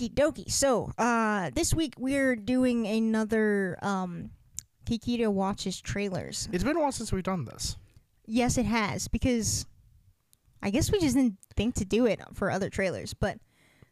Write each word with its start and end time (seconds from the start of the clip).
Okie 0.00 0.14
dokie. 0.14 0.50
So, 0.50 0.90
uh, 0.96 1.50
this 1.54 1.74
week 1.74 1.94
we're 1.98 2.34
doing 2.34 2.86
another 2.86 3.78
um, 3.82 4.30
Geekedia 4.86 5.28
watches 5.30 5.80
trailers. 5.80 6.48
It's 6.52 6.64
been 6.64 6.76
a 6.76 6.80
while 6.80 6.92
since 6.92 7.12
we've 7.12 7.22
done 7.22 7.44
this. 7.44 7.76
Yes, 8.26 8.56
it 8.56 8.64
has 8.64 9.08
because 9.08 9.66
I 10.62 10.70
guess 10.70 10.90
we 10.90 11.00
just 11.00 11.16
didn't 11.16 11.36
think 11.54 11.74
to 11.76 11.84
do 11.84 12.06
it 12.06 12.20
for 12.32 12.50
other 12.50 12.70
trailers. 12.70 13.12
But 13.12 13.38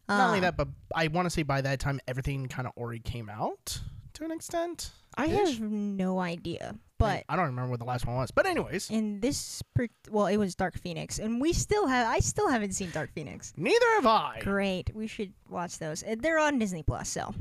uh, 0.09 0.17
Not 0.17 0.29
only 0.29 0.41
that, 0.41 0.57
but 0.57 0.69
I 0.95 1.09
want 1.09 1.27
to 1.27 1.31
say 1.31 1.43
by 1.43 1.61
that 1.61 1.79
time 1.79 2.01
everything 2.09 2.47
kind 2.49 2.67
of 2.67 2.73
already 2.77 3.01
came 3.01 3.29
out 3.29 3.79
to 4.15 4.25
an 4.25 4.31
extent. 4.31 4.93
I 5.15 5.27
have 5.27 5.61
no 5.61 6.21
idea. 6.21 6.77
But 6.99 7.25
I 7.29 7.37
don't 7.37 7.47
remember 7.47 7.71
what 7.71 7.79
the 7.79 7.85
last 7.87 8.07
one 8.07 8.17
was. 8.17 8.31
But 8.33 8.47
anyways, 8.47 8.91
in 8.91 9.21
this, 9.21 9.63
per- 9.75 9.87
well, 10.11 10.27
it 10.27 10.37
was 10.37 10.55
Dark 10.57 10.77
Phoenix, 10.79 11.19
and 11.21 11.41
we 11.41 11.53
still 11.53 11.87
have. 11.87 12.07
I 12.09 12.19
still 12.19 12.49
haven't 12.49 12.73
seen 12.73 12.91
Dark 12.91 13.11
Phoenix. 13.15 13.53
neither 13.57 13.87
have 13.97 14.07
I. 14.07 14.41
Great, 14.43 14.91
we 14.95 15.07
should 15.07 15.33
watch 15.49 15.79
those. 15.79 16.03
Uh, 16.03 16.17
They're 16.19 16.39
on 16.41 16.59
Disney 16.59 16.83
Plus, 16.83 17.09
so 17.09 17.33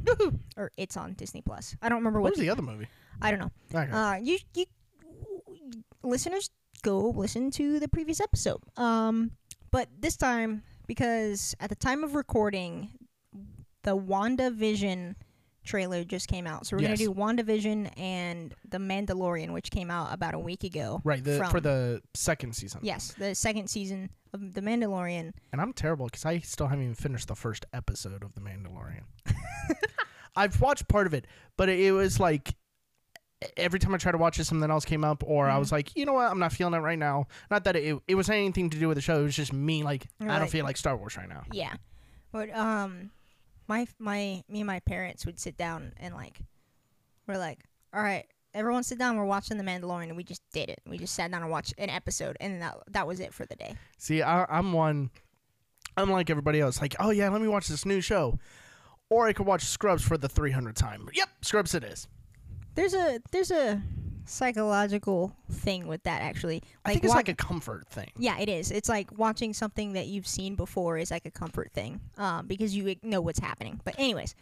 or 0.55 0.71
it's 0.77 0.95
on 0.95 1.13
Disney 1.13 1.41
Plus. 1.41 1.75
I 1.81 1.89
don't 1.89 1.97
remember 1.99 2.21
What 2.21 2.31
what. 2.31 2.37
was 2.37 2.39
the 2.39 2.49
other 2.51 2.61
movie? 2.61 2.87
I 3.21 3.31
don't 3.31 3.39
know. 3.39 3.51
Okay. 3.73 3.91
Uh, 3.91 4.15
you 4.15 4.37
you 4.53 4.65
listeners 6.03 6.49
go 6.83 7.09
listen 7.09 7.51
to 7.51 7.79
the 7.79 7.87
previous 7.87 8.19
episode. 8.21 8.61
Um, 8.77 9.31
but 9.71 9.89
this 9.99 10.15
time 10.17 10.63
because 10.85 11.55
at 11.59 11.69
the 11.69 11.75
time 11.75 12.03
of 12.03 12.15
recording, 12.15 12.91
the 13.83 13.97
WandaVision 13.97 15.15
trailer 15.67 16.03
just 16.03 16.27
came 16.27 16.47
out. 16.47 16.65
So 16.65 16.75
we're 16.77 16.83
Yes. 16.83 16.99
gonna 16.99 17.13
do 17.13 17.13
WandaVision 17.43 17.91
and 17.99 18.55
the 18.67 18.77
Mandalorian, 18.79 19.51
which 19.53 19.69
came 19.69 19.91
out 19.91 20.13
about 20.13 20.33
a 20.33 20.39
week 20.39 20.63
ago. 20.63 21.01
right, 21.03 21.23
the, 21.23 21.45
for 21.51 21.59
the 21.59 22.01
second 22.15 22.55
season. 22.55 22.79
Yes, 22.83 23.13
the 23.17 23.35
second 23.35 23.67
season 23.69 24.09
of 24.33 24.53
the 24.53 24.61
Mandalorian. 24.61 25.33
And 25.51 25.61
I'm 25.61 25.73
terrible 25.73 26.05
because 26.05 26.25
I 26.25 26.39
still 26.39 26.67
haven't 26.67 26.83
even 26.83 26.95
finished 26.95 27.27
the 27.27 27.35
first 27.35 27.65
episode 27.73 28.23
of 28.23 28.33
The 28.33 28.41
Mandalorian. 28.41 29.03
I've 30.35 30.59
watched 30.61 30.87
part 30.87 31.07
of 31.07 31.13
it, 31.13 31.25
but 31.57 31.69
it 31.69 31.91
was 31.91 32.19
like 32.19 32.55
every 33.55 33.79
time 33.79 33.93
I 33.93 33.97
tried 33.97 34.13
to 34.13 34.17
watch 34.17 34.39
it, 34.39 34.45
something 34.45 34.69
else 34.69 34.85
came 34.85 35.03
up, 35.03 35.23
or 35.25 35.47
I 35.49 35.57
was 35.57 35.71
like, 35.71 35.95
you 35.95 36.05
know 36.05 36.13
what, 36.13 36.29
I'm 36.29 36.39
not 36.39 36.51
feeling 36.53 36.73
it 36.73 36.79
right 36.79 36.97
now. 36.97 37.27
Not 37.51 37.63
that 37.65 37.75
it, 37.75 37.97
it 38.07 38.15
was 38.15 38.29
anything 38.29 38.69
to 38.71 38.77
do 38.79 38.87
with 38.87 38.95
the 38.97 39.01
show. 39.01 39.19
It 39.19 39.23
was 39.23 39.35
just 39.35 39.53
me, 39.53 39.83
like, 39.83 40.07
I 40.19 40.39
don't 40.39 40.49
feel 40.49 40.65
like 40.65 40.77
Star 40.77 40.95
Wars 40.97 41.17
right 41.17 41.29
now. 41.29 41.43
Yeah, 41.51 41.73
but 42.31 42.53
um, 42.55 43.11
my 43.67 43.87
my 43.99 44.43
me 44.49 44.61
and 44.61 44.67
my 44.67 44.79
parents 44.81 45.25
would 45.25 45.39
sit 45.39 45.57
down 45.57 45.93
and 45.97 46.13
like, 46.13 46.39
we're 47.27 47.37
like, 47.37 47.59
all 47.93 48.01
right, 48.01 48.25
everyone 48.53 48.83
sit 48.83 48.97
down. 48.97 49.17
We're 49.17 49.25
watching 49.25 49.57
The 49.57 49.63
Mandalorian, 49.63 50.07
and 50.09 50.17
we 50.17 50.23
just 50.23 50.41
did 50.51 50.69
it. 50.69 50.79
We 50.85 50.97
just 50.97 51.13
sat 51.13 51.31
down 51.31 51.41
and 51.41 51.51
watched 51.51 51.73
an 51.77 51.89
episode, 51.89 52.37
and 52.39 52.61
that 52.61 52.77
that 52.89 53.07
was 53.07 53.19
it 53.19 53.33
for 53.33 53.45
the 53.45 53.55
day. 53.55 53.75
See, 53.97 54.21
I, 54.21 54.45
I'm 54.45 54.73
one. 54.73 55.09
I'm 55.95 56.11
like 56.11 56.29
everybody 56.29 56.59
else. 56.59 56.81
Like, 56.81 56.95
oh 56.99 57.11
yeah, 57.11 57.29
let 57.29 57.41
me 57.41 57.47
watch 57.47 57.67
this 57.67 57.85
new 57.85 58.01
show, 58.01 58.37
or 59.09 59.27
I 59.27 59.33
could 59.33 59.45
watch 59.45 59.63
Scrubs 59.63 60.03
for 60.03 60.17
the 60.17 60.29
300th 60.29 60.75
time. 60.75 61.09
Yep, 61.13 61.29
Scrubs 61.41 61.73
it 61.73 61.83
is. 61.83 62.07
There's 62.75 62.93
a 62.93 63.19
there's 63.31 63.51
a 63.51 63.81
psychological 64.27 65.35
thing 65.51 65.87
with 65.87 66.03
that 66.03 66.21
actually. 66.21 66.61
I 66.85 66.91
think 66.93 67.03
it's 67.05 67.11
wa- 67.11 67.17
like 67.17 67.29
a 67.29 67.33
comfort 67.35 67.87
thing. 67.87 68.11
yeah, 68.17 68.37
it 68.39 68.49
is. 68.49 68.71
It's 68.71 68.89
like 68.89 69.17
watching 69.17 69.53
something 69.53 69.93
that 69.93 70.07
you've 70.07 70.27
seen 70.27 70.55
before 70.55 70.97
is 70.97 71.11
like 71.11 71.25
a 71.25 71.31
comfort 71.31 71.71
thing, 71.71 71.99
um, 72.17 72.47
because 72.47 72.75
you 72.75 72.95
know 73.03 73.21
what's 73.21 73.39
happening. 73.39 73.79
But 73.83 73.95
anyways, 73.97 74.35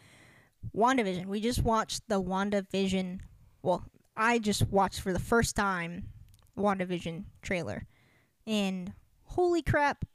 WandaVision. 0.76 1.26
We 1.28 1.40
just 1.42 1.64
watched 1.64 2.02
the 2.08 2.22
WandaVision. 2.22 3.20
Well, 3.62 3.84
I 4.18 4.40
just 4.40 4.68
watched 4.70 5.02
for 5.02 5.14
the 5.14 5.20
first 5.20 5.56
time 5.56 6.10
WandaVision 6.58 7.26
trailer, 7.42 7.86
and 8.48 8.94
holy 9.26 9.62
crap, 9.62 10.06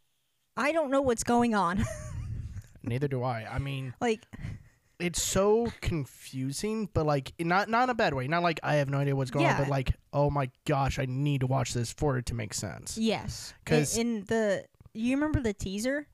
I 0.56 0.72
don't 0.72 0.91
know 0.91 1.00
what's 1.03 1.25
going 1.25 1.54
on. 1.54 1.84
Neither 2.82 3.09
do 3.09 3.22
I. 3.22 3.47
I 3.50 3.59
mean, 3.59 3.92
like, 4.00 4.20
it's 5.00 5.22
so 5.22 5.69
confusing, 5.81 6.88
but 6.93 7.06
like 7.06 7.33
not 7.38 7.69
not 7.69 7.84
in 7.84 7.91
a 7.91 7.94
bad 7.94 8.15
way. 8.15 8.28
Not 8.28 8.43
like 8.43 8.61
I 8.62 8.77
have 8.77 8.88
no 8.88 8.99
idea 8.99 9.16
what's 9.16 9.31
going 9.31 9.47
on, 9.47 9.56
but 9.59 9.69
like, 9.69 9.94
oh 10.12 10.31
my 10.31 10.50
gosh, 10.66 10.99
I 10.99 11.06
need 11.06 11.41
to 11.41 11.47
watch 11.47 11.72
this 11.75 11.93
for 11.93 12.16
it 12.19 12.27
to 12.27 12.34
make 12.34 12.55
sense. 12.55 12.97
yes, 12.99 13.55
because 13.65 13.97
in 13.97 14.25
the 14.25 14.65
you 14.94 15.15
remember 15.16 15.41
the 15.41 15.53
teaser? 15.55 16.06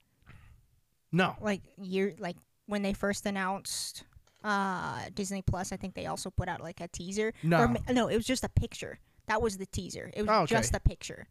No. 1.13 1.37
like 1.41 1.63
year 1.81 2.15
like 2.19 2.37
when 2.67 2.83
they 2.83 2.93
first 2.93 3.27
announced 3.27 4.05
uh 4.45 5.01
Disney 5.15 5.43
Plus, 5.43 5.73
I 5.73 5.77
think 5.77 5.95
they 5.95 6.07
also 6.07 6.31
put 6.31 6.49
out 6.49 6.61
like 6.61 6.81
a 6.81 6.89
teaser. 6.89 7.33
No. 7.43 7.61
Or, 7.61 7.93
no, 7.93 8.09
it 8.09 8.17
was 8.17 8.27
just 8.27 8.45
a 8.45 8.49
picture. 8.49 8.99
That 9.29 9.41
was 9.43 9.57
the 9.59 9.67
teaser. 9.67 10.11
It 10.15 10.23
was 10.23 10.29
Oh, 10.31 10.43
okay. 10.43 10.55
just 10.57 10.75
a 10.75 10.81
picture. 10.81 11.27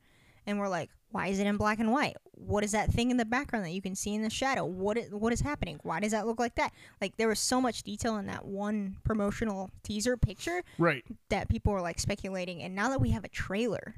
And 0.47 0.59
we're 0.59 0.69
like, 0.69 0.89
why 1.09 1.27
is 1.27 1.39
it 1.39 1.47
in 1.47 1.57
black 1.57 1.79
and 1.79 1.91
white? 1.91 2.17
What 2.33 2.63
is 2.63 2.73
that 2.73 2.91
thing 2.91 3.09
in 3.09 3.17
the 3.17 3.25
background 3.25 3.65
that 3.65 3.71
you 3.71 3.81
can 3.81 3.95
see 3.95 4.13
in 4.13 4.21
the 4.21 4.29
shadow? 4.29 4.65
What 4.65 4.97
is, 4.97 5.09
what 5.11 5.31
is 5.33 5.41
happening? 5.41 5.79
Why 5.83 5.99
does 5.99 6.11
that 6.11 6.27
look 6.27 6.39
like 6.39 6.55
that? 6.55 6.73
Like 7.01 7.15
there 7.17 7.27
was 7.29 7.39
so 7.39 7.61
much 7.61 7.83
detail 7.83 8.17
in 8.17 8.25
that 8.27 8.45
one 8.45 8.97
promotional 9.03 9.71
teaser 9.83 10.17
picture 10.17 10.61
Right. 10.77 11.03
that 11.29 11.47
people 11.49 11.71
were 11.73 11.81
like 11.81 11.99
speculating. 11.99 12.61
And 12.61 12.75
now 12.75 12.89
that 12.89 12.99
we 13.01 13.11
have 13.11 13.23
a 13.23 13.29
trailer, 13.29 13.95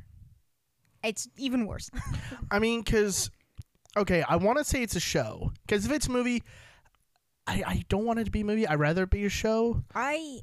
it's 1.03 1.27
even 1.37 1.65
worse. 1.65 1.89
I 2.51 2.59
mean, 2.59 2.81
because 2.81 3.29
okay, 3.95 4.23
I 4.27 4.35
want 4.35 4.57
to 4.59 4.63
say 4.63 4.83
it's 4.83 4.95
a 4.95 4.99
show. 4.99 5.51
Because 5.65 5.85
if 5.85 5.91
it's 5.91 6.07
a 6.07 6.11
movie, 6.11 6.43
I 7.47 7.63
I 7.65 7.83
don't 7.89 8.05
want 8.05 8.19
it 8.19 8.25
to 8.25 8.31
be 8.31 8.41
a 8.41 8.45
movie. 8.45 8.67
I'd 8.67 8.79
rather 8.79 9.03
it 9.03 9.09
be 9.09 9.25
a 9.25 9.29
show. 9.29 9.83
I 9.95 10.39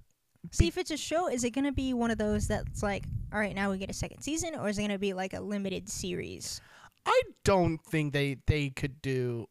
see 0.50 0.66
if 0.68 0.76
it's 0.78 0.90
a 0.90 0.96
show. 0.96 1.28
Is 1.28 1.44
it 1.44 1.50
gonna 1.50 1.72
be 1.72 1.92
one 1.94 2.10
of 2.10 2.18
those 2.18 2.46
that's 2.48 2.82
like, 2.82 3.04
all 3.32 3.38
right, 3.38 3.54
now 3.54 3.70
we 3.70 3.78
get 3.78 3.90
a 3.90 3.94
second 3.94 4.22
season, 4.22 4.54
or 4.54 4.68
is 4.68 4.78
it 4.78 4.82
gonna 4.82 4.98
be 4.98 5.12
like 5.12 5.32
a 5.34 5.40
limited 5.40 5.88
series, 5.88 6.60
I 7.06 7.20
don't 7.44 7.78
think 7.84 8.12
they 8.12 8.36
they 8.46 8.70
could 8.70 9.00
do. 9.02 9.46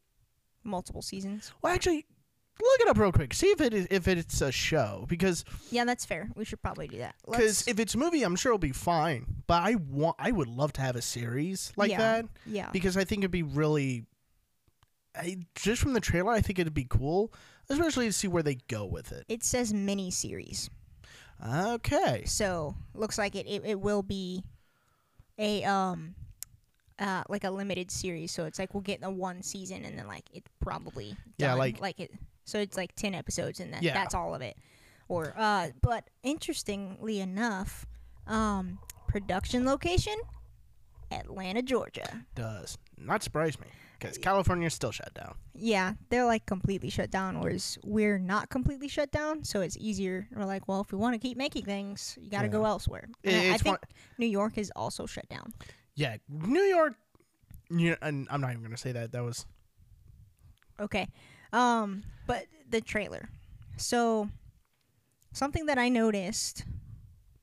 multiple 0.63 1.01
seasons? 1.01 1.51
Well, 1.61 1.73
actually, 1.73 2.05
look 2.61 2.79
it 2.81 2.87
up 2.87 2.97
real 2.97 3.11
quick. 3.11 3.33
See 3.33 3.47
if 3.47 3.59
it 3.61 3.73
is 3.73 3.87
if 3.91 4.07
it's 4.07 4.41
a 4.41 4.51
show 4.51 5.05
because 5.09 5.43
Yeah, 5.71 5.85
that's 5.85 6.05
fair. 6.05 6.29
We 6.35 6.45
should 6.45 6.61
probably 6.61 6.87
do 6.87 6.97
that. 6.99 7.15
because 7.29 7.67
if 7.67 7.79
it's 7.79 7.95
a 7.95 7.97
movie, 7.97 8.23
I'm 8.23 8.35
sure 8.35 8.51
it'll 8.51 8.59
be 8.59 8.71
fine. 8.71 9.25
But 9.47 9.61
I 9.63 9.75
want 9.75 10.15
I 10.19 10.31
would 10.31 10.47
love 10.47 10.73
to 10.73 10.81
have 10.81 10.95
a 10.95 11.01
series 11.01 11.71
like 11.75 11.91
Yeah. 11.91 11.97
that 11.97 12.25
yeah, 12.45 12.69
because 12.71 12.95
I 12.97 13.03
think 13.03 13.19
it'd 13.21 13.31
be 13.31 13.43
really. 13.43 14.05
I, 15.15 15.37
just 15.53 15.79
from 15.81 15.93
the 15.93 15.99
trailer, 15.99 16.31
I 16.31 16.41
think 16.41 16.57
it'd 16.57 16.73
be 16.73 16.87
cool, 16.89 17.31
especially 17.69 18.07
to 18.07 18.13
see 18.13 18.27
where 18.27 18.41
they 18.41 18.55
go 18.67 18.83
with 18.85 19.11
it. 19.11 19.25
it 19.29 19.43
says 19.43 19.71
mini 19.71 20.09
series, 20.09 20.71
Okay. 21.45 22.23
so 22.25 22.75
looks 22.93 23.17
like 23.17 23.35
it, 23.35 23.45
it 23.47 23.63
it 23.65 23.79
will 23.79 24.03
be 24.03 24.43
a 25.37 25.63
um. 25.63 26.15
Uh, 26.99 27.23
like 27.27 27.43
a 27.43 27.49
limited 27.49 27.89
series, 27.89 28.31
so 28.31 28.45
it's 28.45 28.59
like 28.59 28.73
we'll 28.75 28.81
get 28.81 29.01
the 29.01 29.09
one 29.09 29.41
season 29.41 29.83
and 29.83 29.97
then 29.97 30.05
like 30.07 30.23
it 30.31 30.43
probably 30.61 31.17
Yeah, 31.39 31.55
like- 31.55 31.81
like 31.81 31.99
it. 31.99 32.11
So 32.45 32.59
it's 32.59 32.77
like 32.77 32.95
ten 32.95 33.15
episodes 33.15 33.59
and 33.59 33.73
that 33.73 33.81
Yeah. 33.81 33.95
that's 33.95 34.13
all 34.13 34.35
of 34.35 34.43
it. 34.43 34.55
Or 35.09 35.33
uh, 35.35 35.69
but 35.81 36.07
interestingly 36.21 37.19
enough, 37.19 37.87
um, 38.27 38.77
production 39.07 39.65
location, 39.65 40.15
Atlanta, 41.11 41.63
Georgia. 41.63 42.25
Does 42.35 42.77
not 42.95 43.23
surprise 43.23 43.59
me 43.59 43.67
because 44.03 44.17
California's 44.17 44.73
still 44.73 44.91
shut 44.91 45.14
down. 45.14 45.35
Yeah, 45.55 45.94
they're 46.09 46.26
like 46.26 46.46
completely 46.46 46.90
shut 46.90 47.09
down, 47.09 47.40
whereas 47.40 47.78
we're 47.84 48.20
not 48.20 48.50
completely 48.50 48.88
shut 48.88 49.11
down, 49.11 49.44
so 49.44 49.61
it's 49.61 49.78
easier. 49.79 50.28
We're 50.35 50.46
like, 50.46 50.67
well, 50.67 50.82
if 50.82 50.91
we 50.91 50.97
want 50.97 51.14
to 51.14 51.20
keep 51.20 51.38
making 51.38 51.64
things, 51.66 52.17
you 52.22 52.29
got 52.29 52.41
to 52.44 52.47
go 52.50 52.66
elsewhere. 52.66 53.08
It- 53.23 53.34
I- 53.52 53.53
I 53.53 53.58
think 53.58 53.78
New 54.17 54.26
York 54.28 54.58
is 54.58 54.72
also 54.76 55.05
shut 55.05 55.28
down. 55.29 55.53
Yeah, 55.96 56.17
New 56.28 56.61
York. 56.61 56.96
Yeah, 57.70 57.96
and 58.02 58.28
I'm 58.29 58.41
not 58.41 58.52
even 58.52 58.64
gonna 58.64 58.78
say 58.78 58.91
that. 58.91 59.11
That 59.14 59.23
was 59.23 59.46
Okay. 60.79 61.08
Um, 61.52 62.03
but 62.28 62.46
the 62.70 62.82
trailer. 62.82 63.29
So 63.78 64.29
something 65.34 65.67
that 65.67 65.78
I 65.78 65.90
noticed 65.90 66.66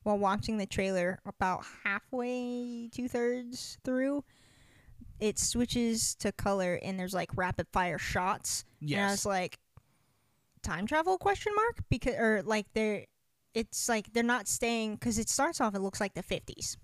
while 0.03 0.17
watching 0.17 0.57
the 0.57 0.65
trailer 0.65 1.19
about 1.25 1.63
halfway, 1.83 2.89
two 2.91 3.07
thirds 3.07 3.77
through, 3.83 4.23
it 5.21 5.39
switches 5.39 6.15
to 6.15 6.31
color 6.33 6.77
and 6.83 6.99
there's 6.99 7.13
like 7.13 7.29
rapid 7.37 7.67
fire 7.71 7.97
shots. 7.97 8.65
Yes. 8.81 8.97
And 8.97 9.05
I 9.07 9.11
was 9.11 9.25
like, 9.25 9.59
time 10.63 10.85
travel 10.87 11.17
question 11.17 11.53
mark? 11.55 11.77
Because 11.89 12.15
or 12.15 12.41
like 12.43 12.65
they're 12.73 13.05
it's 13.53 13.87
like 13.87 14.11
they're 14.13 14.23
not 14.23 14.47
staying 14.47 14.95
because 14.95 15.17
it 15.19 15.29
starts 15.29 15.61
off 15.61 15.75
it 15.75 15.79
looks 15.79 15.99
like 16.01 16.13
the 16.13 16.23
50s 16.23 16.77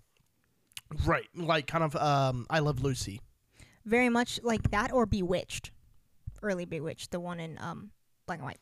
right, 1.05 1.27
like 1.35 1.67
kind 1.67 1.83
of 1.83 1.95
um, 1.95 2.45
I 2.49 2.59
Love 2.59 2.81
Lucy. 2.81 3.19
very 3.85 4.09
much 4.09 4.39
like 4.43 4.71
that 4.71 4.91
or 4.93 5.05
Bewitched, 5.05 5.71
early 6.41 6.65
Bewitched, 6.65 7.11
the 7.11 7.19
one 7.19 7.39
in 7.39 7.57
um 7.59 7.91
black 8.25 8.39
and 8.39 8.45
white. 8.45 8.61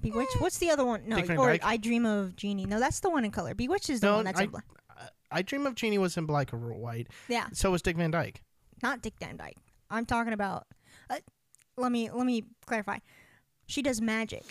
Bewitched. 0.00 0.40
What's 0.40 0.58
the 0.58 0.70
other 0.70 0.84
one? 0.84 1.02
No, 1.08 1.16
Dick 1.16 1.30
or 1.38 1.48
Dyke? 1.48 1.64
I 1.64 1.76
Dream 1.76 2.06
of 2.06 2.36
Jeannie. 2.36 2.66
No, 2.66 2.78
that's 2.80 3.00
the 3.00 3.10
one 3.10 3.24
in 3.24 3.30
color. 3.30 3.54
Bewitched 3.54 3.90
is 3.90 4.00
the 4.00 4.06
No, 4.08 4.16
one 4.16 4.24
that's 4.24 4.40
I- 4.40 4.44
in 4.44 4.50
black. 4.50 4.64
I 5.30 5.42
Dream 5.42 5.66
of 5.66 5.74
Jeannie 5.74 5.98
was 5.98 6.16
in 6.16 6.24
black 6.26 6.52
or 6.54 6.58
white. 6.74 7.08
Yeah, 7.28 7.46
So 7.52 7.70
was 7.70 7.82
Dick 7.82 7.96
Van 7.96 8.10
Dyke. 8.10 8.40
Not 8.82 9.02
Dick 9.02 9.14
Van 9.20 9.36
Dyke. 9.36 9.56
I'm 9.90 10.06
talking 10.06 10.32
about. 10.32 10.66
Uh, 11.10 11.16
let 11.76 11.92
me 11.92 12.10
let 12.10 12.26
me 12.26 12.44
clarify. 12.66 12.98
She 13.66 13.82
does 13.82 14.00
magic. 14.00 14.44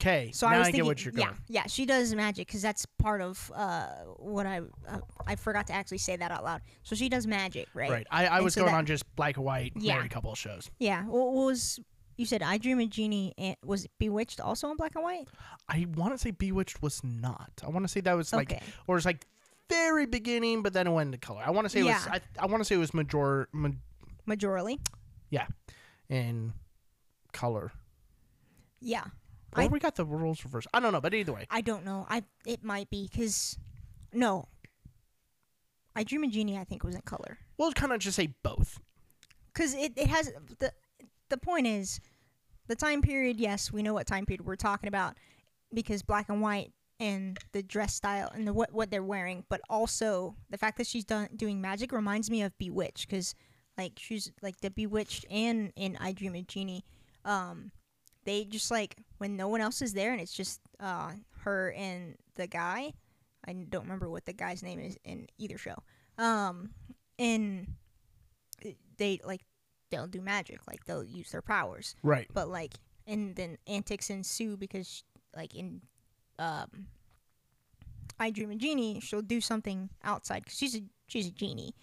Okay, 0.00 0.30
So 0.32 0.48
now 0.48 0.54
I 0.54 0.58
was 0.58 0.62
I, 0.62 0.70
thinking, 0.70 0.78
get 0.84 0.86
what 0.86 1.04
you're 1.04 1.10
going. 1.12 1.26
yeah, 1.48 1.62
yeah, 1.62 1.66
she 1.66 1.84
does 1.84 2.14
magic 2.14 2.46
because 2.46 2.62
that's 2.62 2.86
part 3.00 3.20
of 3.20 3.50
uh 3.52 3.88
what 4.16 4.46
I 4.46 4.60
uh, 4.88 4.98
I 5.26 5.34
forgot 5.34 5.66
to 5.68 5.72
actually 5.72 5.98
say 5.98 6.14
that 6.14 6.30
out 6.30 6.44
loud. 6.44 6.62
So 6.84 6.94
she 6.94 7.08
does 7.08 7.26
magic, 7.26 7.66
right? 7.74 7.90
Right. 7.90 8.06
I, 8.08 8.26
I 8.28 8.40
was 8.40 8.54
so 8.54 8.60
going 8.60 8.72
that- 8.72 8.78
on 8.78 8.86
just 8.86 9.04
black 9.16 9.36
and 9.36 9.44
white 9.44 9.72
Yeah. 9.76 9.96
married 9.96 10.12
couple 10.12 10.32
shows. 10.36 10.70
Yeah. 10.78 11.02
What 11.04 11.32
was 11.34 11.80
you 12.16 12.26
said? 12.26 12.42
I 12.44 12.58
Dream 12.58 12.78
of 12.78 12.90
Jeannie 12.90 13.34
and 13.38 13.56
was 13.64 13.88
Bewitched 13.98 14.40
also 14.40 14.70
in 14.70 14.76
black 14.76 14.94
and 14.94 15.02
white? 15.02 15.26
I 15.68 15.86
want 15.96 16.12
to 16.14 16.18
say 16.18 16.30
Bewitched 16.30 16.80
was 16.80 17.02
not. 17.02 17.50
I 17.64 17.68
want 17.68 17.84
to 17.84 17.88
say 17.88 18.00
that 18.00 18.14
was 18.16 18.32
like, 18.32 18.52
Okay. 18.52 18.62
or 18.86 18.96
it's 18.98 19.06
like 19.06 19.26
very 19.68 20.06
beginning, 20.06 20.62
but 20.62 20.72
then 20.72 20.86
it 20.86 20.90
went 20.90 21.08
into 21.08 21.18
color. 21.18 21.42
I 21.44 21.50
want 21.50 21.64
to 21.66 21.68
say 21.68 21.80
it 21.80 21.84
was. 21.84 22.06
Yeah. 22.06 22.12
I, 22.14 22.20
I 22.44 22.46
want 22.46 22.60
to 22.60 22.64
say 22.64 22.74
it 22.74 22.78
was 22.78 22.94
major, 22.94 23.48
ma- 23.52 23.68
Majorly. 24.26 24.78
Yeah, 25.30 25.46
in 26.08 26.52
color. 27.32 27.72
Yeah. 28.80 29.04
Or 29.56 29.62
I- 29.62 29.66
we 29.66 29.78
got 29.80 29.96
the 29.96 30.04
rules 30.04 30.44
reversed. 30.44 30.68
I 30.74 30.80
don't 30.80 30.92
know, 30.92 31.00
but 31.00 31.14
either 31.14 31.32
way, 31.32 31.46
I 31.50 31.60
don't 31.60 31.84
know. 31.84 32.06
I 32.08 32.22
it 32.46 32.62
might 32.64 32.90
be 32.90 33.08
because 33.10 33.58
no. 34.12 34.48
I 35.96 36.04
Dream 36.04 36.22
of 36.24 36.30
Jeannie 36.30 36.56
I 36.56 36.62
think 36.64 36.84
was 36.84 36.94
in 36.94 37.00
color 37.00 37.38
we'll 37.56 37.72
kind 37.72 37.92
of 37.92 37.98
just 37.98 38.14
say 38.14 38.28
both. 38.44 38.78
because 39.52 39.74
it, 39.74 39.92
it 39.96 40.06
has 40.06 40.30
the 40.60 40.72
the 41.28 41.36
point 41.36 41.66
is 41.66 41.98
the 42.68 42.76
time 42.76 43.02
period. 43.02 43.40
Yes, 43.40 43.72
we 43.72 43.82
know 43.82 43.94
what 43.94 44.06
time 44.06 44.24
period 44.24 44.46
we're 44.46 44.54
talking 44.56 44.86
about 44.88 45.16
because 45.74 46.02
black 46.02 46.28
and 46.28 46.40
white 46.40 46.70
and 47.00 47.38
the 47.52 47.62
dress 47.62 47.94
style 47.94 48.30
and 48.34 48.46
the 48.46 48.52
what 48.52 48.72
what 48.72 48.90
they're 48.90 49.02
wearing, 49.02 49.44
but 49.48 49.60
also 49.68 50.34
the 50.50 50.58
fact 50.58 50.78
that 50.78 50.86
she's 50.86 51.04
done 51.04 51.28
doing 51.36 51.60
magic 51.60 51.92
reminds 51.92 52.30
me 52.30 52.42
of 52.42 52.56
Bewitched 52.58 53.08
because 53.08 53.34
like 53.76 53.92
she's 53.96 54.32
like 54.42 54.60
the 54.60 54.70
Bewitched 54.70 55.24
and 55.30 55.72
in 55.76 55.96
I 56.00 56.12
Dream 56.12 56.34
of 56.34 56.46
Jeannie, 56.46 56.84
um, 57.24 57.70
they 58.24 58.44
just 58.44 58.70
like 58.70 58.96
when 59.18 59.36
no 59.36 59.48
one 59.48 59.60
else 59.60 59.80
is 59.82 59.92
there 59.94 60.12
and 60.12 60.20
it's 60.20 60.32
just 60.34 60.60
uh 60.80 61.12
her 61.42 61.72
and 61.72 62.16
the 62.34 62.46
guy. 62.46 62.92
I 63.46 63.52
don't 63.52 63.84
remember 63.84 64.10
what 64.10 64.26
the 64.26 64.32
guy's 64.32 64.62
name 64.62 64.80
is 64.80 64.98
in 65.04 65.28
either 65.38 65.56
show. 65.56 65.76
Um, 66.18 66.70
and 67.18 67.68
they 68.98 69.20
like 69.24 69.40
they'll 69.90 70.06
do 70.08 70.20
magic, 70.20 70.60
like 70.66 70.84
they'll 70.84 71.04
use 71.04 71.30
their 71.30 71.40
powers 71.42 71.94
Right. 72.02 72.26
but 72.34 72.48
like 72.48 72.74
and 73.06 73.34
then 73.36 73.56
antics 73.66 74.10
ensue 74.10 74.56
because 74.56 75.04
like 75.34 75.54
in 75.54 75.80
um 76.38 76.86
I 78.18 78.30
Dream 78.30 78.50
a 78.50 78.56
Jeannie 78.56 79.00
she'll 79.00 79.22
do 79.22 79.40
something 79.40 79.90
outside 80.02 80.46
cuz 80.46 80.56
she's 80.56 80.76
a 80.76 80.82
she's 81.06 81.26
a 81.26 81.30
genie 81.30 81.74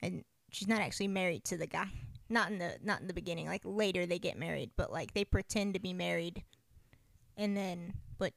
and 0.00 0.24
she's 0.50 0.68
not 0.68 0.80
actually 0.80 1.08
married 1.08 1.44
to 1.44 1.56
the 1.56 1.66
guy 1.66 1.88
not 2.28 2.50
in 2.50 2.58
the 2.58 2.78
not 2.82 3.00
in 3.00 3.06
the 3.06 3.14
beginning 3.14 3.46
like 3.46 3.62
later 3.64 4.06
they 4.06 4.18
get 4.18 4.38
married 4.38 4.70
but 4.76 4.90
like 4.90 5.12
they 5.14 5.24
pretend 5.24 5.74
to 5.74 5.80
be 5.80 5.92
married 5.92 6.42
and 7.36 7.56
then 7.56 7.94
but 8.18 8.32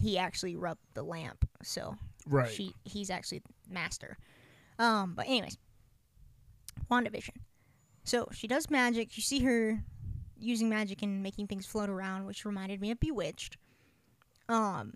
he 0.00 0.18
actually 0.18 0.56
rubbed 0.56 0.84
the 0.94 1.02
lamp 1.02 1.48
so 1.62 1.96
Right. 2.26 2.50
she 2.50 2.74
he's 2.84 3.10
actually 3.10 3.42
master. 3.68 4.18
Um, 4.78 5.14
but 5.14 5.26
anyways, 5.26 5.56
WandaVision. 6.90 7.36
So 8.04 8.28
she 8.32 8.46
does 8.46 8.70
magic. 8.70 9.16
You 9.16 9.22
see 9.22 9.40
her 9.40 9.82
using 10.38 10.68
magic 10.68 11.02
and 11.02 11.22
making 11.22 11.46
things 11.46 11.66
float 11.66 11.88
around, 11.88 12.26
which 12.26 12.44
reminded 12.44 12.80
me 12.80 12.90
of 12.90 13.00
Bewitched. 13.00 13.56
Um, 14.50 14.92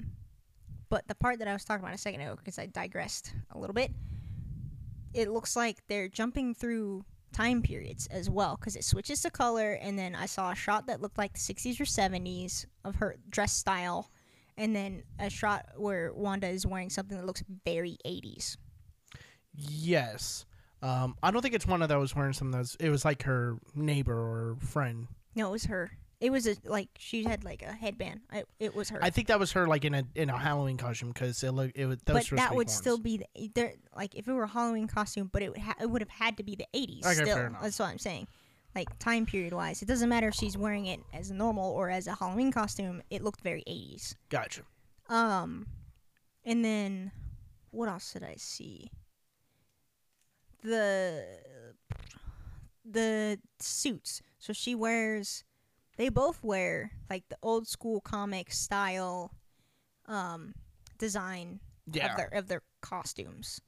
but 0.88 1.06
the 1.08 1.14
part 1.14 1.38
that 1.38 1.48
I 1.48 1.52
was 1.52 1.64
talking 1.64 1.84
about 1.84 1.94
a 1.94 1.98
second 1.98 2.20
ago, 2.20 2.34
because 2.36 2.58
I 2.58 2.66
digressed 2.66 3.32
a 3.52 3.58
little 3.58 3.74
bit, 3.74 3.92
it 5.14 5.30
looks 5.30 5.56
like 5.56 5.78
they're 5.88 6.08
jumping 6.08 6.54
through 6.54 7.04
time 7.32 7.62
periods 7.62 8.06
as 8.08 8.28
well, 8.28 8.56
because 8.58 8.76
it 8.76 8.84
switches 8.84 9.22
to 9.22 9.30
color, 9.30 9.72
and 9.74 9.98
then 9.98 10.14
I 10.14 10.26
saw 10.26 10.50
a 10.50 10.54
shot 10.54 10.86
that 10.88 11.00
looked 11.00 11.18
like 11.18 11.34
the 11.34 11.38
60s 11.38 11.80
or 11.80 11.84
70s 11.84 12.66
of 12.84 12.96
her 12.96 13.16
dress 13.30 13.52
style, 13.52 14.10
and 14.56 14.74
then 14.74 15.04
a 15.18 15.30
shot 15.30 15.66
where 15.76 16.12
Wanda 16.12 16.48
is 16.48 16.66
wearing 16.66 16.90
something 16.90 17.16
that 17.16 17.26
looks 17.26 17.44
very 17.64 17.96
80s. 18.04 18.56
Yes. 19.54 20.46
Um, 20.82 21.16
I 21.22 21.30
don't 21.30 21.42
think 21.42 21.54
it's 21.54 21.66
one 21.66 21.80
of 21.80 21.88
those 21.88 22.14
wearing 22.14 22.32
something 22.34 22.58
that's. 22.58 22.74
It 22.76 22.90
was 22.90 23.04
like 23.04 23.22
her 23.22 23.56
neighbor 23.74 24.12
or 24.12 24.56
friend. 24.60 25.06
No, 25.34 25.48
it 25.48 25.52
was 25.52 25.64
her. 25.64 25.92
It 26.24 26.32
was 26.32 26.46
a 26.46 26.56
like 26.64 26.88
she 26.96 27.22
had 27.24 27.44
like 27.44 27.60
a 27.60 27.70
headband. 27.70 28.20
I, 28.32 28.44
it 28.58 28.74
was 28.74 28.88
her. 28.88 28.98
I 29.02 29.10
think 29.10 29.28
that 29.28 29.38
was 29.38 29.52
her, 29.52 29.66
like 29.66 29.84
in 29.84 29.92
a 29.92 30.04
in 30.14 30.30
a 30.30 30.38
Halloween 30.38 30.78
costume, 30.78 31.10
because 31.10 31.42
it 31.42 31.52
looked. 31.52 31.76
It 31.76 31.84
was. 31.84 31.98
Those 32.06 32.30
but 32.30 32.38
that 32.38 32.54
would 32.54 32.68
horns. 32.68 32.74
still 32.74 32.96
be 32.96 33.18
the 33.18 33.50
there. 33.54 33.74
Like 33.94 34.14
if 34.14 34.26
it 34.26 34.32
were 34.32 34.44
a 34.44 34.48
Halloween 34.48 34.88
costume, 34.88 35.28
but 35.30 35.42
it 35.42 35.50
would 35.50 35.58
ha- 35.60 35.74
it 35.82 35.90
would 35.90 36.00
have 36.00 36.08
had 36.08 36.38
to 36.38 36.42
be 36.42 36.56
the 36.56 36.66
eighties. 36.72 37.04
Okay, 37.04 37.12
still, 37.14 37.36
fair 37.36 37.48
enough. 37.48 37.60
that's 37.60 37.78
what 37.78 37.90
I'm 37.90 37.98
saying. 37.98 38.26
Like 38.74 38.98
time 38.98 39.26
period 39.26 39.52
wise, 39.52 39.82
it 39.82 39.86
doesn't 39.86 40.08
matter 40.08 40.28
if 40.28 40.34
she's 40.34 40.56
wearing 40.56 40.86
it 40.86 41.00
as 41.12 41.30
normal 41.30 41.70
or 41.72 41.90
as 41.90 42.06
a 42.06 42.14
Halloween 42.14 42.50
costume. 42.50 43.02
It 43.10 43.22
looked 43.22 43.42
very 43.42 43.62
eighties. 43.66 44.16
Gotcha. 44.30 44.62
Um, 45.10 45.66
and 46.42 46.64
then 46.64 47.12
what 47.70 47.90
else 47.90 48.14
did 48.14 48.22
I 48.22 48.36
see? 48.38 48.90
The 50.62 51.22
the 52.82 53.38
suits. 53.60 54.22
So 54.38 54.54
she 54.54 54.74
wears. 54.74 55.44
They 55.96 56.08
both 56.08 56.42
wear 56.42 56.92
like 57.08 57.24
the 57.28 57.36
old 57.42 57.68
school 57.68 58.00
comic 58.00 58.52
style, 58.52 59.32
um, 60.06 60.54
design 60.98 61.60
Yeah. 61.86 62.10
of 62.10 62.16
their 62.16 62.28
of 62.28 62.48
their 62.48 62.62
costumes, 62.80 63.60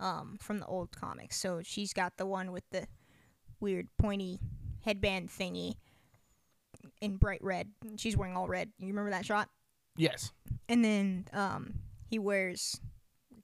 um, 0.00 0.36
from 0.40 0.58
the 0.60 0.66
old 0.66 0.90
comics. 0.92 1.36
So 1.36 1.62
she's 1.62 1.92
got 1.92 2.16
the 2.16 2.26
one 2.26 2.52
with 2.52 2.64
the 2.70 2.86
weird 3.60 3.88
pointy 3.98 4.40
headband 4.84 5.28
thingy 5.30 5.74
in 7.00 7.16
bright 7.18 7.42
red. 7.42 7.70
She's 7.96 8.16
wearing 8.16 8.36
all 8.36 8.48
red. 8.48 8.72
You 8.78 8.88
remember 8.88 9.10
that 9.10 9.26
shot? 9.26 9.48
Yes. 9.96 10.32
And 10.68 10.84
then 10.84 11.26
um, 11.32 11.74
he 12.08 12.18
wears 12.18 12.80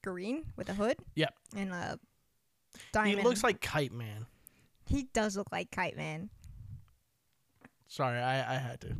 green 0.02 0.46
with 0.56 0.68
a 0.68 0.74
hood. 0.74 0.96
Yep. 1.14 1.34
And 1.56 1.72
a 1.72 1.98
diamond. 2.92 3.18
He 3.18 3.24
looks 3.24 3.42
like 3.44 3.60
Kite 3.60 3.92
Man. 3.92 4.26
he 4.88 5.04
does 5.12 5.36
look 5.36 5.50
like 5.52 5.70
Kite 5.70 5.96
Man. 5.96 6.30
Sorry, 7.88 8.18
I, 8.18 8.56
I 8.56 8.58
had 8.58 8.80
to. 8.82 8.96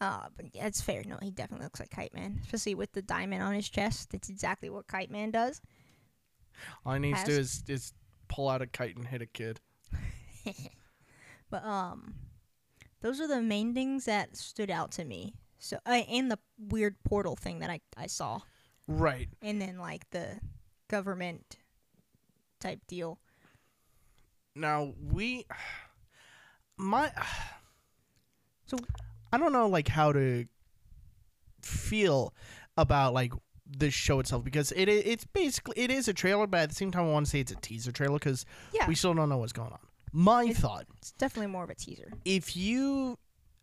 Uh, 0.00 0.26
but 0.36 0.46
yeah, 0.54 0.66
it's 0.66 0.80
fair. 0.80 1.02
No, 1.06 1.18
he 1.22 1.30
definitely 1.30 1.64
looks 1.64 1.80
like 1.80 1.90
Kite 1.90 2.14
Man, 2.14 2.40
especially 2.42 2.74
with 2.74 2.92
the 2.92 3.02
diamond 3.02 3.42
on 3.42 3.54
his 3.54 3.68
chest. 3.68 4.10
That's 4.10 4.28
exactly 4.28 4.68
what 4.70 4.86
Kite 4.86 5.10
Man 5.10 5.30
does. 5.30 5.60
All 6.84 6.94
he 6.94 6.98
needs 7.00 7.22
to 7.24 7.30
do 7.30 7.38
is, 7.38 7.64
is 7.68 7.92
pull 8.28 8.48
out 8.48 8.62
a 8.62 8.66
kite 8.66 8.96
and 8.96 9.06
hit 9.06 9.22
a 9.22 9.26
kid. 9.26 9.60
But 11.50 11.64
um, 11.64 12.14
those 13.00 13.20
are 13.20 13.28
the 13.28 13.40
main 13.40 13.74
things 13.74 14.06
that 14.06 14.36
stood 14.36 14.70
out 14.70 14.90
to 14.92 15.04
me. 15.04 15.34
So 15.58 15.78
uh, 15.86 16.02
and 16.10 16.30
the 16.30 16.38
weird 16.58 16.96
portal 17.04 17.36
thing 17.36 17.60
that 17.60 17.70
I 17.70 17.80
I 17.96 18.08
saw, 18.08 18.40
Right. 18.88 19.28
and 19.40 19.62
then 19.62 19.78
like 19.78 20.10
the 20.10 20.40
government 20.88 21.56
type 22.58 22.80
deal. 22.88 23.20
Now 24.56 24.94
we 25.00 25.46
my 26.76 27.12
So- 28.66 28.78
I 29.32 29.38
don't 29.38 29.52
know 29.52 29.68
like 29.68 29.88
how 29.88 30.12
to 30.12 30.46
feel 31.62 32.32
about 32.76 33.14
like 33.14 33.32
the 33.66 33.90
show 33.90 34.20
itself 34.20 34.44
because 34.44 34.70
it 34.72 34.88
it's 34.88 35.24
basically 35.24 35.74
it 35.78 35.90
is 35.90 36.06
a 36.06 36.12
trailer 36.12 36.46
but 36.46 36.60
at 36.60 36.68
the 36.68 36.74
same 36.74 36.90
time 36.90 37.04
I 37.04 37.10
want 37.12 37.26
to 37.26 37.30
say 37.30 37.40
it's 37.40 37.50
a 37.50 37.56
teaser 37.56 37.90
trailer 37.92 38.18
cuz 38.18 38.44
Yeah, 38.72 38.86
we 38.86 38.94
still 38.94 39.14
don't 39.14 39.28
know 39.28 39.38
what's 39.38 39.52
going 39.52 39.72
on. 39.72 39.78
My 40.12 40.44
It- 40.44 40.56
thought 40.56 40.86
it's 40.98 41.12
definitely 41.12 41.48
more 41.50 41.64
of 41.64 41.70
a 41.70 41.74
teaser. 41.74 42.12
if 42.24 42.56
you 42.56 43.18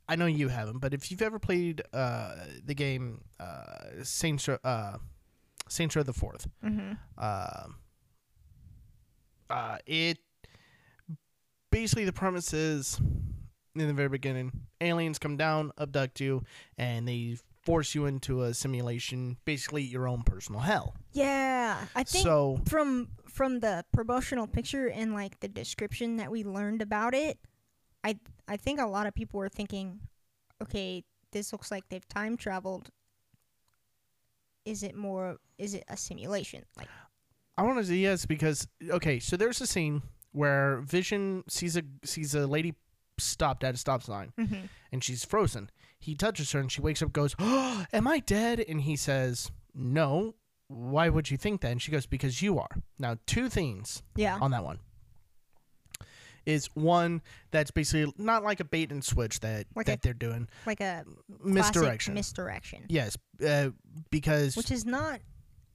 I 0.10 0.16
know 0.18 0.26
you 0.26 0.50
haven't, 0.50 0.80
but 0.80 0.94
if 0.94 1.10
you've 1.10 1.22
ever 1.22 1.40
played 1.40 1.82
uh, 1.94 2.36
the 2.66 2.74
game 2.74 3.24
uh, 3.40 4.04
Saints 4.04 4.50
uh, 4.50 4.98
Saints 5.70 5.96
Row 5.96 6.04
the 6.04 6.12
Fourth, 6.14 6.50
Mm-hmm. 6.66 6.94
uh, 7.18 7.68
uh, 9.50 9.78
it 9.86 10.18
basically 11.72 12.04
the 12.06 12.12
premise 12.14 12.52
is 12.54 13.00
in 13.76 13.88
the 13.88 13.94
very 13.94 14.10
beginning, 14.10 14.52
aliens 14.80 15.18
come 15.20 15.38
down, 15.38 15.72
abduct 15.78 16.20
you, 16.20 16.44
and 16.78 17.08
they 17.08 17.38
force 17.64 17.94
you 17.96 18.06
into 18.06 18.42
a 18.44 18.54
simulation, 18.54 19.38
basically 19.46 19.84
your 19.84 20.08
own 20.08 20.24
personal 20.24 20.62
hell. 20.62 20.96
Yeah, 21.12 21.86
I 21.96 22.04
think 22.04 22.24
So 22.24 22.60
from 22.68 23.10
from 23.28 23.60
the 23.60 23.86
promotional 23.94 24.48
picture 24.48 24.90
and 24.90 25.14
like 25.14 25.40
the 25.40 25.48
description 25.48 26.18
that 26.18 26.32
we 26.32 26.44
learned 26.44 26.82
about 26.82 27.14
it, 27.14 27.38
I 28.04 28.18
I 28.48 28.58
think 28.58 28.80
a 28.80 28.86
lot 28.86 29.08
of 29.08 29.14
people 29.14 29.40
were 29.40 29.50
thinking, 29.50 30.02
okay, 30.62 31.04
this 31.32 31.52
looks 31.52 31.72
like 31.72 31.88
they've 31.90 32.08
time 32.08 32.36
traveled. 32.38 32.90
Is 34.66 34.84
it 34.84 34.96
more? 34.96 35.38
Is 35.58 35.74
it 35.74 35.84
a 35.88 35.98
simulation? 35.98 36.66
Like, 36.78 36.88
I 37.58 37.64
want 37.64 37.80
to 37.80 37.86
say 37.86 37.96
yes 37.96 38.26
because 38.26 38.68
okay, 38.90 39.20
so 39.20 39.38
there's 39.38 39.62
a 39.62 39.68
scene 39.68 40.02
where 40.34 40.82
Vision 40.82 41.44
sees 41.48 41.78
a 41.78 41.84
sees 42.04 42.36
a 42.36 42.48
lady 42.48 42.76
stopped 43.22 43.64
at 43.64 43.74
a 43.76 43.78
stop 43.78 44.04
sign 44.04 44.34
Mm-hmm. 44.38 44.66
and 44.92 45.04
she's 45.04 45.24
frozen. 45.26 45.70
He 46.00 46.16
touches 46.16 46.52
her 46.54 46.60
and 46.60 46.72
she 46.72 46.82
wakes 46.82 47.02
up, 47.04 47.14
goes, 47.14 47.36
oh, 47.40 47.86
"Am 47.94 48.08
I 48.08 48.20
dead?" 48.20 48.60
And 48.68 48.82
he 48.82 48.96
says, 48.96 49.52
"No. 49.76 50.36
Why 50.68 51.10
would 51.10 51.30
you 51.30 51.38
think 51.38 51.62
that?" 51.62 51.72
And 51.72 51.82
she 51.82 51.92
goes, 51.92 52.06
"Because 52.08 52.42
you 52.42 52.58
are." 52.60 52.70
Now, 52.98 53.18
two 53.28 53.50
things 53.50 54.02
Yeah. 54.16 54.38
on 54.42 54.52
that 54.52 54.64
one 54.64 54.80
is 56.46 56.68
one 56.74 57.22
that's 57.52 57.70
basically 57.70 58.12
not 58.18 58.44
like 58.44 58.60
a 58.60 58.64
bait 58.66 58.92
and 58.92 59.04
switch 59.06 59.42
that 59.42 59.68
Like 59.76 59.86
that 59.86 60.00
a 60.00 60.02
they're 60.02 60.14
doing 60.14 60.50
like 60.66 60.82
a 60.82 61.06
misdirection. 61.44 62.16
misdirection, 62.16 62.86
yes, 62.90 63.16
uh, 63.48 63.70
because 64.10 64.58
which 64.58 64.72
is 64.72 64.84
not 64.86 65.20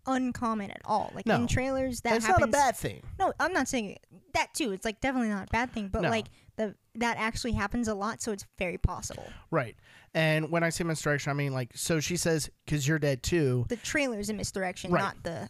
uncommon 0.09 0.71
at 0.73 0.81
all. 0.85 1.13
Like 1.15 1.27
No. 1.27 1.37
in 1.37 1.47
trailers, 1.47 2.01
that 2.01 2.17
it's 2.17 2.27
happens. 2.27 2.41
not 2.41 2.49
a 2.49 2.53
bad 2.53 2.77
thing. 2.77 3.03
No, 3.19 3.33
I'm 3.39 3.53
not 3.53 3.69
saying 3.69 3.99
that 4.35 4.55
too. 4.55 4.73
It's 4.73 4.85
like 4.85 5.01
definitely 5.01 5.29
not 5.29 5.47
a 5.49 5.51
bad 5.53 5.71
thing, 5.73 5.89
but 5.89 6.03
No. 6.03 6.11
like 6.11 6.27
the 6.57 6.75
that 6.95 7.17
actually 7.19 7.53
happens 7.53 7.89
a 7.89 7.95
lot, 7.95 8.23
so 8.23 8.33
it's 8.33 8.47
very 8.59 8.79
possible. 8.79 9.27
Right. 9.51 9.77
And 10.15 10.51
when 10.51 10.63
I 10.65 10.71
say 10.71 10.85
misdirection, 10.85 11.31
I 11.31 11.35
mean 11.35 11.53
like 11.53 11.71
so 11.75 12.01
she 12.01 12.17
says 12.17 12.51
cuz 12.67 12.87
you're 12.89 12.99
dead 12.99 13.23
too. 13.23 13.67
The 13.69 13.77
trailer's 13.77 14.31
a 14.31 14.35
misdirection, 14.35 14.91
Right. 14.91 15.03
not 15.03 15.23
the 15.23 15.49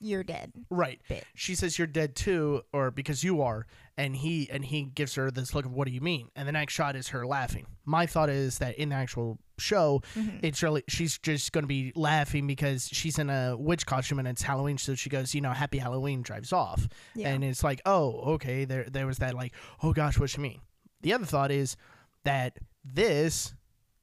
you're 0.00 0.24
dead 0.24 0.52
Right. 0.70 1.00
bit. 1.08 1.24
She 1.34 1.54
says 1.54 1.78
you're 1.78 1.86
dead 1.86 2.14
too 2.16 2.62
or 2.72 2.90
because 2.90 3.22
you 3.24 3.42
are 3.42 3.66
and 3.96 4.14
he 4.16 4.48
and 4.50 4.64
he 4.64 4.82
gives 4.84 5.14
her 5.14 5.30
this 5.30 5.54
look 5.54 5.64
of 5.64 5.72
what 5.72 5.86
do 5.86 5.92
you 5.92 6.00
mean? 6.00 6.28
And 6.36 6.46
the 6.46 6.52
next 6.52 6.74
shot 6.74 6.96
is 6.96 7.08
her 7.08 7.26
laughing. 7.26 7.66
My 7.84 8.06
thought 8.06 8.28
is 8.28 8.58
that 8.58 8.76
in 8.76 8.90
the 8.90 8.94
actual 8.96 9.38
show, 9.58 10.02
Mm-hmm. 10.14 10.38
it's 10.42 10.62
really 10.62 10.82
she's 10.88 11.18
just 11.18 11.52
going 11.52 11.64
to 11.64 11.68
be 11.68 11.92
laughing 11.96 12.46
because 12.46 12.88
she's 12.88 13.18
in 13.18 13.30
a 13.30 13.56
witch 13.56 13.86
costume 13.86 14.18
and 14.18 14.28
it's 14.28 14.42
Halloween 14.42 14.76
so 14.78 14.94
she 14.94 15.08
goes, 15.10 15.34
you 15.34 15.40
know, 15.40 15.52
happy 15.52 15.78
Halloween 15.78 16.22
drives 16.22 16.52
off. 16.52 16.88
Yeah. 17.14 17.28
And 17.30 17.42
it's 17.44 17.64
like, 17.64 17.80
"Oh, 17.86 18.34
okay, 18.34 18.64
there 18.64 18.84
there 18.90 19.06
was 19.06 19.18
that 19.18 19.34
like, 19.34 19.52
oh 19.82 19.92
gosh, 19.92 20.18
what 20.18 20.36
you 20.36 20.42
mean?" 20.42 20.60
The 21.02 21.12
other 21.14 21.24
thought 21.26 21.50
is 21.50 21.76
that 22.24 22.58
this 22.84 23.54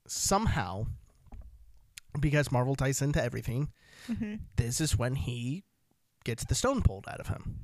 somehow 0.08 0.86
because 2.20 2.52
Marvel 2.52 2.76
ties 2.76 3.02
into 3.02 3.22
everything, 3.24 3.70
Mm-hmm. 4.12 4.36
this 4.58 4.82
is 4.82 4.98
when 4.98 5.16
he 5.16 5.64
gets 6.24 6.44
the 6.46 6.56
stone 6.56 6.82
pulled 6.82 7.08
out 7.08 7.20
of 7.20 7.28
him. 7.28 7.60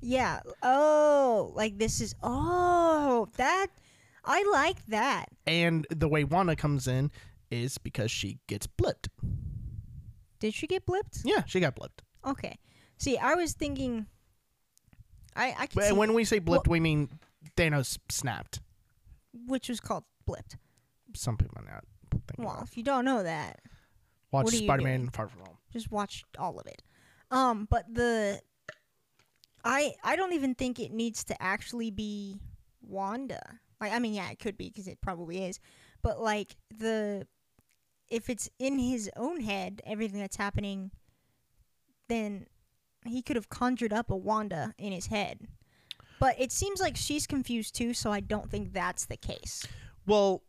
Yeah. 0.00 0.40
Oh, 0.62 1.52
like 1.54 1.78
this 1.78 2.00
is 2.00 2.14
oh 2.22 3.28
that 3.36 3.68
I 4.24 4.42
like 4.52 4.84
that. 4.86 5.26
And 5.46 5.86
the 5.90 6.08
way 6.08 6.24
Wanda 6.24 6.56
comes 6.56 6.86
in 6.88 7.10
is 7.50 7.78
because 7.78 8.10
she 8.10 8.38
gets 8.46 8.66
blipped. 8.66 9.08
Did 10.40 10.54
she 10.54 10.66
get 10.66 10.84
blipped? 10.86 11.22
Yeah, 11.24 11.44
she 11.46 11.60
got 11.60 11.76
blipped. 11.76 12.00
Okay. 12.26 12.58
See, 12.98 13.16
I 13.16 13.34
was 13.34 13.52
thinking. 13.52 14.06
I 15.36 15.54
I 15.58 15.66
can 15.66 15.96
when 15.96 16.14
we 16.14 16.24
say 16.24 16.38
blipped, 16.40 16.66
Well- 16.68 16.72
we 16.72 16.80
mean 16.80 17.08
Thanos 17.56 17.98
snapped. 18.10 18.60
which 19.46 19.68
was 19.68 19.80
called 19.80 20.04
blipped. 20.28 20.56
Some 21.14 21.36
people 21.36 21.60
might 21.62 21.70
not 21.72 21.84
think 22.26 22.38
Well, 22.46 22.60
if 22.62 22.76
you 22.76 22.82
don't 22.82 23.04
know 23.04 23.22
that, 23.22 23.60
Watch 24.32 24.52
are 24.52 24.56
Spider-Man? 24.56 25.10
Far 25.10 25.28
From 25.28 25.40
Home. 25.40 25.58
just 25.72 25.90
watch 25.90 26.24
all 26.38 26.58
of 26.58 26.66
it. 26.66 26.82
Um, 27.34 27.66
but 27.68 27.92
the 27.92 28.40
I 29.64 29.94
I 30.04 30.14
don't 30.14 30.32
even 30.34 30.54
think 30.54 30.78
it 30.78 30.92
needs 30.92 31.24
to 31.24 31.42
actually 31.42 31.90
be 31.90 32.40
Wanda. 32.80 33.42
Like 33.80 33.92
I 33.92 33.98
mean, 33.98 34.14
yeah, 34.14 34.30
it 34.30 34.38
could 34.38 34.56
be 34.56 34.68
because 34.68 34.86
it 34.86 35.00
probably 35.00 35.44
is. 35.44 35.58
But 36.00 36.20
like 36.20 36.56
the 36.78 37.26
if 38.08 38.30
it's 38.30 38.48
in 38.60 38.78
his 38.78 39.10
own 39.16 39.40
head, 39.40 39.82
everything 39.84 40.20
that's 40.20 40.36
happening, 40.36 40.92
then 42.08 42.46
he 43.04 43.20
could 43.20 43.34
have 43.34 43.48
conjured 43.48 43.92
up 43.92 44.10
a 44.10 44.16
Wanda 44.16 44.72
in 44.78 44.92
his 44.92 45.06
head. 45.06 45.48
But 46.20 46.36
it 46.40 46.52
seems 46.52 46.80
like 46.80 46.96
she's 46.96 47.26
confused 47.26 47.74
too, 47.74 47.94
so 47.94 48.12
I 48.12 48.20
don't 48.20 48.48
think 48.48 48.72
that's 48.72 49.06
the 49.06 49.16
case. 49.16 49.66
Well, 50.06 50.42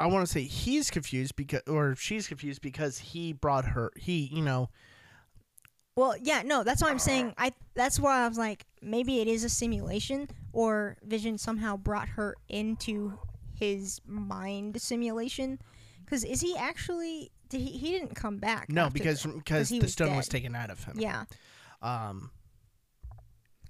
I 0.00 0.06
want 0.06 0.26
to 0.26 0.32
say 0.32 0.44
he's 0.44 0.90
confused 0.90 1.36
because, 1.36 1.60
or 1.68 1.94
she's 1.96 2.26
confused 2.26 2.62
because 2.62 2.98
he 2.98 3.34
brought 3.34 3.66
her. 3.66 3.92
He, 3.96 4.30
you 4.32 4.42
know, 4.42 4.70
Well, 5.96 6.16
yeah, 6.20 6.42
no, 6.44 6.64
that's 6.64 6.82
why 6.82 6.90
I'm 6.90 6.98
saying 6.98 7.34
I 7.38 7.52
that's 7.74 8.00
why 8.00 8.24
I 8.24 8.28
was 8.28 8.38
like 8.38 8.66
maybe 8.82 9.20
it 9.20 9.28
is 9.28 9.44
a 9.44 9.48
simulation 9.48 10.28
or 10.52 10.96
Vision 11.02 11.38
somehow 11.38 11.76
brought 11.76 12.08
her 12.10 12.34
into 12.48 13.18
his 13.58 14.00
mind 14.06 14.80
simulation 14.82 15.60
cuz 16.06 16.24
is 16.24 16.40
he 16.40 16.56
actually 16.56 17.30
did 17.48 17.60
he 17.60 17.70
he 17.78 17.92
didn't 17.92 18.14
come 18.16 18.38
back 18.38 18.68
no, 18.68 18.90
because 18.90 19.22
because 19.24 19.68
the 19.68 19.78
was 19.80 19.92
stone 19.92 20.16
was 20.16 20.28
taken 20.28 20.54
out 20.56 20.70
of 20.70 20.82
him. 20.82 20.98
Yeah, 20.98 21.24
Um. 21.80 22.30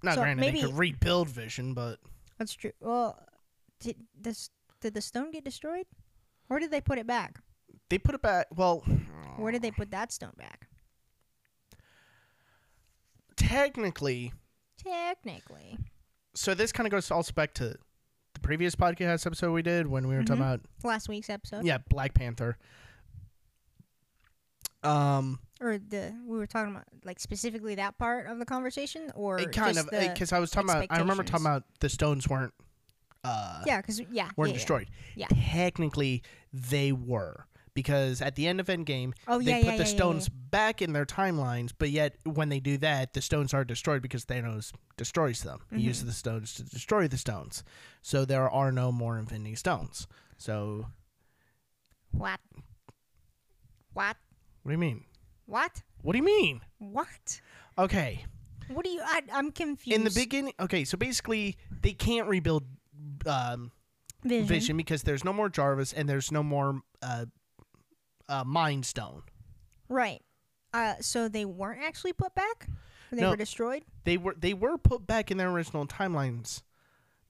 not 0.02 0.14
So 0.14 0.20
granted, 0.22 0.40
maybe- 0.40 0.60
they 0.62 0.66
could 0.66 0.78
rebuild 0.78 1.28
Vision, 1.28 1.74
but 1.74 1.98
that's 2.38 2.54
true. 2.54 2.72
Well, 2.80 3.18
did 3.80 3.96
this 4.18 4.48
did 4.80 4.94
the 4.94 5.00
stone 5.02 5.30
get 5.30 5.44
destroyed? 5.44 5.86
Or 6.48 6.58
did 6.58 6.70
they 6.70 6.80
put 6.80 6.98
it 6.98 7.06
back? 7.06 7.40
they 7.90 7.98
put 7.98 8.14
it 8.14 8.22
back. 8.22 8.46
Well, 8.54 8.80
Where 9.36 9.52
did 9.52 9.60
they 9.62 9.70
put 9.70 9.90
that 9.90 10.10
stone 10.12 10.32
back? 10.38 10.68
Technically, 13.36 14.32
Technically. 14.82 15.78
so 16.34 16.54
this 16.54 16.72
kind 16.72 16.86
of 16.86 16.90
goes 16.90 17.10
also 17.10 17.32
back 17.32 17.54
to 17.54 17.76
the 18.34 18.40
previous 18.40 18.74
podcast 18.74 19.26
episode 19.26 19.52
we 19.52 19.62
did 19.62 19.86
when 19.86 20.06
we 20.08 20.14
were 20.16 20.22
talking 20.24 20.42
Mhm. 20.42 20.46
about 20.54 20.60
Last 20.82 21.08
week's 21.08 21.30
episode 21.30 21.64
yeah 21.64 21.78
Black 21.88 22.14
Panther. 22.14 22.56
Um, 24.82 25.38
or 25.60 25.78
the 25.78 26.14
we 26.26 26.36
were 26.36 26.46
talking 26.46 26.72
about 26.72 26.84
like 27.04 27.18
specifically 27.18 27.74
that 27.76 27.96
part 27.96 28.26
of 28.26 28.38
the 28.38 28.44
conversation 28.44 29.10
or 29.14 29.38
it 29.38 29.50
kind 29.52 29.74
just 29.76 29.86
of 29.86 29.90
the, 29.90 30.08
because 30.12 30.30
I 30.32 30.38
was 30.38 30.50
talking 30.50 30.68
about. 30.68 30.86
I 30.90 30.98
remember 30.98 31.22
talking 31.22 31.46
about 31.46 31.64
the 31.80 31.88
stones 31.88 32.28
weren't. 32.28 32.52
Uh, 33.22 33.62
Yeah, 33.66 33.80
because 33.80 34.00
yeah, 34.10 34.28
weren't 34.36 34.48
yeah, 34.50 34.52
yeah. 34.52 34.52
destroyed. 34.52 34.90
Yeah. 35.16 35.26
Technically, 35.30 36.22
they 36.52 36.92
were 36.92 37.46
because 37.74 38.22
at 38.22 38.36
the 38.36 38.46
end 38.46 38.60
of 38.60 38.66
Endgame, 38.68 39.12
Oh 39.28 39.38
they 39.40 39.50
yeah, 39.50 39.58
put 39.58 39.64
yeah, 39.66 39.76
the 39.78 39.82
yeah, 39.84 39.96
stones 39.96 40.28
back 40.28 40.80
in 40.80 40.92
their 40.92 41.04
timelines. 41.04 41.72
But 41.76 41.90
yet, 41.90 42.16
when 42.24 42.48
they 42.48 42.60
do 42.60 42.76
that, 42.78 43.12
the 43.12 43.20
stones 43.20 43.52
are 43.52 43.64
destroyed 43.64 44.00
because 44.02 44.24
Thanos 44.24 44.72
destroys 44.96 45.42
them. 45.42 45.60
He 45.70 45.76
Mm-hmm. 45.76 45.86
uses 45.86 46.04
the 46.06 46.12
stones 46.12 46.54
to 46.54 46.62
destroy 46.62 47.08
the 47.08 47.18
stones. 47.18 47.64
So 48.02 48.24
there 48.24 48.48
are 48.48 48.70
no 48.72 48.92
more 48.92 49.18
Infinity 49.18 49.56
Stones. 49.56 50.06
So. 50.38 50.86
What? 52.12 52.38
What? 53.92 54.16
what 54.62 54.70
do 54.70 54.72
you 54.72 54.78
mean? 54.78 55.04
What? 55.46 55.82
What 56.02 56.12
do 56.12 56.18
you 56.18 56.24
mean? 56.24 56.60
What? 56.78 57.40
Okay. 57.78 58.24
What 58.68 58.84
do 58.84 58.90
you? 58.90 59.00
I, 59.04 59.22
I'm 59.32 59.50
confused. 59.52 59.94
In 59.96 60.04
the 60.04 60.10
beginning, 60.10 60.54
okay, 60.58 60.84
so 60.84 60.96
basically 60.96 61.56
they 61.82 61.92
can't 61.92 62.28
rebuild 62.28 62.64
um, 63.26 63.72
Vision. 64.24 64.46
Vision 64.46 64.76
because 64.76 65.02
there's 65.02 65.22
no 65.24 65.32
more 65.32 65.48
Jarvis 65.50 65.92
and 65.92 66.08
there's 66.08 66.32
no 66.32 66.42
more 66.42 66.80
uh, 67.02 67.26
uh, 68.28 68.44
Mind 68.44 68.86
Stone. 68.86 69.22
right? 69.88 70.22
Uh, 70.72 70.94
so 71.00 71.28
they 71.28 71.44
weren't 71.44 71.82
actually 71.82 72.12
put 72.12 72.34
back. 72.34 72.66
They 73.12 73.20
No. 73.20 73.30
were 73.30 73.36
destroyed. 73.36 73.84
They 74.04 74.16
were 74.16 74.34
they 74.36 74.54
were 74.54 74.76
put 74.76 75.06
back 75.06 75.30
in 75.30 75.36
their 75.38 75.50
original 75.50 75.86
timelines 75.86 76.62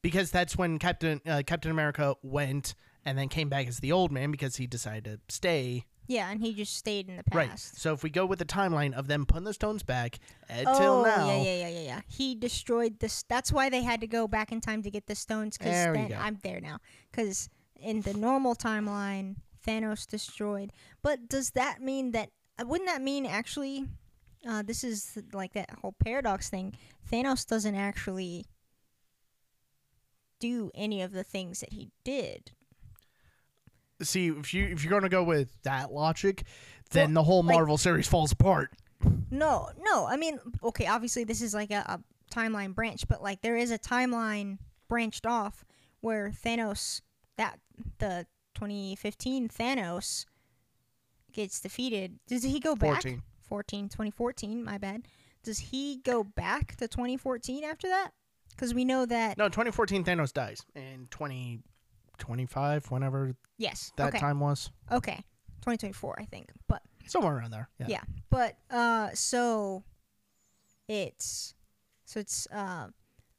because 0.00 0.30
that's 0.30 0.56
when 0.56 0.78
Captain 0.78 1.20
uh, 1.26 1.42
Captain 1.46 1.70
America 1.70 2.14
went 2.22 2.74
and 3.04 3.18
then 3.18 3.28
came 3.28 3.50
back 3.50 3.66
as 3.68 3.80
the 3.80 3.92
old 3.92 4.10
man 4.10 4.30
because 4.30 4.56
he 4.56 4.66
decided 4.66 5.04
to 5.28 5.34
stay. 5.34 5.84
Yeah, 6.06 6.30
and 6.30 6.40
he 6.40 6.54
just 6.54 6.74
stayed 6.76 7.08
in 7.10 7.16
the 7.16 7.24
past. 7.24 7.34
Right. 7.36 7.58
So 7.58 7.92
if 7.92 8.02
we 8.02 8.08
go 8.10 8.24
with 8.24 8.38
the 8.38 8.44
timeline 8.46 8.92
of 8.94 9.08
them 9.08 9.26
putting 9.26 9.44
the 9.44 9.52
stones 9.54 9.82
back 9.82 10.18
until 10.48 11.00
oh 11.00 11.02
now, 11.04 11.26
yeah, 11.28 11.42
yeah, 11.42 11.54
yeah, 11.56 11.68
yeah, 11.68 11.80
yeah. 11.80 12.00
He 12.06 12.34
destroyed 12.34 12.98
this. 13.00 13.24
That's 13.28 13.52
why 13.52 13.68
they 13.68 13.82
had 13.82 14.00
to 14.00 14.06
go 14.06 14.26
back 14.26 14.52
in 14.52 14.60
time 14.62 14.82
to 14.82 14.90
get 14.90 15.06
the 15.06 15.14
stones. 15.14 15.58
Because 15.58 15.72
There 15.72 15.92
we 15.92 15.98
then 15.98 16.08
go. 16.08 16.16
I'm 16.16 16.38
there 16.42 16.60
now. 16.62 16.78
Because 17.10 17.48
in 17.80 18.00
the 18.02 18.12
normal 18.14 18.54
timeline, 18.54 19.36
Thanos 19.66 20.06
destroyed. 20.06 20.72
But 21.02 21.28
does 21.28 21.50
that 21.50 21.80
mean 21.80 22.12
that? 22.12 22.30
uh, 22.60 22.64
Wouldn't 22.66 22.88
that 22.88 23.02
mean 23.02 23.26
actually? 23.26 23.86
Uh, 24.46 24.62
this 24.62 24.84
is 24.84 25.18
like 25.32 25.54
that 25.54 25.70
whole 25.80 25.94
paradox 26.04 26.50
thing. 26.50 26.74
Thanos 27.10 27.46
doesn't 27.46 27.74
actually 27.74 28.44
do 30.40 30.70
any 30.74 31.00
of 31.02 31.12
the 31.12 31.24
things 31.24 31.60
that 31.60 31.72
he 31.72 31.90
did. 32.04 32.50
see 34.02 34.28
if 34.28 34.52
you 34.52 34.64
if 34.66 34.84
you're 34.84 34.90
gonna 34.90 35.08
go 35.08 35.22
with 35.22 35.48
that 35.62 35.92
logic, 35.92 36.42
then 36.90 37.14
Well, 37.14 37.22
the 37.22 37.26
whole 37.26 37.42
like- 37.42 37.54
Marvel 37.56 37.78
series 37.78 38.06
falls 38.08 38.32
apart. 38.32 38.72
No, 39.30 39.70
no. 39.78 40.06
I 40.06 40.16
mean, 40.16 40.38
okay, 40.62 40.86
obviously 40.86 41.24
this 41.24 41.42
is 41.42 41.54
like 41.54 41.70
a, 41.70 41.84
a 41.86 42.00
timeline 42.34 42.74
branch, 42.74 43.06
but 43.08 43.22
like 43.22 43.40
there 43.42 43.56
is 43.56 43.70
a 43.70 43.78
timeline 43.78 44.58
branched 44.88 45.26
off 45.26 45.64
where 46.00 46.30
Thanos, 46.30 47.00
that 47.36 47.58
the 47.98 48.26
2015 48.54 49.48
Thanos 49.48 50.26
gets 51.32 51.60
defeated. 51.60 52.18
Does 52.26 52.42
he 52.42 52.60
go 52.60 52.74
back? 52.74 53.02
14. 53.02 53.22
14, 53.48 53.88
2014, 53.88 54.64
my 54.64 54.78
bad. 54.78 55.06
Does 55.42 55.58
he 55.58 56.00
go 56.04 56.24
back 56.24 56.76
to 56.76 56.88
2014 56.88 57.62
after 57.64 57.88
that? 57.88 58.10
Because 58.50 58.72
we 58.72 58.84
know 58.84 59.04
that. 59.06 59.36
No, 59.36 59.48
2014 59.48 60.04
Thanos 60.04 60.32
dies 60.32 60.64
in 60.74 61.06
2025, 61.10 62.90
whenever 62.90 63.34
Yes. 63.58 63.92
that 63.96 64.08
okay. 64.08 64.18
time 64.18 64.40
was, 64.40 64.70
Okay. 64.90 65.16
2024, 65.60 66.20
I 66.20 66.24
think. 66.24 66.50
But 66.68 66.82
somewhere 67.06 67.36
around 67.36 67.50
there. 67.50 67.68
Yeah. 67.78 67.86
Yeah. 67.88 68.02
But 68.30 68.56
uh 68.70 69.10
so 69.14 69.82
it's 70.88 71.54
so 72.04 72.20
it's 72.20 72.46
uh 72.52 72.88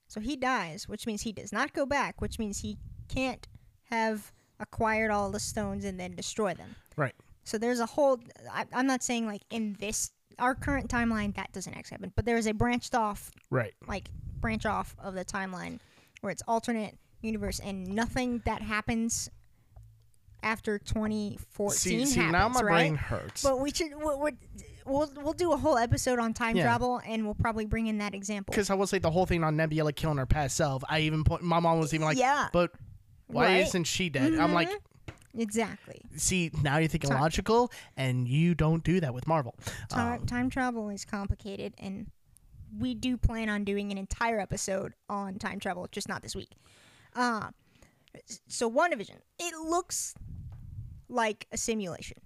So 0.08 0.20
he 0.20 0.36
dies, 0.36 0.88
which 0.88 1.06
means 1.08 1.22
he 1.24 1.32
does 1.32 1.52
not 1.52 1.74
go 1.74 1.86
back, 1.86 2.22
which 2.22 2.38
means 2.40 2.60
he 2.60 2.78
can't 3.08 3.48
have 3.90 4.32
acquired 4.60 5.12
all 5.12 5.30
the 5.32 5.40
stones 5.40 5.86
and 5.86 6.00
then 6.00 6.16
destroy 6.16 6.54
them. 6.54 6.76
Right. 6.96 7.14
So 7.44 7.58
there's 7.58 7.80
a 7.80 7.86
whole. 7.86 8.20
I, 8.52 8.66
I'm 8.74 8.88
not 8.88 9.04
saying 9.04 9.26
like 9.28 9.42
in 9.50 9.76
this 9.80 10.12
our 10.40 10.56
current 10.56 10.90
timeline 10.90 11.36
that 11.36 11.52
doesn't 11.54 11.74
actually 11.74 11.96
happen, 11.96 12.12
but 12.16 12.26
there 12.26 12.38
is 12.38 12.48
a 12.48 12.54
branched 12.54 12.94
off 12.96 13.32
Right. 13.50 13.74
like 13.88 14.10
branch 14.42 14.66
off 14.66 14.96
of 15.00 15.14
the 15.14 15.24
timeline 15.24 15.80
where 16.22 16.32
it's 16.32 16.42
alternate 16.48 16.98
universe 17.22 17.60
and 17.60 17.88
nothing 17.88 18.42
that 18.46 18.62
happens 18.62 19.30
after 20.44 20.78
2014 20.78 21.78
See, 21.78 22.06
see 22.06 22.20
happens, 22.20 22.32
now 22.34 22.50
my 22.50 22.62
right? 22.62 22.72
brain 22.82 22.96
hurts. 22.96 23.42
But 23.44 23.60
we 23.60 23.72
should 23.72 23.92
we'll, 23.96 24.20
we'll 24.20 24.32
we'll 24.86 25.12
we'll 25.24 25.34
do 25.34 25.52
a 25.54 25.58
whole 25.58 25.78
episode 25.78 26.20
on 26.20 26.34
time 26.34 26.56
Yeah. 26.56 26.64
travel 26.64 27.02
and 27.08 27.26
we'll 27.26 27.34
probably 27.36 27.66
bring 27.66 27.88
in 27.88 27.98
that 28.00 28.14
example. 28.14 28.52
Because 28.52 28.70
I 28.70 28.76
will 28.76 28.88
say 28.88 29.00
the 29.00 29.10
whole 29.12 29.26
thing 29.26 29.44
on 29.44 29.56
Nebula 29.56 29.94
killing 29.94 30.18
her 30.18 30.26
past 30.26 30.56
self. 30.58 30.84
I 30.90 31.00
even 31.02 31.24
put 31.24 31.42
My 31.42 31.60
mom 31.60 31.80
was 31.80 31.94
even 31.94 32.06
like, 32.06 32.18
Yeah. 32.18 32.50
but 32.54 32.72
why 33.28 33.46
Right. 33.46 33.68
isn't 33.68 33.86
she 33.86 34.10
dead? 34.10 34.34
I'm 34.36 34.54
like, 34.54 34.70
Exactly. 35.38 36.02
see, 36.16 36.52
now 36.62 36.78
you're 36.78 36.88
thinking 36.88 37.10
Time- 37.10 37.22
logical, 37.22 37.72
and 37.98 38.28
you 38.28 38.56
don't 38.56 38.84
do 38.84 39.00
that 39.02 39.14
with 39.14 39.28
Marvel. 39.28 39.56
Time, 39.90 40.22
Um, 40.22 40.26
time 40.26 40.50
travel 40.50 40.90
is 40.90 41.04
complicated 41.06 41.74
and 41.78 42.12
we 42.78 42.94
do 42.96 43.16
plan 43.18 43.50
on 43.50 43.64
doing 43.64 43.92
an 43.92 43.98
entire 43.98 44.40
episode 44.40 44.94
on 45.10 45.38
time 45.40 45.60
travel, 45.60 45.88
just 45.92 46.08
not 46.10 46.22
this 46.22 46.36
week. 46.36 46.52
Uh, 47.14 47.52
so 48.48 48.70
WandaVision, 48.70 49.20
it 49.40 49.54
looks 49.56 50.14
like 51.10 51.48
a 51.52 51.58
simulation. 51.58 52.18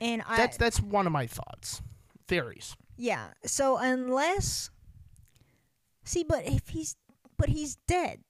And 0.00 0.22
I 0.26 0.36
that's 0.36 0.56
that's 0.56 0.80
one 0.80 1.06
of 1.06 1.12
my 1.12 1.26
thoughts, 1.26 1.80
theories. 2.26 2.76
Yeah. 2.96 3.28
So 3.46 3.76
unless 3.78 4.70
see, 6.04 6.24
but 6.24 6.44
if 6.46 6.68
he's 6.70 6.96
but 7.38 7.48
he's 7.48 7.76
dead, 7.86 8.20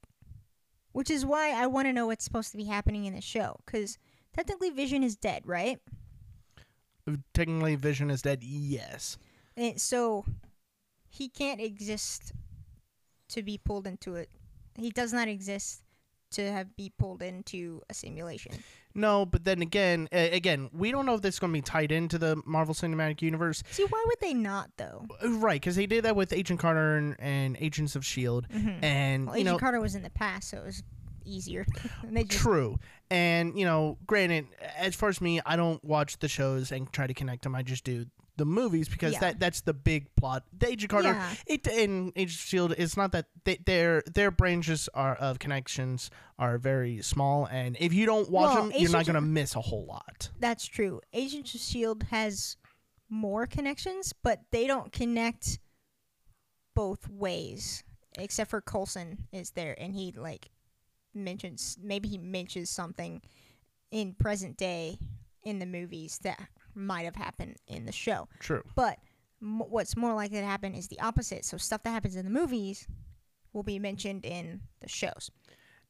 which 0.94 1.10
is 1.10 1.26
why 1.26 1.50
I 1.50 1.66
want 1.66 1.88
to 1.88 1.92
know 1.92 2.06
what's 2.06 2.24
supposed 2.24 2.52
to 2.52 2.56
be 2.56 2.64
happening 2.64 3.04
in 3.04 3.14
the 3.14 3.20
show, 3.20 3.56
because 3.66 3.98
technically 4.32 4.70
Vision 4.70 5.02
is 5.02 5.16
dead, 5.16 5.42
right? 5.44 5.80
Technically, 7.34 7.74
Vision 7.74 8.10
is 8.10 8.22
dead. 8.22 8.42
Yes. 8.42 9.18
And 9.56 9.80
so 9.80 10.24
he 11.08 11.28
can't 11.28 11.60
exist 11.60 12.32
to 13.28 13.42
be 13.42 13.58
pulled 13.58 13.86
into 13.86 14.14
it. 14.14 14.30
He 14.76 14.90
does 14.90 15.12
not 15.12 15.28
exist 15.28 15.82
to 16.34 16.52
have 16.52 16.76
be 16.76 16.92
pulled 16.98 17.22
into 17.22 17.82
a 17.88 17.94
simulation. 17.94 18.52
No, 18.94 19.26
but 19.26 19.44
then 19.44 19.60
again, 19.60 20.08
uh, 20.12 20.28
again, 20.30 20.70
we 20.72 20.92
don't 20.92 21.04
know 21.04 21.14
if 21.14 21.22
this 21.22 21.34
is 21.36 21.38
going 21.40 21.52
to 21.52 21.56
be 21.56 21.62
tied 21.62 21.90
into 21.90 22.16
the 22.16 22.40
Marvel 22.44 22.74
Cinematic 22.74 23.22
Universe, 23.22 23.62
See, 23.72 23.84
why 23.84 24.04
would 24.06 24.20
they 24.20 24.34
not 24.34 24.70
though? 24.76 25.04
Uh, 25.22 25.30
right? 25.30 25.60
Because 25.60 25.76
they 25.76 25.86
did 25.86 26.04
that 26.04 26.14
with 26.14 26.32
Agent 26.32 26.60
Carter 26.60 26.96
and, 26.96 27.16
and 27.18 27.56
Agents 27.58 27.96
of 27.96 28.04
Shield, 28.04 28.46
and 28.50 29.26
Well, 29.26 29.34
Agent 29.34 29.46
know, 29.46 29.58
Carter 29.58 29.80
was 29.80 29.94
in 29.94 30.02
the 30.02 30.10
past, 30.10 30.50
so 30.50 30.58
it 30.58 30.64
was 30.66 30.82
easier. 31.24 31.66
just 32.12 32.30
True. 32.30 32.78
And, 33.10 33.58
you 33.58 33.64
know, 33.64 33.98
granted, 34.06 34.46
as 34.76 34.94
far 34.94 35.08
as 35.08 35.20
me, 35.20 35.40
I 35.44 35.56
don't 35.56 35.82
watch 35.84 36.18
the 36.18 36.28
shows 36.28 36.72
and 36.72 36.90
try 36.92 37.06
to 37.06 37.14
connect 37.14 37.42
them. 37.42 37.54
I 37.54 37.62
just 37.62 37.84
do 37.84 38.06
the 38.36 38.44
movies 38.44 38.88
because 38.88 39.12
Yeah. 39.14 39.20
that 39.20 39.40
that's 39.40 39.60
the 39.60 39.72
big 39.74 40.14
plot. 40.16 40.44
The 40.56 40.68
Agent 40.68 40.90
Carter, 40.90 41.08
Yeah. 41.12 41.34
it 41.46 41.66
in 41.66 42.12
Agent 42.16 42.30
Shield, 42.38 42.74
it's 42.76 42.96
not 42.96 43.12
that 43.12 43.26
they, 43.44 43.56
their 43.64 44.02
their 44.12 44.30
branches 44.30 44.88
are 44.94 45.14
of 45.14 45.38
connections 45.38 46.10
are 46.38 46.58
very 46.58 47.00
small, 47.02 47.46
and 47.46 47.76
if 47.78 47.92
you 47.94 48.06
don't 48.06 48.28
watch 48.30 48.54
Well, 48.54 48.68
them, 48.68 48.72
you're 48.80 48.90
not 48.90 49.06
gonna 49.06 49.20
miss 49.20 49.54
a 49.54 49.60
whole 49.60 49.86
lot. 49.86 50.30
That's 50.40 50.66
true. 50.66 51.00
Agent 51.12 51.54
of 51.54 51.60
Shield 51.60 52.04
has 52.04 52.56
more 53.08 53.46
connections, 53.46 54.12
but 54.12 54.40
they 54.50 54.66
don't 54.66 54.90
connect 54.92 55.58
both 56.74 57.08
ways. 57.08 57.84
Except 58.16 58.48
for 58.50 58.60
Coulson 58.60 59.26
is 59.32 59.50
there, 59.50 59.74
and 59.80 59.94
he 59.94 60.12
like 60.12 60.50
mentions 61.14 61.76
maybe 61.80 62.08
he 62.08 62.18
mentions 62.18 62.70
something 62.70 63.22
in 63.90 64.14
present 64.14 64.56
day 64.56 64.98
in 65.44 65.58
the 65.60 65.66
movies 65.66 66.18
that 66.22 66.48
might 66.74 67.04
have 67.04 67.16
happened 67.16 67.56
in 67.66 67.86
the 67.86 67.92
show. 67.92 68.28
True. 68.40 68.62
But 68.74 68.98
m- 69.42 69.60
what's 69.68 69.96
more 69.96 70.14
likely 70.14 70.38
to 70.38 70.44
happen 70.46 70.74
is 70.74 70.88
the 70.88 71.00
opposite. 71.00 71.44
So 71.44 71.56
stuff 71.56 71.82
that 71.84 71.90
happens 71.90 72.16
in 72.16 72.24
the 72.24 72.30
movies 72.30 72.86
will 73.52 73.62
be 73.62 73.78
mentioned 73.78 74.24
in 74.24 74.60
the 74.80 74.88
shows. 74.88 75.30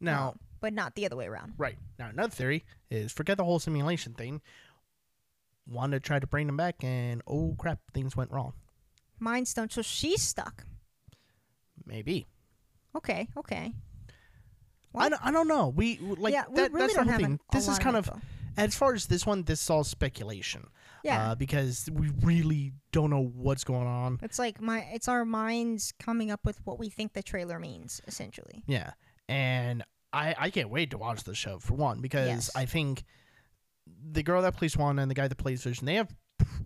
Now, 0.00 0.30
Um, 0.30 0.38
but 0.60 0.72
not 0.74 0.94
the 0.94 1.06
other 1.06 1.16
way 1.16 1.26
around. 1.26 1.54
right 1.56 1.78
now, 1.98 2.08
another 2.08 2.30
theory 2.34 2.64
is 2.90 3.12
forget 3.12 3.36
the 3.38 3.44
whole 3.44 3.58
simulation 3.58 4.14
thing. 4.14 4.40
Wanda 5.66 5.98
tried 6.00 6.20
to 6.20 6.26
bring 6.26 6.46
them 6.46 6.56
back, 6.58 6.82
and 6.84 7.22
oh 7.26 7.54
crap, 7.58 7.78
things 7.94 8.14
went 8.16 8.30
wrong. 8.30 8.52
Mind 9.18 9.48
Stone. 9.48 9.70
So 9.70 9.80
she's 9.80 10.20
stuck. 10.22 10.64
Maybe. 11.86 12.26
Okay. 12.94 13.28
Okay. 13.36 13.72
I 14.96 15.08
don't, 15.08 15.26
I 15.26 15.30
don't 15.32 15.48
know. 15.48 15.68
We 15.68 15.98
like 15.98 16.32
yeah, 16.32 16.44
we 16.48 16.56
that, 16.56 16.72
really 16.72 16.82
that's 16.86 16.94
don't 16.94 17.06
the 17.06 17.12
have 17.12 17.22
an- 17.22 17.40
this 17.52 17.66
is 17.66 17.78
kind 17.78 17.96
of 17.96 18.06
info. 18.08 18.20
As 18.56 18.74
far 18.74 18.94
as 18.94 19.06
this 19.06 19.26
one. 19.26 19.42
This 19.44 19.62
is 19.62 19.70
all 19.70 19.84
speculation. 19.84 20.66
yeah. 21.02 21.30
Uh, 21.30 21.34
because 21.34 21.88
we 21.92 22.10
really 22.22 22.72
don't 22.92 23.10
know 23.10 23.22
what's 23.34 23.64
going 23.64 23.86
on. 23.86 24.18
it's 24.22 24.38
like 24.38 24.60
my 24.60 24.80
it's 24.92 25.08
our 25.08 25.24
minds 25.24 25.92
coming 25.98 26.30
up 26.30 26.40
with 26.44 26.60
what 26.64 26.78
we 26.78 26.88
think 26.88 27.12
the 27.12 27.22
trailer 27.22 27.58
means, 27.58 28.00
essentially. 28.06 28.62
Yeah, 28.66 28.92
and 29.28 29.82
I 30.12 30.34
I 30.38 30.50
can't 30.50 30.70
wait 30.70 30.90
to 30.90 30.98
watch 30.98 31.24
the 31.24 31.34
show 31.34 31.58
for 31.58 31.74
one 31.74 32.00
because 32.00 32.28
Yes. 32.28 32.50
I 32.54 32.64
think 32.66 33.04
the 34.12 34.22
girl 34.22 34.42
that 34.42 34.56
plays 34.56 34.76
Wanda 34.76 35.02
and 35.02 35.10
the 35.10 35.14
guy 35.14 35.28
that 35.28 35.36
plays 35.36 35.62
Vision 35.62 35.84
they 35.86 35.96
have 35.96 36.14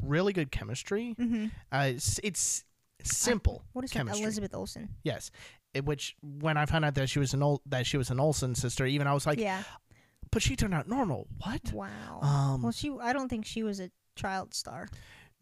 really 0.03 0.33
good 0.33 0.51
chemistry. 0.53 1.15
Mm-hmm. 1.19 1.47
Uh, 1.73 1.85
it's, 1.95 2.21
it's 2.23 2.65
simple 3.03 3.65
What 3.73 3.85
is 3.85 3.91
chemistry. 3.91 4.21
that? 4.21 4.25
Elizabeth 4.25 4.55
Olsen. 4.55 4.89
Yes. 5.03 5.31
It, 5.75 5.85
which 5.85 6.17
when 6.23 6.57
I 6.57 6.65
found 6.67 6.85
out 6.85 6.95
that 6.95 7.09
she 7.11 7.19
was 7.19 7.35
an 7.35 7.43
Ol- 7.43 7.61
that 7.67 7.87
she 7.87 7.97
was 7.99 8.11
an 8.11 8.19
Olsen 8.21 8.55
sister, 8.55 8.87
even 8.87 9.07
I 9.07 9.15
was 9.15 9.27
like, 9.27 9.39
yeah. 9.39 9.63
But 10.31 10.43
she 10.43 10.57
turned 10.57 10.75
out 10.75 10.89
normal. 10.89 11.27
What? 11.45 11.73
Wow. 11.73 12.21
Um, 12.23 12.63
well, 12.63 12.73
she. 12.73 12.91
I 13.01 13.13
don't 13.13 13.29
think 13.29 13.45
she 13.45 13.63
was 13.63 13.81
a 13.81 13.91
child 14.17 14.55
star. 14.55 14.89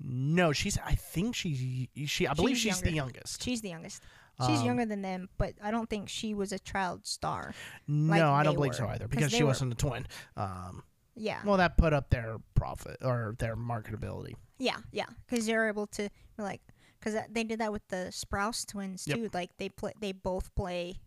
No, 0.00 0.52
she's. 0.52 0.78
I 0.78 0.92
think 0.94 1.34
she. 1.34 1.88
She. 2.06 2.26
I 2.26 2.34
believe 2.34 2.56
She's 2.56 2.74
she's, 2.74 2.82
the 2.82 2.92
youngest. 2.92 3.42
She's 3.42 3.60
the 3.62 3.70
youngest. 3.70 4.02
She's 4.46 4.60
Um, 4.60 4.66
younger 4.66 4.84
than 4.84 5.00
them, 5.00 5.30
but 5.38 5.54
I 5.62 5.70
don't 5.70 5.88
think 5.88 6.10
she 6.10 6.34
was 6.34 6.52
a 6.52 6.58
child 6.58 7.06
star. 7.06 7.54
No, 7.88 8.10
like 8.12 8.20
I 8.22 8.42
don't 8.42 8.54
believe 8.54 8.74
so 8.74 8.86
either 8.86 9.08
because 9.08 9.32
she 9.32 9.42
were- 9.42 9.48
wasn't 9.48 9.72
a 9.72 9.76
twin. 9.76 10.06
Um, 10.36 10.82
Yeah. 11.14 11.40
well, 11.42 11.56
that 11.56 11.78
put 11.78 11.94
up 11.94 12.10
their 12.10 12.36
profit 12.54 12.98
or 13.00 13.34
their 13.38 13.56
marketability. 13.56 14.34
Yeah, 14.58 14.76
yeah, 14.92 15.06
because 15.26 15.46
they're 15.46 15.68
able 15.68 15.86
to 15.88 16.10
like, 16.36 16.60
because 17.00 17.14
they 17.30 17.44
did 17.44 17.60
that 17.60 17.72
with 17.72 17.88
the 17.88 18.08
Sprouse 18.10 18.66
twins 18.66 19.06
Yep. 19.06 19.16
too. 19.16 19.30
Like 19.32 19.56
they 19.56 19.70
play, 19.70 19.94
they 20.02 20.12
both 20.12 20.54
play 20.54 21.00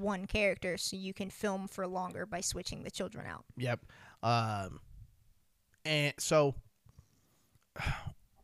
one 0.00 0.26
character, 0.26 0.76
so 0.76 0.96
you 0.96 1.12
can 1.12 1.30
film 1.30 1.68
for 1.68 1.86
longer 1.86 2.26
by 2.26 2.40
switching 2.40 2.82
the 2.82 2.90
children 2.90 3.26
out. 3.26 3.44
Yep. 3.56 3.80
Um, 4.22 4.80
and 5.84 6.14
so 6.18 6.54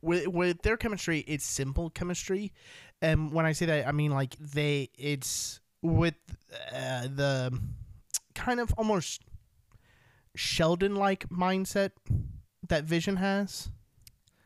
with 0.01 0.27
with 0.27 0.61
their 0.61 0.77
chemistry, 0.77 1.19
it's 1.27 1.45
simple 1.45 1.89
chemistry, 1.89 2.53
and 3.01 3.31
when 3.31 3.45
I 3.45 3.51
say 3.51 3.65
that, 3.67 3.87
I 3.87 3.91
mean 3.91 4.11
like 4.11 4.35
they 4.37 4.89
it's 4.97 5.59
with 5.81 6.15
uh, 6.73 7.07
the 7.07 7.59
kind 8.33 8.59
of 8.59 8.73
almost 8.77 9.21
Sheldon 10.35 10.95
like 10.95 11.27
mindset 11.29 11.91
that 12.67 12.83
Vision 12.83 13.17
has. 13.17 13.69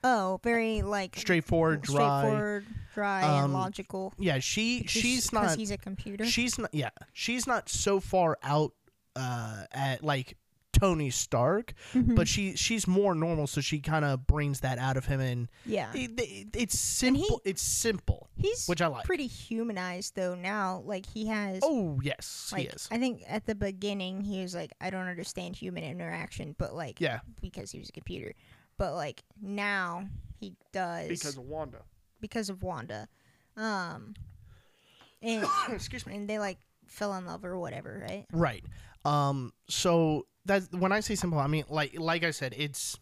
Oh, 0.04 0.40
very 0.44 0.82
like 0.82 1.16
Straightforward, 1.18 1.82
dry. 1.82 2.22
straightforward, 2.22 2.66
dry, 2.94 3.22
Um, 3.24 3.44
and 3.46 3.54
logical. 3.54 4.14
Yeah, 4.18 4.40
she 4.40 4.86
she's 4.88 5.34
not 5.34 5.58
he's 5.58 5.72
a 5.72 5.78
computer. 5.78 6.26
she's 6.26 6.58
not 6.58 6.74
yeah 6.74 6.90
she's 7.14 7.46
not 7.48 7.70
so 7.70 8.00
far 8.00 8.38
out 8.44 8.74
uh 9.16 9.66
at 9.72 10.04
like 10.04 10.38
Tony 10.72 11.10
Stark, 11.10 11.74
Mhm. 11.94 12.16
but 12.16 12.28
she 12.30 12.56
she's 12.56 12.88
more 12.88 13.14
normal, 13.14 13.48
so 13.48 13.60
she 13.60 13.80
kind 13.82 14.06
of 14.06 14.26
brings 14.28 14.62
that 14.62 14.78
out 14.78 14.96
of 14.96 15.06
him, 15.08 15.20
and 15.20 15.50
yeah, 15.66 15.92
it, 15.94 16.12
it- 16.18 16.48
it's 16.56 16.80
simple. 16.80 17.42
it's 17.44 17.62
simple, 17.62 18.30
he's 18.38 18.68
which 18.68 18.82
I 18.82 18.88
like. 18.88 19.04
pretty 19.04 19.28
humanized 19.28 20.16
though 20.16 20.36
now. 20.36 20.82
Like 20.86 21.06
he 21.08 21.26
has. 21.26 21.60
Oh 21.64 22.00
yes, 22.02 22.52
like 22.54 22.62
he 22.62 22.68
is. 22.68 22.88
I 22.92 22.98
think 23.00 23.24
at 23.28 23.46
the 23.48 23.56
beginning 23.56 24.22
he 24.22 24.42
was 24.42 24.56
like, 24.56 24.72
I 24.80 24.90
don't 24.92 25.08
understand 25.08 25.58
human 25.58 25.84
interaction, 25.84 26.56
but 26.58 26.74
like 26.74 27.02
Yeah, 27.02 27.20
because 27.42 27.72
he 27.72 27.80
was 27.80 27.90
a 27.90 27.94
computer. 27.94 28.34
But 28.80 28.96
like 28.96 29.22
now 29.40 30.08
he 30.40 30.56
does 30.74 31.08
because 31.10 31.38
of 31.38 31.44
Wanda. 31.44 31.80
because 32.20 32.50
of 32.50 32.64
Wanda. 32.64 33.08
Um 33.56 34.16
and 35.22 35.46
Excuse 35.70 36.08
me. 36.08 36.16
and 36.16 36.28
they 36.30 36.40
like 36.40 36.58
fell 36.88 37.14
in 37.16 37.26
love 37.28 37.46
or 37.46 37.60
whatever, 37.60 38.04
right? 38.10 38.26
Right. 38.32 38.64
Um. 39.06 39.54
So 39.68 40.26
that 40.46 40.64
when 40.74 40.92
I 40.92 41.02
say 41.02 41.14
simple, 41.16 41.38
I 41.40 41.48
mean 41.48 41.66
like 41.70 42.00
like 42.00 42.24
I 42.24 42.32
said, 42.32 42.56
it's 42.58 42.98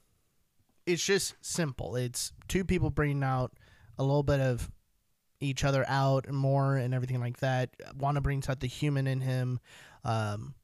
it's 0.85 1.05
just 1.05 1.35
simple. 1.41 1.95
It's 1.95 2.33
two 2.47 2.65
people 2.65 2.89
bringing 2.89 3.23
out 3.23 3.53
a 3.97 4.03
little 4.03 4.23
bit 4.23 4.39
of 4.39 4.69
each 5.39 5.63
other 5.63 5.85
out 5.87 6.25
and 6.25 6.35
more 6.35 6.75
and 6.75 6.93
everything 6.93 7.19
like 7.19 7.37
that. 7.37 7.69
Wanda 7.99 8.19
brings 8.21 8.49
out 8.49 8.59
the 8.59 8.67
human 8.67 9.05
in 9.07 9.21
him. 9.21 9.59
Um. 10.03 10.55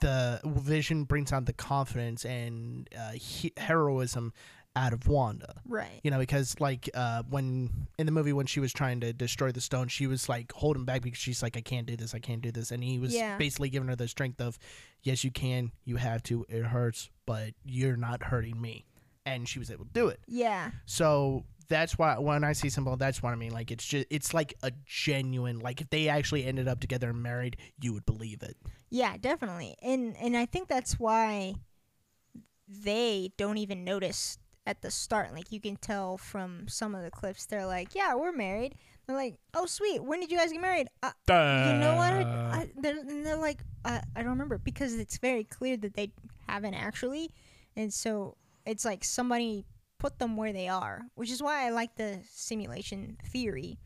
The 0.00 0.40
vision 0.44 1.04
brings 1.04 1.32
out 1.32 1.46
the 1.46 1.52
confidence 1.52 2.24
and 2.24 2.88
uh, 2.98 3.12
he- 3.12 3.52
heroism 3.56 4.32
out 4.74 4.92
of 4.92 5.08
Wanda. 5.08 5.54
Right. 5.66 6.00
You 6.04 6.10
know, 6.10 6.18
because 6.18 6.54
like 6.60 6.90
uh, 6.92 7.22
when 7.30 7.70
in 7.98 8.04
the 8.04 8.12
movie 8.12 8.34
when 8.34 8.44
she 8.44 8.60
was 8.60 8.74
trying 8.74 9.00
to 9.00 9.14
destroy 9.14 9.50
the 9.52 9.60
stone, 9.62 9.88
she 9.88 10.06
was 10.06 10.28
like 10.28 10.52
holding 10.52 10.84
back 10.84 11.00
because 11.00 11.18
she's 11.18 11.42
like, 11.42 11.56
I 11.56 11.62
can't 11.62 11.86
do 11.86 11.96
this, 11.96 12.14
I 12.14 12.18
can't 12.18 12.42
do 12.42 12.52
this, 12.52 12.70
and 12.72 12.84
he 12.84 12.98
was 12.98 13.14
Yeah. 13.14 13.38
basically 13.38 13.70
giving 13.70 13.88
her 13.88 13.96
the 13.96 14.06
strength 14.06 14.38
of, 14.38 14.58
yes, 15.02 15.24
you 15.24 15.30
can, 15.30 15.72
you 15.86 15.96
have 15.96 16.22
to, 16.24 16.44
it 16.50 16.62
hurts, 16.64 17.08
but 17.24 17.54
you're 17.64 17.96
not 17.96 18.22
hurting 18.24 18.60
me, 18.60 18.84
and 19.24 19.48
she 19.48 19.58
was 19.58 19.70
able 19.70 19.86
to 19.86 19.92
do 19.94 20.08
it. 20.08 20.20
Yeah. 20.28 20.72
So 20.84 21.44
that's 21.68 21.98
why 21.98 22.18
when 22.18 22.44
I 22.44 22.52
see 22.52 22.68
symbol, 22.68 22.96
that's 22.96 23.22
what 23.22 23.32
I 23.32 23.36
mean. 23.36 23.52
Like 23.52 23.70
it's 23.70 23.84
just 23.84 24.06
it's 24.10 24.34
like 24.34 24.54
a 24.62 24.72
genuine 24.84 25.60
like 25.60 25.80
if 25.80 25.90
they 25.90 26.08
actually 26.08 26.44
ended 26.44 26.68
up 26.68 26.80
together 26.80 27.10
and 27.10 27.22
married, 27.22 27.56
you 27.80 27.92
would 27.92 28.06
believe 28.06 28.42
it. 28.42 28.56
Yeah, 28.90 29.16
definitely. 29.16 29.76
And 29.82 30.16
and 30.16 30.36
I 30.36 30.46
think 30.46 30.68
that's 30.68 30.98
why 30.98 31.54
they 32.68 33.32
don't 33.36 33.58
even 33.58 33.84
notice 33.84 34.38
at 34.66 34.82
the 34.82 34.90
start. 34.90 35.32
Like 35.32 35.52
you 35.52 35.60
can 35.60 35.76
tell 35.76 36.18
from 36.18 36.68
some 36.68 36.94
of 36.94 37.02
the 37.02 37.10
clips, 37.10 37.46
they're 37.46 37.66
like, 37.66 37.94
"Yeah, 37.94 38.14
we're 38.14 38.32
married." 38.32 38.74
They're 39.06 39.16
like, 39.16 39.38
"Oh, 39.54 39.66
sweet. 39.66 40.02
When 40.02 40.20
did 40.20 40.30
you 40.32 40.38
guys 40.38 40.52
get 40.52 40.60
married?" 40.60 40.88
Uh, 41.02 41.12
you 41.28 41.78
know 41.78 41.94
what? 41.96 42.12
I, 42.12 42.22
I, 42.22 42.70
they're, 42.76 42.98
and 42.98 43.24
they're 43.24 43.36
like, 43.36 43.60
I, 43.84 44.02
I 44.16 44.20
don't 44.20 44.30
remember 44.30 44.58
because 44.58 44.94
it's 44.94 45.18
very 45.18 45.44
clear 45.44 45.76
that 45.76 45.94
they 45.94 46.10
haven't 46.48 46.74
actually, 46.74 47.30
and 47.76 47.92
so 47.92 48.36
it's 48.66 48.84
like 48.84 49.04
somebody 49.04 49.64
put 50.06 50.18
them 50.20 50.36
where 50.36 50.52
they 50.52 50.68
are, 50.68 51.02
which 51.16 51.30
is 51.32 51.42
why 51.42 51.66
I 51.66 51.70
like 51.70 51.96
the 51.96 52.20
simulation 52.30 53.16
theory 53.32 53.78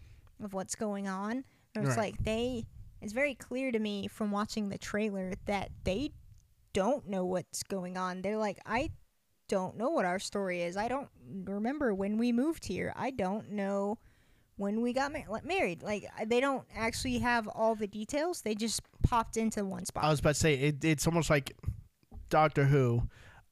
of 0.43 0.53
what's 0.53 0.75
going 0.75 1.09
on. 1.09 1.45
It's 1.75 1.89
Right. 1.89 1.97
like 1.97 2.25
they, 2.25 2.67
it's 3.01 3.15
very 3.15 3.35
clear 3.35 3.73
to 3.73 3.79
me 3.79 4.07
from 4.07 4.31
watching 4.31 4.69
the 4.69 4.77
trailer 4.77 5.33
that 5.47 5.71
they 5.85 6.11
don't 6.75 7.09
know 7.09 7.25
what's 7.25 7.63
going 7.63 7.97
on. 7.97 8.21
They're 8.21 8.37
like, 8.37 8.59
I 8.67 8.91
don't 9.49 9.79
know 9.79 9.89
what 9.89 10.05
our 10.05 10.19
story 10.19 10.61
is. 10.63 10.77
I 10.77 10.89
don't 10.89 11.09
remember 11.45 11.95
when 11.95 12.19
we 12.19 12.33
moved 12.33 12.67
here. 12.67 12.93
I 12.97 13.11
don't 13.11 13.53
know 13.53 13.97
when 14.57 14.83
we 14.83 14.93
got 14.93 15.13
mar- 15.13 15.41
married. 15.43 15.83
Like 15.83 16.05
they 16.27 16.41
don't 16.41 16.67
actually 16.77 17.19
have 17.21 17.49
all 17.49 17.75
the 17.75 17.87
details. 17.87 18.43
They 18.43 18.55
just 18.55 18.83
popped 19.03 19.39
into 19.39 19.65
one 19.65 19.87
spot. 19.87 20.05
I 20.05 20.11
was 20.11 20.21
about 20.21 20.35
to 20.35 20.41
say 20.41 20.55
it, 20.55 20.85
it's 20.85 21.07
almost 21.07 21.31
like 21.31 21.57
Doctor 22.29 22.65
Who, 22.67 23.03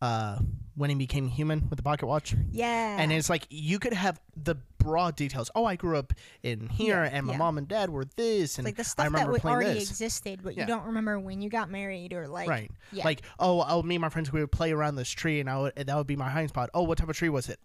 uh, 0.03 0.39
when 0.79 0.89
he 0.91 0.97
became 0.97 1.27
human 1.29 1.69
with 1.69 1.77
the 1.77 1.83
pocket 1.83 2.07
watch, 2.07 2.35
yeah. 2.53 2.97
and 3.01 3.13
it's 3.13 3.29
like 3.29 3.47
you 3.51 3.79
could 3.79 3.93
have 3.93 4.21
the 4.37 4.55
broad 4.79 5.17
details. 5.17 5.51
Oh, 5.55 5.65
I 5.65 5.75
grew 5.77 5.97
up 5.99 6.13
in 6.43 6.69
here, 6.69 7.03
Yeah, 7.05 7.11
and 7.13 7.27
my 7.27 7.33
yeah. 7.33 7.39
mom 7.39 7.59
and 7.59 7.67
dad 7.67 7.91
were 7.91 8.05
this, 8.17 8.59
and 8.59 8.65
like 8.65 8.77
the 8.77 8.85
stuff 8.85 9.05
that 9.05 9.13
remember 9.13 9.33
would 9.33 9.45
already 9.45 9.81
this. 9.81 9.91
existed, 9.91 10.41
but 10.43 10.57
Yeah. 10.57 10.63
you 10.63 10.67
don't 10.69 10.85
remember 10.85 11.19
when 11.19 11.41
you 11.43 11.51
got 11.51 11.69
married 11.71 12.13
or 12.13 12.29
like 12.29 12.49
right. 12.49 12.71
Like, 12.93 13.23
oh, 13.39 13.65
oh, 13.69 13.83
me 13.83 13.97
and 13.97 14.03
my 14.03 14.09
friends 14.09 14.33
we 14.33 14.41
would 14.41 14.53
play 14.53 14.73
around 14.73 14.95
this 14.95 15.11
tree, 15.11 15.41
and 15.41 15.51
I 15.51 15.59
would, 15.59 15.73
and 15.77 15.87
that 15.89 15.97
would 15.97 16.07
be 16.07 16.17
my 16.17 16.31
hiding 16.31 16.49
spot. 16.49 16.71
Oh, 16.73 16.85
what 16.85 16.97
type 16.99 17.09
of 17.09 17.17
tree 17.17 17.29
was 17.29 17.49
it? 17.49 17.59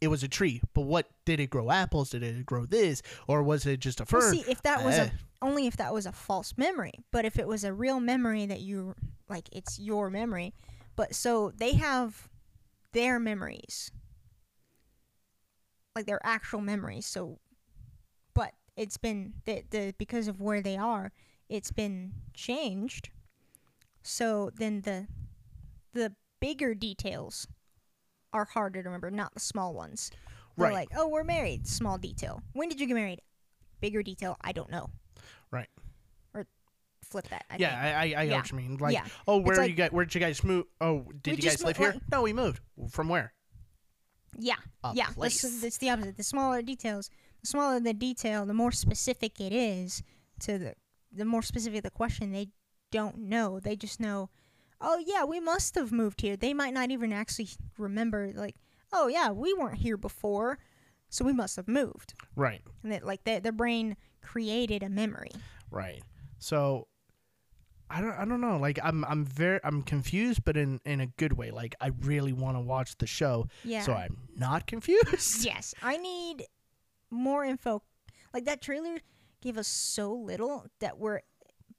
It 0.00 0.08
was 0.08 0.22
a 0.22 0.28
tree, 0.28 0.62
but 0.74 0.82
what 0.82 1.08
did 1.26 1.40
it 1.40 1.50
grow? 1.50 1.70
Apples? 1.70 2.10
Did 2.10 2.22
it 2.22 2.46
grow 2.46 2.64
this, 2.66 3.02
or 3.28 3.42
was 3.42 3.66
it 3.66 3.80
just 3.80 4.00
a 4.00 4.06
Well, 4.10 4.22
see, 4.22 4.44
if 4.48 4.62
that 4.62 4.82
was 4.84 4.94
Eh. 4.98 5.04
a 5.04 5.10
only 5.42 5.66
if 5.66 5.76
that 5.76 5.92
was 5.94 6.04
a 6.04 6.12
false 6.12 6.54
memory, 6.56 6.92
but 7.12 7.24
if 7.24 7.38
it 7.38 7.46
was 7.46 7.64
a 7.64 7.72
real 7.72 8.00
memory 8.00 8.44
that 8.46 8.60
you 8.60 8.94
like, 9.28 9.48
it's 9.52 9.78
your 9.78 10.10
memory. 10.10 10.52
But 10.96 11.14
so 11.14 11.52
they 11.56 11.74
have 11.74 12.28
their 12.92 13.18
memories, 13.18 13.90
like 15.94 16.06
their 16.06 16.20
actual 16.24 16.60
memories. 16.60 17.06
So, 17.06 17.38
but 18.34 18.52
it's 18.76 18.96
been 18.96 19.34
the 19.44 19.62
the 19.70 19.94
because 19.98 20.28
of 20.28 20.40
where 20.40 20.62
they 20.62 20.76
are, 20.76 21.12
it's 21.48 21.70
been 21.70 22.12
changed. 22.34 23.10
So 24.02 24.50
then 24.54 24.82
the 24.82 25.06
the 25.92 26.14
bigger 26.40 26.74
details 26.74 27.46
are 28.32 28.44
harder 28.44 28.82
to 28.82 28.88
remember, 28.88 29.10
not 29.10 29.34
the 29.34 29.40
small 29.40 29.74
ones. 29.74 30.10
They're 30.56 30.66
Right. 30.68 30.74
like, 30.74 30.88
oh, 30.96 31.08
we're 31.08 31.24
married. 31.24 31.66
Small 31.66 31.96
detail. 31.98 32.42
When 32.52 32.68
did 32.68 32.80
you 32.80 32.86
get 32.86 32.94
married? 32.94 33.22
Bigger 33.80 34.02
detail. 34.02 34.36
I 34.42 34.52
don't 34.52 34.70
know. 34.70 34.90
Right. 35.50 35.68
Flip 37.10 37.28
that. 37.28 37.44
I 37.50 37.56
yeah, 37.58 37.70
think. 37.82 37.96
I, 38.16 38.20
I, 38.20 38.20
I 38.20 38.24
Yeah. 38.24 38.36
what 38.36 38.50
you 38.50 38.56
mean. 38.56 38.76
Like, 38.76 38.94
Yeah. 38.94 39.04
oh, 39.26 39.38
where 39.38 39.56
like- 39.56 39.70
you 39.70 39.76
guys? 39.76 39.90
Where 39.90 40.04
did 40.04 40.14
you 40.14 40.20
guys 40.20 40.44
move? 40.44 40.66
Oh, 40.80 41.06
did 41.22 41.42
you 41.42 41.50
guys 41.50 41.62
live 41.62 41.76
here? 41.76 41.92
like- 41.92 42.02
no, 42.10 42.22
we 42.22 42.32
moved. 42.32 42.60
From 42.90 43.08
where? 43.08 43.32
yeah. 44.38 44.54
A 44.84 44.92
yeah. 44.94 45.08
Place. 45.08 45.42
that's 45.60 45.78
the 45.78 45.90
opposite. 45.90 46.16
The 46.16 46.22
smaller 46.22 46.62
details, 46.62 47.10
the 47.40 47.46
smaller 47.46 47.80
the 47.80 47.92
detail, 47.92 48.46
the 48.46 48.54
more 48.54 48.72
specific 48.72 49.40
it 49.40 49.52
is 49.52 50.02
to 50.40 50.58
the 50.58 50.74
the 51.12 51.24
more 51.24 51.42
specific 51.42 51.82
the 51.82 51.90
question. 51.90 52.32
They 52.32 52.48
don't 52.92 53.18
know. 53.18 53.60
They 53.60 53.76
just 53.76 54.00
know. 54.00 54.30
Oh 54.80 55.02
yeah, 55.04 55.24
we 55.24 55.40
must 55.40 55.74
have 55.74 55.92
moved 55.92 56.20
here. 56.20 56.36
They 56.36 56.54
might 56.54 56.72
not 56.72 56.90
even 56.90 57.12
actually 57.12 57.48
remember. 57.76 58.32
Like, 58.34 58.54
oh 58.92 59.08
yeah, 59.08 59.30
we 59.30 59.52
weren't 59.52 59.78
here 59.78 59.96
before, 59.96 60.58
so 61.08 61.24
we 61.24 61.32
must 61.32 61.56
have 61.56 61.68
moved. 61.68 62.14
Right. 62.36 62.62
And 62.82 62.92
that 62.92 63.04
like 63.04 63.24
their 63.24 63.40
their 63.40 63.52
brain 63.52 63.96
created 64.22 64.82
a 64.82 64.88
memory. 64.88 65.32
Right. 65.70 66.02
So 66.38 66.86
I 67.90 68.00
don't 68.00 68.12
I 68.12 68.24
don't 68.24 68.40
know. 68.40 68.56
Like 68.56 68.78
I'm 68.82 69.04
I'm 69.04 69.24
very 69.24 69.60
I'm 69.64 69.82
confused 69.82 70.44
but 70.44 70.56
in 70.56 70.80
in 70.84 71.00
a 71.00 71.06
good 71.06 71.32
way. 71.32 71.50
Like 71.50 71.74
I 71.80 71.90
really 72.02 72.32
want 72.32 72.56
to 72.56 72.60
watch 72.60 72.96
the 72.98 73.06
show. 73.06 73.48
Yeah. 73.64 73.82
So 73.82 73.92
I'm 73.92 74.16
not 74.36 74.66
confused. 74.68 75.44
Yes, 75.44 75.74
I 75.82 75.96
need 75.96 76.44
more 77.10 77.44
info. 77.44 77.82
Like 78.32 78.44
that 78.44 78.62
trailer 78.62 78.98
gave 79.42 79.58
us 79.58 79.66
so 79.66 80.12
little 80.12 80.66
that 80.80 80.98
we're, 80.98 81.20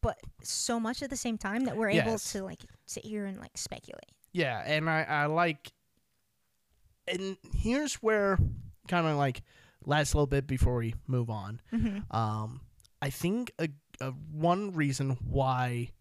but 0.02 0.19
so 0.43 0.80
much 0.80 1.02
at 1.02 1.10
the 1.10 1.15
same 1.15 1.38
time 1.38 1.65
that 1.65 1.78
we're 1.78 1.89
able 1.89 2.17
to 2.17 2.43
like 2.43 2.63
sit 2.86 3.06
here 3.06 3.26
and 3.26 3.39
like 3.39 3.56
speculate. 3.56 4.12
Yeah, 4.34 4.62
and 4.65 4.89
I 4.89 5.04
I 5.04 5.26
like 5.28 5.71
and 7.08 7.38
here's 7.56 7.95
where 7.95 8.38
kind 8.88 9.08
of 9.08 9.17
like 9.17 9.43
last 9.86 10.13
little 10.13 10.28
bit 10.28 10.45
before 10.45 10.76
we 10.76 10.95
move 11.08 11.30
on. 11.30 11.62
Mm-hmm. 11.71 12.15
Um 12.15 12.62
I 13.02 13.10
think 13.10 13.52
a, 13.60 13.69
a 14.00 14.12
one 14.32 14.74
reason 14.74 15.17
why 15.24 15.91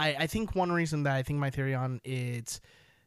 I 0.00 0.16
I 0.20 0.26
think 0.26 0.54
one 0.54 0.72
reason 0.72 1.02
that 1.04 1.14
I 1.16 1.22
think 1.22 1.38
my 1.38 1.50
theory 1.50 1.74
on 1.74 2.00
it's 2.04 2.60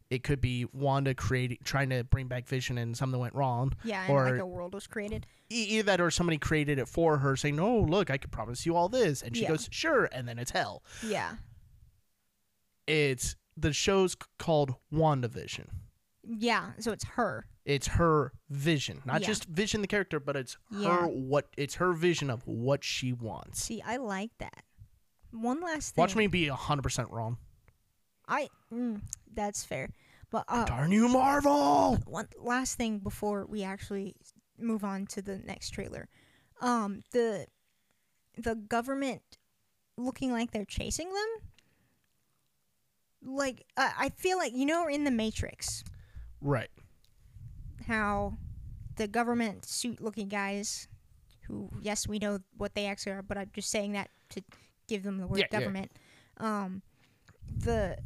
it 0.10 0.22
could 0.24 0.40
be 0.42 0.66
Wanda 0.74 1.16
creating 1.16 1.58
trying 1.64 1.90
to 1.90 2.04
bring 2.04 2.28
back 2.28 2.48
Vision 2.48 2.78
and 2.78 2.96
something 2.96 3.20
went 3.20 3.34
wrong. 3.34 3.74
Yeah, 3.84 4.04
and 4.04 4.14
Or- 4.14 4.30
like 4.32 4.40
a 4.40 4.46
world 4.46 4.74
was 4.76 4.86
created. 4.86 5.26
Either 5.50 5.84
that 5.84 6.02
or 6.02 6.12
somebody 6.12 6.38
created 6.38 6.78
it 6.80 6.88
for 6.88 7.18
her 7.20 7.36
saying 7.36 7.56
"No, 7.56 7.80
look 7.80 8.10
i 8.10 8.18
could 8.18 8.32
promise 8.32 8.66
you 8.66 8.76
all 8.76 8.90
this 8.90 9.22
and 9.22 9.36
she 9.36 9.44
Yeah. 9.44 9.50
goes 9.50 9.68
sure 9.72 10.06
and 10.12 10.28
then 10.28 10.38
it's 10.40 10.52
hell 10.52 10.84
Yeah, 11.04 11.36
it's 12.88 13.36
the 13.56 13.74
show's 13.74 14.16
called 14.40 14.76
wandavision 14.92 15.68
yeah. 16.26 16.72
So 16.80 16.94
it's 16.94 17.04
her. 17.04 17.48
it's 17.66 17.88
her 17.88 18.32
vision 18.50 19.02
not 19.06 19.22
Yeah. 19.22 19.28
just 19.28 19.46
vision 19.46 19.82
the 19.82 19.88
character 19.88 20.20
but 20.20 20.36
it's 20.36 20.58
Yeah. 20.72 21.02
her 21.02 21.08
what 21.08 21.50
it's 21.58 21.76
her 21.76 21.92
vision 21.94 22.30
of 22.30 22.48
what 22.48 22.84
she 22.84 23.12
wants 23.14 23.62
See, 23.64 23.82
I 23.82 23.98
like 23.98 24.32
that. 24.40 24.64
One 25.34 25.62
last 25.62 25.96
thing. 25.96 26.02
watch 26.02 26.16
me 26.16 26.28
be 26.28 26.48
100% 26.48 27.12
wrong 27.12 27.38
I. 28.28 28.50
Mm, 28.72 29.02
that's 29.34 29.64
fair. 29.64 29.90
But 30.32 30.46
uh, 30.48 30.66
darn 30.66 30.92
you 30.92 31.08
marvel 31.08 31.98
one 32.06 32.28
last 32.42 32.76
thing 32.76 33.00
before 33.00 33.46
we 33.46 33.64
actually 33.64 34.16
move 34.58 34.84
on 34.84 35.06
to 35.08 35.22
the 35.22 35.38
next 35.38 35.72
trailer. 35.72 36.08
Um, 36.62 37.02
the 37.12 37.46
the 38.38 38.56
government 38.56 39.22
looking 39.98 40.32
like 40.32 40.52
they're 40.52 40.66
chasing 40.66 41.10
them. 41.10 41.28
Like 43.36 43.66
I 43.78 43.94
I 44.00 44.10
feel 44.10 44.38
like 44.38 44.54
you 44.56 44.66
know 44.66 44.88
in 44.88 45.04
the 45.04 45.12
Matrix 45.12 45.84
right 46.42 46.70
how 47.88 48.34
the 48.96 49.08
government 49.08 49.66
suit 49.66 50.02
looking 50.02 50.30
guys 50.30 50.88
who 51.48 51.70
yes 51.82 52.08
we 52.08 52.18
know 52.18 52.40
what 52.58 52.74
they 52.76 52.86
actually 52.86 53.12
are 53.12 53.22
but 53.22 53.38
I'm 53.38 53.50
just 53.54 53.70
saying 53.70 53.94
that 53.94 54.10
to 54.30 54.42
give 54.88 55.04
them 55.04 55.18
the 55.18 55.28
word 55.28 55.40
Yeah, 55.40 55.46
yeah. 55.52 55.60
government. 55.60 55.92
Um 56.38 56.82
the 57.58 57.98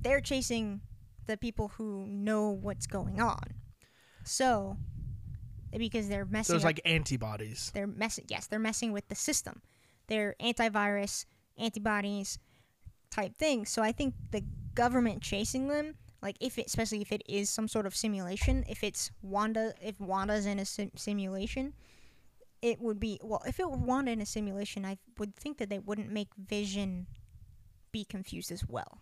they're 0.00 0.20
chasing 0.20 0.80
the 1.26 1.36
people 1.36 1.68
who 1.68 2.06
know 2.08 2.50
what's 2.50 2.86
going 2.86 3.20
on. 3.20 3.42
So 4.24 4.76
because 5.76 6.08
they're 6.08 6.26
messing 6.26 6.52
so 6.52 6.56
it's 6.56 6.64
like 6.64 6.80
antibodies. 6.84 7.70
They're 7.74 7.86
messing 7.86 8.24
yes 8.28 8.46
they're 8.46 8.58
messing 8.58 8.92
with 8.92 9.08
the 9.08 9.14
system. 9.14 9.62
They're 10.08 10.34
antivirus 10.40 11.24
antibodies 11.58 12.38
type 13.10 13.36
thing 13.36 13.66
so 13.66 13.82
i 13.82 13.92
think 13.92 14.14
the 14.30 14.42
government 14.74 15.20
chasing 15.22 15.68
them 15.68 15.94
like 16.22 16.34
if 16.40 16.58
it 16.58 16.66
especially 16.66 17.02
if 17.02 17.12
it 17.12 17.22
is 17.28 17.50
some 17.50 17.68
sort 17.68 17.84
of 17.84 17.94
simulation 17.94 18.64
if 18.66 18.82
it's 18.82 19.10
wanda 19.20 19.74
if 19.82 20.00
wanda's 20.00 20.46
in 20.46 20.58
a 20.58 20.64
sim- 20.64 20.90
simulation 20.96 21.74
it 22.62 22.80
would 22.80 22.98
be 22.98 23.18
well 23.22 23.42
if 23.46 23.60
it 23.60 23.68
were 23.68 23.76
wanda 23.76 24.10
in 24.12 24.20
a 24.20 24.26
simulation 24.26 24.84
i 24.84 24.96
would 25.18 25.34
think 25.36 25.58
that 25.58 25.68
they 25.68 25.78
wouldn't 25.78 26.10
make 26.10 26.28
vision 26.36 27.06
be 27.92 28.04
confused 28.04 28.50
as 28.50 28.66
well. 28.66 28.98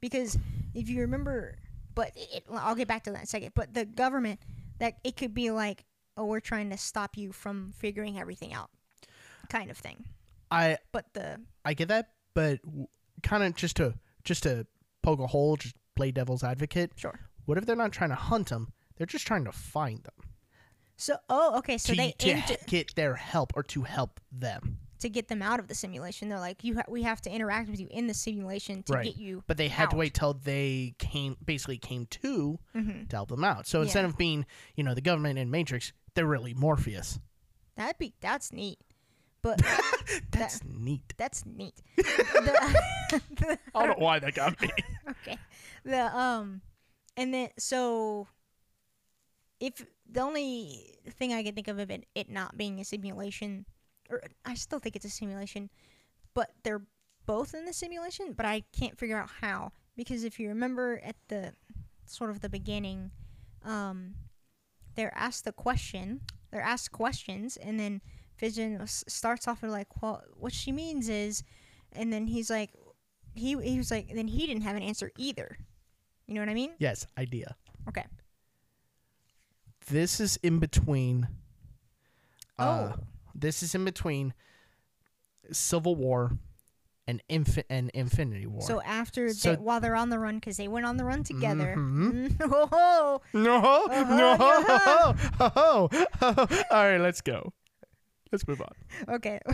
Because 0.00 0.38
if 0.74 0.88
you 0.88 1.02
remember 1.02 1.56
but 1.94 2.12
it, 2.14 2.44
i'll 2.52 2.74
get 2.74 2.88
back 2.88 3.04
to 3.04 3.10
that 3.10 3.18
in 3.18 3.22
a 3.24 3.26
second 3.26 3.52
but 3.54 3.74
the 3.74 3.84
government 3.84 4.40
that 4.78 4.94
it 5.04 5.16
could 5.16 5.34
be 5.34 5.50
like 5.50 5.84
oh 6.16 6.24
we're 6.24 6.40
trying 6.40 6.70
to 6.70 6.78
stop 6.78 7.16
you 7.16 7.32
from 7.32 7.72
figuring 7.76 8.18
everything 8.18 8.54
out 8.54 8.70
kind 9.50 9.70
of 9.70 9.76
thing. 9.76 10.04
I 10.50 10.78
but 10.92 11.12
the 11.12 11.40
i 11.64 11.74
get 11.74 11.88
that 11.88 12.10
but 12.32 12.60
kind 13.22 13.42
of 13.42 13.54
just 13.56 13.76
to 13.76 13.94
just 14.24 14.44
to 14.44 14.66
poke 15.02 15.20
a 15.20 15.26
hole 15.26 15.56
just 15.56 15.74
play 15.96 16.10
devil's 16.10 16.42
advocate. 16.42 16.92
Sure. 16.96 17.18
What 17.44 17.58
if 17.58 17.66
they're 17.66 17.76
not 17.76 17.92
trying 17.92 18.10
to 18.10 18.16
hunt 18.16 18.48
them? 18.48 18.72
They're 18.96 19.06
just 19.06 19.26
trying 19.26 19.44
to 19.44 19.52
find 19.52 20.02
them 20.04 20.29
So 21.00 21.16
oh 21.30 21.58
okay, 21.58 21.78
so 21.78 21.94
to, 21.94 21.96
they 21.96 22.12
to 22.18 22.42
to, 22.42 22.58
get 22.66 22.94
their 22.94 23.14
help 23.14 23.52
or 23.56 23.62
to 23.64 23.82
help 23.82 24.20
them. 24.30 24.78
to 25.00 25.08
get 25.08 25.28
them 25.28 25.40
out 25.40 25.58
of 25.58 25.66
the 25.66 25.74
simulation. 25.74 26.28
They're 26.28 26.38
like 26.38 26.62
you 26.62 26.74
ha- 26.76 26.84
we 26.88 27.02
have 27.04 27.22
to 27.22 27.30
interact 27.30 27.70
with 27.70 27.80
you 27.80 27.88
in 27.90 28.06
the 28.06 28.12
simulation 28.14 28.82
to 28.84 28.92
Right. 28.92 29.04
get 29.06 29.16
you. 29.16 29.42
But 29.46 29.56
they 29.56 29.68
had 29.68 29.88
to 29.90 29.96
wait 29.96 30.12
till 30.12 30.34
they 30.34 30.94
came, 30.98 31.36
basically 31.42 31.78
came 31.78 32.04
to 32.22 32.58
Mhm. 32.76 33.08
to 33.08 33.16
help 33.16 33.30
them 33.30 33.44
out. 33.44 33.66
So 33.66 33.80
instead 33.80 34.02
Yeah. 34.02 34.08
of 34.08 34.18
being, 34.18 34.44
you 34.76 34.84
know, 34.84 34.92
the 34.94 35.00
government 35.00 35.38
in 35.38 35.50
Matrix, 35.50 35.92
they're 36.14 36.26
really 36.26 36.52
Morpheus. 36.52 37.18
That'd 37.76 37.96
be 37.98 38.12
that's 38.20 38.52
neat. 38.52 38.78
But 39.42 39.62
That's 40.32 40.62
neat. 40.64 41.14
that's 41.16 41.46
neat. 41.46 41.80
The- 41.96 43.22
the- 43.30 43.58
I 43.74 43.86
don't 43.86 43.98
know 43.98 44.04
why 44.04 44.18
that 44.18 44.34
got 44.34 44.60
me. 44.60 44.68
okay. 45.08 45.38
The 45.82 46.14
um, 46.14 46.60
and 47.16 47.32
then 47.32 47.48
so 47.58 48.28
if 49.60 49.84
the 50.12 50.20
only 50.20 50.98
thing 51.10 51.32
I 51.32 51.42
can 51.42 51.54
think 51.54 51.68
of 51.68 51.78
of 51.78 51.90
it, 51.90 52.06
it 52.14 52.28
not 52.28 52.56
being 52.56 52.80
a 52.80 52.84
simulation, 52.84 53.66
or 54.08 54.22
I 54.44 54.54
still 54.54 54.78
think 54.78 54.96
it's 54.96 55.04
a 55.04 55.10
simulation, 55.10 55.70
but 56.34 56.50
they're 56.62 56.82
both 57.26 57.54
in 57.54 57.64
the 57.64 57.72
simulation, 57.72 58.32
but 58.32 58.46
I 58.46 58.64
can't 58.72 58.98
figure 58.98 59.18
out 59.18 59.30
how 59.40 59.72
because 59.96 60.24
if 60.24 60.40
you 60.40 60.48
remember 60.48 61.00
at 61.04 61.16
the 61.28 61.52
sort 62.06 62.30
of 62.30 62.40
the 62.40 62.48
beginning, 62.48 63.10
um, 63.64 64.14
they're 64.94 65.16
asked 65.16 65.44
the 65.44 65.52
question, 65.52 66.20
they're 66.50 66.62
asked 66.62 66.92
questions, 66.92 67.56
and 67.56 67.78
then 67.78 68.00
Vision 68.38 68.80
starts 68.86 69.46
off 69.46 69.62
with 69.62 69.70
like, 69.70 70.02
well, 70.02 70.22
what 70.34 70.52
she 70.52 70.72
means 70.72 71.08
is, 71.08 71.42
and 71.92 72.12
then 72.12 72.26
he's 72.26 72.50
like, 72.50 72.70
he 73.34 73.56
he 73.62 73.78
was 73.78 73.90
like, 73.90 74.08
then 74.12 74.28
he 74.28 74.46
didn't 74.46 74.62
have 74.62 74.76
an 74.76 74.82
answer 74.82 75.12
either. 75.18 75.58
You 76.26 76.34
know 76.34 76.40
what 76.40 76.48
I 76.48 76.54
mean? 76.54 76.72
yes, 76.78 77.06
idea. 77.18 77.54
Okay. 77.88 78.04
This 79.88 80.20
is 80.20 80.36
in 80.42 80.58
between. 80.58 81.28
Uh, 82.58 82.92
Oh. 82.94 83.00
This 83.34 83.62
is 83.62 83.74
in 83.74 83.84
between 83.84 84.34
Civil 85.52 85.94
War 85.96 86.32
and 87.06 87.22
Infi- 87.30 87.64
and 87.70 87.90
Infinity 87.94 88.46
War. 88.46 88.60
So 88.62 88.82
after 88.82 89.32
So- 89.32 89.52
they, 89.52 89.56
while 89.56 89.80
they're 89.80 89.96
on 89.96 90.10
the 90.10 90.18
run, 90.18 90.36
because 90.36 90.56
they 90.58 90.68
went 90.68 90.84
on 90.86 90.96
the 90.96 91.04
run 91.04 91.24
together. 91.24 91.74
Mhm. 91.78 92.36
oh, 92.40 93.20
no, 93.32 93.86
no, 93.86 94.36
oh, 94.40 95.88
oh. 96.20 96.46
All 96.70 96.84
right, 96.84 97.00
let's 97.00 97.20
go. 97.20 97.52
Let's 98.30 98.46
move 98.46 98.60
on. 98.60 99.14
okay. 99.16 99.40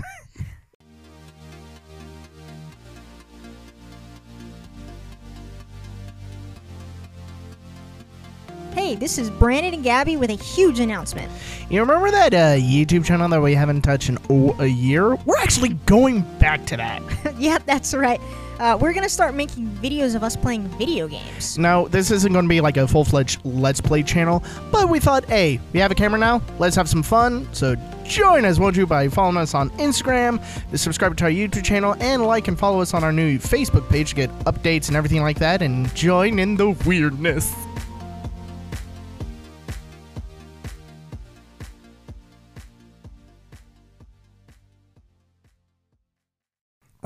Hey, 8.76 8.94
this 8.94 9.16
is 9.16 9.30
Brandon 9.30 9.72
and 9.72 9.82
Gabby 9.82 10.18
with 10.18 10.28
a 10.28 10.34
huge 10.34 10.80
announcement. 10.80 11.32
You 11.70 11.80
remember 11.80 12.10
that 12.10 12.34
uh, 12.34 12.60
YouTube 12.60 13.06
channel 13.06 13.26
that 13.30 13.40
we 13.40 13.54
haven't 13.54 13.80
touched 13.80 14.10
in 14.10 14.18
oh, 14.28 14.54
a 14.60 14.66
year? 14.66 15.14
We're 15.14 15.38
actually 15.38 15.70
going 15.86 16.20
back 16.38 16.66
to 16.66 16.76
that. 16.76 17.02
yeah, 17.38 17.56
that's 17.64 17.94
right. 17.94 18.20
Uh, 18.58 18.76
we're 18.78 18.92
gonna 18.92 19.08
start 19.08 19.34
making 19.34 19.66
videos 19.82 20.14
of 20.14 20.22
us 20.22 20.36
playing 20.36 20.68
video 20.76 21.08
games. 21.08 21.56
Now, 21.56 21.86
this 21.86 22.10
isn't 22.10 22.30
going 22.30 22.44
to 22.44 22.48
be 22.50 22.60
like 22.60 22.76
a 22.76 22.86
full 22.86 23.04
fledged 23.04 23.40
Let's 23.46 23.80
Play 23.80 24.02
channel, 24.02 24.44
but 24.70 24.90
we 24.90 25.00
thought, 25.00 25.24
hey, 25.24 25.58
we 25.72 25.80
have 25.80 25.90
a 25.90 25.94
camera 25.94 26.20
now, 26.20 26.42
let's 26.58 26.76
have 26.76 26.88
some 26.88 27.02
fun. 27.02 27.48
So 27.52 27.76
join 28.04 28.44
us, 28.44 28.58
won't 28.58 28.76
you, 28.76 28.86
by 28.86 29.08
following 29.08 29.38
us 29.38 29.54
on 29.54 29.70
Instagram, 29.78 30.38
subscribe 30.78 31.16
to 31.16 31.24
our 31.24 31.30
YouTube 31.30 31.64
channel, 31.64 31.96
and 31.98 32.26
like 32.26 32.46
and 32.46 32.58
follow 32.58 32.82
us 32.82 32.92
on 32.92 33.04
our 33.04 33.12
new 33.12 33.38
Facebook 33.38 33.88
page 33.88 34.10
to 34.10 34.16
get 34.16 34.30
updates 34.40 34.88
and 34.88 34.98
everything 34.98 35.22
like 35.22 35.38
that, 35.38 35.62
and 35.62 35.94
join 35.94 36.38
in 36.38 36.56
the 36.56 36.72
weirdness. 36.86 37.54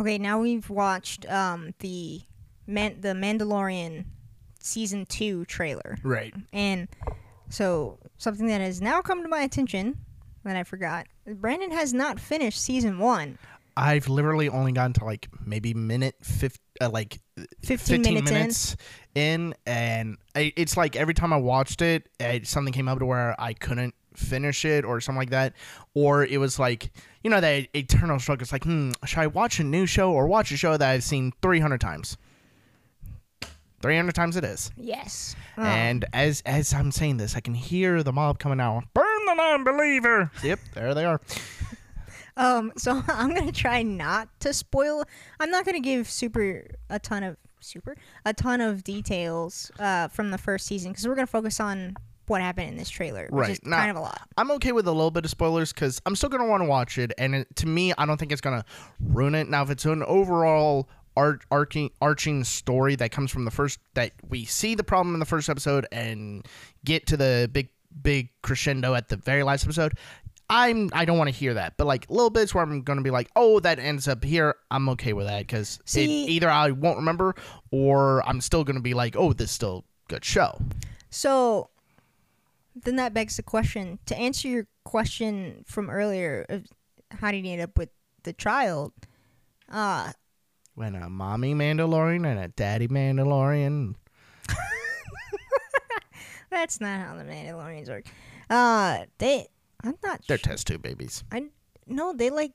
Okay, 0.00 0.16
now 0.16 0.40
we've 0.40 0.70
watched 0.70 1.30
um, 1.30 1.74
the 1.80 2.22
Man- 2.66 3.00
the 3.00 3.08
Mandalorian 3.08 4.06
season 4.58 5.04
two 5.04 5.44
trailer. 5.44 5.98
Right. 6.02 6.32
And 6.54 6.88
so 7.50 7.98
something 8.16 8.46
that 8.46 8.62
has 8.62 8.80
now 8.80 9.02
come 9.02 9.22
to 9.22 9.28
my 9.28 9.42
attention 9.42 9.98
that 10.44 10.56
I 10.56 10.64
forgot. 10.64 11.06
Brandon 11.26 11.70
has 11.72 11.92
not 11.92 12.18
finished 12.18 12.62
season 12.62 12.98
one. 12.98 13.38
I've 13.76 14.08
literally 14.08 14.48
only 14.48 14.72
gotten 14.72 14.94
to 14.94 15.04
like 15.04 15.28
maybe 15.44 15.74
minute 15.74 16.14
50, 16.22 16.58
uh, 16.80 16.90
like 16.90 17.20
15, 17.62 17.78
15 17.78 18.02
minutes, 18.02 18.30
minutes 18.30 18.76
in, 19.14 19.54
and 19.66 20.16
I, 20.34 20.52
it's 20.56 20.76
like 20.76 20.96
every 20.96 21.14
time 21.14 21.32
I 21.32 21.36
watched 21.36 21.82
it, 21.82 22.08
it, 22.18 22.46
something 22.46 22.72
came 22.72 22.88
up 22.88 22.98
to 22.98 23.06
where 23.06 23.38
I 23.40 23.52
couldn't 23.52 23.94
finish 24.14 24.64
it 24.64 24.84
or 24.84 25.00
something 25.00 25.18
like 25.18 25.30
that, 25.30 25.54
or 25.94 26.24
it 26.24 26.38
was 26.38 26.58
like 26.58 26.92
you 27.22 27.30
know 27.30 27.40
that 27.40 27.68
eternal 27.74 28.18
struggle. 28.18 28.42
It's 28.42 28.52
like, 28.52 28.64
hmm, 28.64 28.92
should 29.04 29.18
I 29.18 29.26
watch 29.26 29.60
a 29.60 29.64
new 29.64 29.86
show 29.86 30.12
or 30.12 30.26
watch 30.26 30.52
a 30.52 30.56
show 30.56 30.76
that 30.76 30.88
I've 30.90 31.04
seen 31.04 31.32
300 31.42 31.80
times? 31.80 32.16
300 33.82 34.14
times 34.14 34.36
it 34.36 34.44
is. 34.44 34.70
Yes. 34.76 35.34
Oh. 35.56 35.62
And 35.62 36.04
as 36.12 36.42
as 36.44 36.74
I'm 36.74 36.92
saying 36.92 37.16
this, 37.16 37.34
I 37.34 37.40
can 37.40 37.54
hear 37.54 38.02
the 38.02 38.12
mob 38.12 38.38
coming 38.38 38.60
out. 38.60 38.84
Burn 38.94 39.24
the 39.26 39.34
non-believer. 39.34 40.30
Yep, 40.42 40.60
there 40.74 40.94
they 40.94 41.04
are. 41.04 41.20
Um, 42.36 42.72
so 42.76 43.02
I'm 43.08 43.34
gonna 43.34 43.52
try 43.52 43.82
not 43.82 44.28
to 44.40 44.54
spoil. 44.54 45.04
I'm 45.38 45.50
not 45.50 45.66
gonna 45.66 45.80
give 45.80 46.08
super 46.08 46.64
a 46.88 46.98
ton 46.98 47.22
of 47.22 47.36
super 47.60 47.96
a 48.24 48.32
ton 48.32 48.62
of 48.62 48.82
details 48.82 49.70
uh, 49.78 50.08
from 50.08 50.30
the 50.30 50.38
first 50.38 50.66
season 50.66 50.92
because 50.92 51.06
we're 51.06 51.14
gonna 51.14 51.26
focus 51.26 51.60
on 51.60 51.96
what 52.30 52.40
happened 52.40 52.68
in 52.70 52.76
this 52.76 52.88
trailer, 52.88 53.24
which 53.30 53.32
Right, 53.32 53.50
is 53.50 53.60
now- 53.64 53.78
kind 53.78 53.90
of 53.90 53.96
a 53.98 54.00
lot. 54.00 54.20
I'm 54.38 54.50
okay 54.52 54.72
with 54.72 54.86
a 54.88 54.92
little 54.92 55.10
bit 55.10 55.24
of 55.24 55.30
spoilers 55.30 55.72
because 55.72 56.00
I'm 56.06 56.16
still 56.16 56.28
gonna 56.30 56.46
want 56.46 56.62
to 56.62 56.68
watch 56.68 56.96
it, 56.96 57.12
and 57.18 57.34
it, 57.34 57.56
to 57.56 57.66
me, 57.66 57.92
I 57.98 58.06
don't 58.06 58.16
think 58.18 58.32
it's 58.32 58.40
gonna 58.40 58.64
ruin 59.00 59.34
it. 59.34 59.48
Now, 59.48 59.62
if 59.62 59.70
it's 59.70 59.84
an 59.84 60.02
overall 60.04 60.88
art 61.16 61.44
arching 61.50 61.90
arching 62.00 62.44
story 62.44 62.94
that 62.94 63.10
comes 63.10 63.30
from 63.32 63.44
the 63.44 63.50
first 63.50 63.80
that 63.94 64.12
we 64.28 64.44
see 64.44 64.76
the 64.76 64.84
problem 64.84 65.12
in 65.14 65.18
the 65.20 65.26
first 65.26 65.48
episode 65.48 65.84
and 65.90 66.46
get 66.84 67.06
to 67.08 67.16
the 67.16 67.50
big 67.52 67.68
big 68.02 68.28
crescendo 68.42 68.94
at 68.94 69.08
the 69.08 69.16
very 69.16 69.42
last 69.42 69.64
episode. 69.64 69.94
I'm 70.48 70.88
I 70.92 71.04
don't 71.04 71.18
want 71.18 71.28
to 71.28 71.34
hear 71.34 71.54
that, 71.54 71.76
but 71.76 71.86
like 71.86 72.08
little 72.10 72.30
bits 72.30 72.54
where 72.54 72.62
I'm 72.62 72.82
gonna 72.82 73.02
be 73.02 73.10
like, 73.10 73.28
oh, 73.36 73.58
that 73.60 73.78
ends 73.80 74.06
up 74.08 74.22
here. 74.24 74.54
I'm 74.70 74.88
okay 74.90 75.12
with 75.12 75.26
that 75.26 75.40
because 75.40 75.80
either 75.96 76.48
I 76.48 76.70
won't 76.70 76.98
remember 76.98 77.34
or 77.72 78.26
I'm 78.26 78.40
still 78.40 78.62
gonna 78.64 78.80
be 78.80 78.94
like, 78.94 79.16
oh, 79.16 79.32
this 79.32 79.50
is 79.50 79.54
still 79.54 79.84
a 80.08 80.12
good 80.12 80.24
show. 80.24 80.60
So 81.10 81.70
then 82.84 82.96
that 82.96 83.14
begs 83.14 83.36
the 83.36 83.42
question 83.42 83.98
to 84.06 84.16
answer 84.16 84.48
your 84.48 84.66
question 84.84 85.64
from 85.66 85.90
earlier 85.90 86.44
of 86.48 86.66
how 87.10 87.30
did 87.32 87.44
he 87.44 87.52
end 87.52 87.62
up 87.62 87.76
with 87.78 87.90
the 88.22 88.32
child? 88.32 88.92
Uh, 89.68 90.12
When 90.74 90.94
a 90.94 91.08
mommy 91.10 91.54
Mandalorian 91.54 92.26
and 92.26 92.38
a 92.40 92.48
daddy 92.48 92.88
Mandalorian 92.88 93.94
that's 96.50 96.80
not 96.80 97.00
how 97.00 97.16
the 97.16 97.24
Mandalorians 97.24 97.88
work. 97.88 98.04
Uh, 98.48 99.04
they 99.18 99.46
I'm 99.82 99.94
not. 100.02 100.20
They're 100.28 100.38
su- 100.38 100.42
test 100.50 100.66
tube 100.66 100.82
babies. 100.82 101.22
I 101.30 101.46
no, 101.86 102.12
they 102.12 102.30
like 102.30 102.52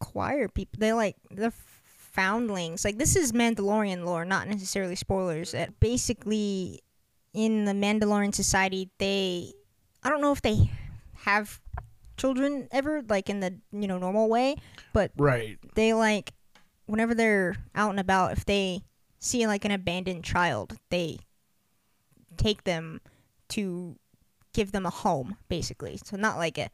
acquire 0.00 0.48
people. 0.48 0.78
They 0.78 0.92
like 0.92 1.16
the 1.30 1.52
foundlings. 2.12 2.84
Like 2.84 2.98
this 2.98 3.16
is 3.16 3.32
Mandalorian 3.32 4.04
lore, 4.04 4.24
not 4.24 4.48
necessarily 4.48 4.96
spoilers. 4.96 5.52
That 5.52 5.78
basically 5.80 6.80
in 7.34 7.64
the 7.66 7.72
Mandalorian 7.72 8.34
society, 8.34 8.90
they 8.98 9.52
I 10.02 10.08
don't 10.08 10.20
know 10.20 10.32
if 10.32 10.40
they 10.40 10.70
have 11.24 11.60
children 12.16 12.68
ever, 12.70 13.02
like 13.08 13.28
in 13.28 13.40
the 13.40 13.58
you 13.72 13.86
know 13.88 13.98
normal 13.98 14.28
way, 14.28 14.56
but 14.92 15.10
Right. 15.16 15.58
they 15.74 15.92
like 15.92 16.32
whenever 16.86 17.14
they're 17.14 17.56
out 17.74 17.90
and 17.90 18.00
about, 18.00 18.32
if 18.32 18.44
they 18.44 18.82
see 19.18 19.46
like 19.46 19.64
an 19.64 19.70
abandoned 19.72 20.24
child, 20.24 20.76
they 20.90 21.18
take 22.36 22.64
them 22.64 23.00
to 23.48 23.96
give 24.52 24.72
them 24.72 24.86
a 24.86 24.90
home, 24.90 25.36
basically. 25.48 25.98
So 26.04 26.16
not 26.16 26.36
like 26.36 26.58
a, 26.58 26.70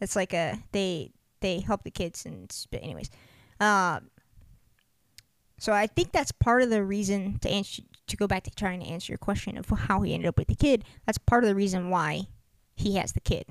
it's 0.00 0.16
like 0.16 0.32
a 0.32 0.58
they 0.72 1.12
they 1.40 1.60
help 1.60 1.84
the 1.84 1.90
kids 1.90 2.26
and 2.26 2.50
but 2.70 2.82
anyways, 2.82 3.10
uh, 3.60 4.00
so 5.58 5.72
I 5.72 5.86
think 5.86 6.10
that's 6.12 6.32
part 6.32 6.62
of 6.62 6.70
the 6.70 6.82
reason 6.82 7.38
to 7.40 7.50
answer 7.50 7.82
to 8.10 8.16
go 8.16 8.26
back 8.26 8.44
to 8.44 8.50
trying 8.50 8.80
to 8.80 8.86
answer 8.86 9.12
your 9.12 9.18
question 9.18 9.56
of 9.56 9.68
how 9.68 10.02
he 10.02 10.14
ended 10.14 10.28
up 10.28 10.38
with 10.38 10.48
the 10.48 10.54
kid. 10.54 10.84
That's 11.06 11.18
part 11.18 11.44
of 11.44 11.48
the 11.48 11.54
reason 11.54 11.90
why 11.90 12.28
he 12.74 12.96
has 12.96 13.12
the 13.12 13.20
kid. 13.20 13.46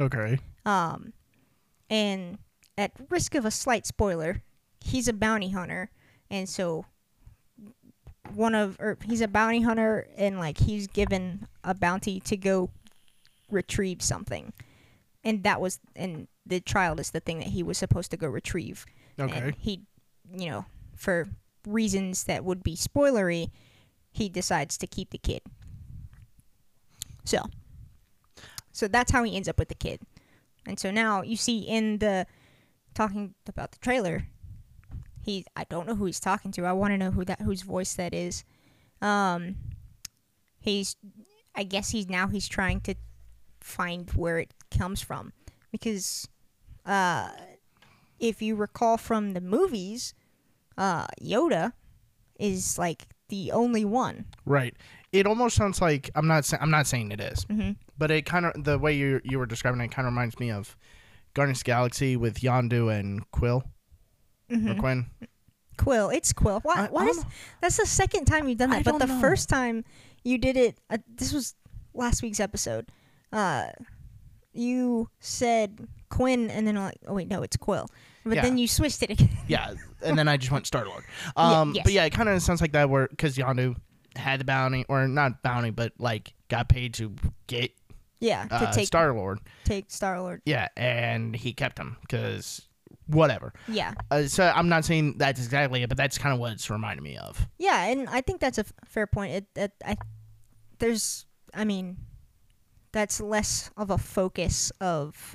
Okay. 0.00 0.38
Um, 0.64 1.12
and 1.90 2.38
at 2.76 2.92
risk 3.10 3.34
of 3.34 3.44
a 3.44 3.50
slight 3.50 3.86
spoiler, 3.86 4.42
he's 4.80 5.08
a 5.08 5.12
bounty 5.12 5.50
hunter, 5.50 5.90
and 6.30 6.48
so 6.48 6.84
one 8.34 8.54
of 8.54 8.76
or 8.78 8.98
he's 9.04 9.20
a 9.20 9.28
bounty 9.28 9.62
hunter, 9.62 10.06
and 10.16 10.38
like 10.38 10.58
he's 10.58 10.86
given 10.86 11.46
a 11.64 11.74
bounty 11.74 12.20
to 12.20 12.36
go 12.36 12.70
retrieve 13.50 14.02
something, 14.02 14.52
and 15.24 15.42
that 15.42 15.60
was 15.60 15.80
and 15.96 16.28
the 16.46 16.60
child 16.60 17.00
is 17.00 17.10
the 17.10 17.20
thing 17.20 17.38
that 17.38 17.48
he 17.48 17.62
was 17.62 17.78
supposed 17.78 18.10
to 18.10 18.16
go 18.16 18.28
retrieve. 18.28 18.86
Okay. 19.18 19.36
And 19.36 19.54
he, 19.56 19.82
you 20.32 20.50
know, 20.50 20.64
for 20.96 21.26
reasons 21.66 22.24
that 22.24 22.44
would 22.44 22.62
be 22.62 22.76
spoilery, 22.76 23.50
he 24.10 24.28
decides 24.28 24.78
to 24.78 24.86
keep 24.86 25.10
the 25.10 25.18
kid. 25.18 25.42
So, 27.24 27.42
so 28.72 28.88
that's 28.88 29.12
how 29.12 29.22
he 29.24 29.36
ends 29.36 29.48
up 29.48 29.58
with 29.58 29.68
the 29.68 29.74
kid. 29.74 30.00
And 30.66 30.78
so 30.78 30.90
now 30.90 31.22
you 31.22 31.36
see 31.36 31.60
in 31.60 31.98
the 31.98 32.26
talking 32.94 33.34
about 33.46 33.72
the 33.72 33.78
trailer, 33.78 34.26
he 35.22 35.44
I 35.56 35.64
don't 35.64 35.86
know 35.86 35.94
who 35.94 36.06
he's 36.06 36.20
talking 36.20 36.52
to. 36.52 36.64
I 36.64 36.72
want 36.72 36.92
to 36.92 36.98
know 36.98 37.10
who 37.10 37.24
that 37.24 37.42
whose 37.42 37.62
voice 37.62 37.94
that 37.94 38.14
is. 38.14 38.44
Um, 39.00 39.56
he's 40.58 40.96
I 41.54 41.64
guess 41.64 41.90
he's 41.90 42.08
now 42.08 42.28
he's 42.28 42.48
trying 42.48 42.80
to 42.82 42.94
find 43.60 44.10
where 44.12 44.38
it 44.38 44.54
comes 44.70 45.02
from 45.02 45.32
because 45.70 46.28
uh, 46.86 47.30
if 48.18 48.40
you 48.40 48.56
recall 48.56 48.96
from 48.96 49.32
the 49.32 49.40
movies, 49.40 50.14
uh, 50.76 51.06
Yoda 51.22 51.72
is 52.38 52.78
like 52.78 53.08
the 53.28 53.52
only 53.52 53.84
one. 53.84 54.26
Right. 54.44 54.74
It 55.12 55.26
almost 55.26 55.56
sounds 55.56 55.80
like 55.80 56.10
I'm 56.14 56.26
not. 56.26 56.44
Sa- 56.44 56.58
I'm 56.60 56.70
not 56.70 56.86
saying 56.86 57.12
it 57.12 57.20
is, 57.20 57.44
Mhm. 57.46 57.76
but 57.96 58.10
it 58.10 58.26
kind 58.26 58.44
of 58.46 58.64
the 58.64 58.78
way 58.78 58.92
you 58.94 59.20
you 59.24 59.38
were 59.38 59.46
describing 59.46 59.80
it 59.80 59.90
kind 59.90 60.06
of 60.06 60.12
reminds 60.12 60.38
me 60.38 60.50
of 60.50 60.76
Guardians 61.34 61.58
of 61.60 61.64
the 61.64 61.68
Galaxy 61.68 62.16
with 62.16 62.40
Yondu 62.40 62.92
and 62.94 63.30
Quill 63.30 63.62
or 64.50 64.74
Quinn. 64.74 65.06
Quill. 65.78 66.10
It's 66.10 66.32
Quill. 66.32 66.60
Why? 66.62 66.74
I- 66.74 66.88
why 66.90 67.02
I 67.04 67.06
does, 67.06 67.24
that's 67.62 67.76
the 67.78 67.86
second 67.86 68.24
time 68.26 68.48
you've 68.48 68.58
done 68.58 68.72
I 68.72 68.82
that. 68.82 68.84
But 68.92 68.98
the 68.98 69.06
know. 69.06 69.20
first 69.20 69.48
time 69.48 69.84
you 70.24 70.36
did 70.38 70.56
it, 70.56 70.78
uh, 70.90 70.98
this 71.08 71.32
was 71.32 71.54
last 71.94 72.22
week's 72.22 72.40
episode. 72.40 72.90
Uh, 73.32 73.68
you 74.52 75.08
said 75.20 75.86
Quinn, 76.08 76.50
and 76.50 76.66
then 76.66 76.76
I'm 76.76 76.84
like, 76.84 76.98
oh 77.06 77.14
wait, 77.14 77.28
no, 77.28 77.42
it's 77.42 77.56
Quill. 77.56 77.88
But 78.28 78.36
Yeah. 78.36 78.42
then 78.42 78.58
you 78.58 78.68
switched 78.68 79.02
it 79.02 79.10
again. 79.10 79.30
Yeah, 79.46 79.74
and 80.02 80.18
then 80.18 80.28
I 80.28 80.36
just 80.36 80.50
went 80.52 80.66
Star 80.66 80.84
Lord. 80.86 81.04
Um, 81.36 81.74
yes. 81.74 81.84
but 81.84 81.92
yeah, 81.92 82.04
it 82.04 82.10
kind 82.10 82.28
of 82.28 82.40
sounds 82.42 82.60
like 82.60 82.72
that 82.72 82.88
where 82.90 83.08
because 83.08 83.36
Yondu 83.36 83.76
had 84.16 84.40
the 84.40 84.44
bounty 84.44 84.84
or 84.88 85.06
not 85.08 85.42
bounty, 85.42 85.70
but 85.70 85.92
like 85.98 86.32
got 86.48 86.68
paid 86.68 86.94
to 86.94 87.14
get 87.46 87.70
yeah, 88.20 88.46
to 88.48 88.54
uh, 88.54 88.72
take 88.72 88.86
Star 88.86 89.12
Lord. 89.14 89.38
take 89.64 89.90
Star 89.90 90.20
Lord. 90.20 90.42
Yeah, 90.44 90.68
and 90.76 91.34
he 91.36 91.52
kept 91.52 91.78
him 91.78 91.96
because 92.00 92.62
whatever. 93.06 93.52
Yeah, 93.68 93.94
Uh, 94.10 94.24
so 94.24 94.52
I'm 94.54 94.68
not 94.68 94.84
saying 94.84 95.18
that's 95.18 95.38
exactly 95.42 95.82
it, 95.82 95.88
but 95.88 95.96
that's 95.96 96.18
kind 96.18 96.34
of 96.34 96.40
what 96.40 96.52
it's 96.52 96.68
reminding 96.68 97.02
me 97.04 97.16
of. 97.16 97.46
yeah, 97.58 97.84
and 97.86 98.08
I 98.08 98.20
think 98.20 98.40
that's 98.40 98.58
a 98.58 98.62
f- 98.62 98.72
fair 98.84 99.06
point. 99.06 99.32
It, 99.32 99.46
it 99.56 99.72
I 99.86 99.96
there's, 100.78 101.24
I 101.54 101.64
mean, 101.64 101.96
that's 102.92 103.20
less 103.20 103.70
of 103.76 103.90
a 103.90 103.98
focus 103.98 104.70
of 104.80 105.34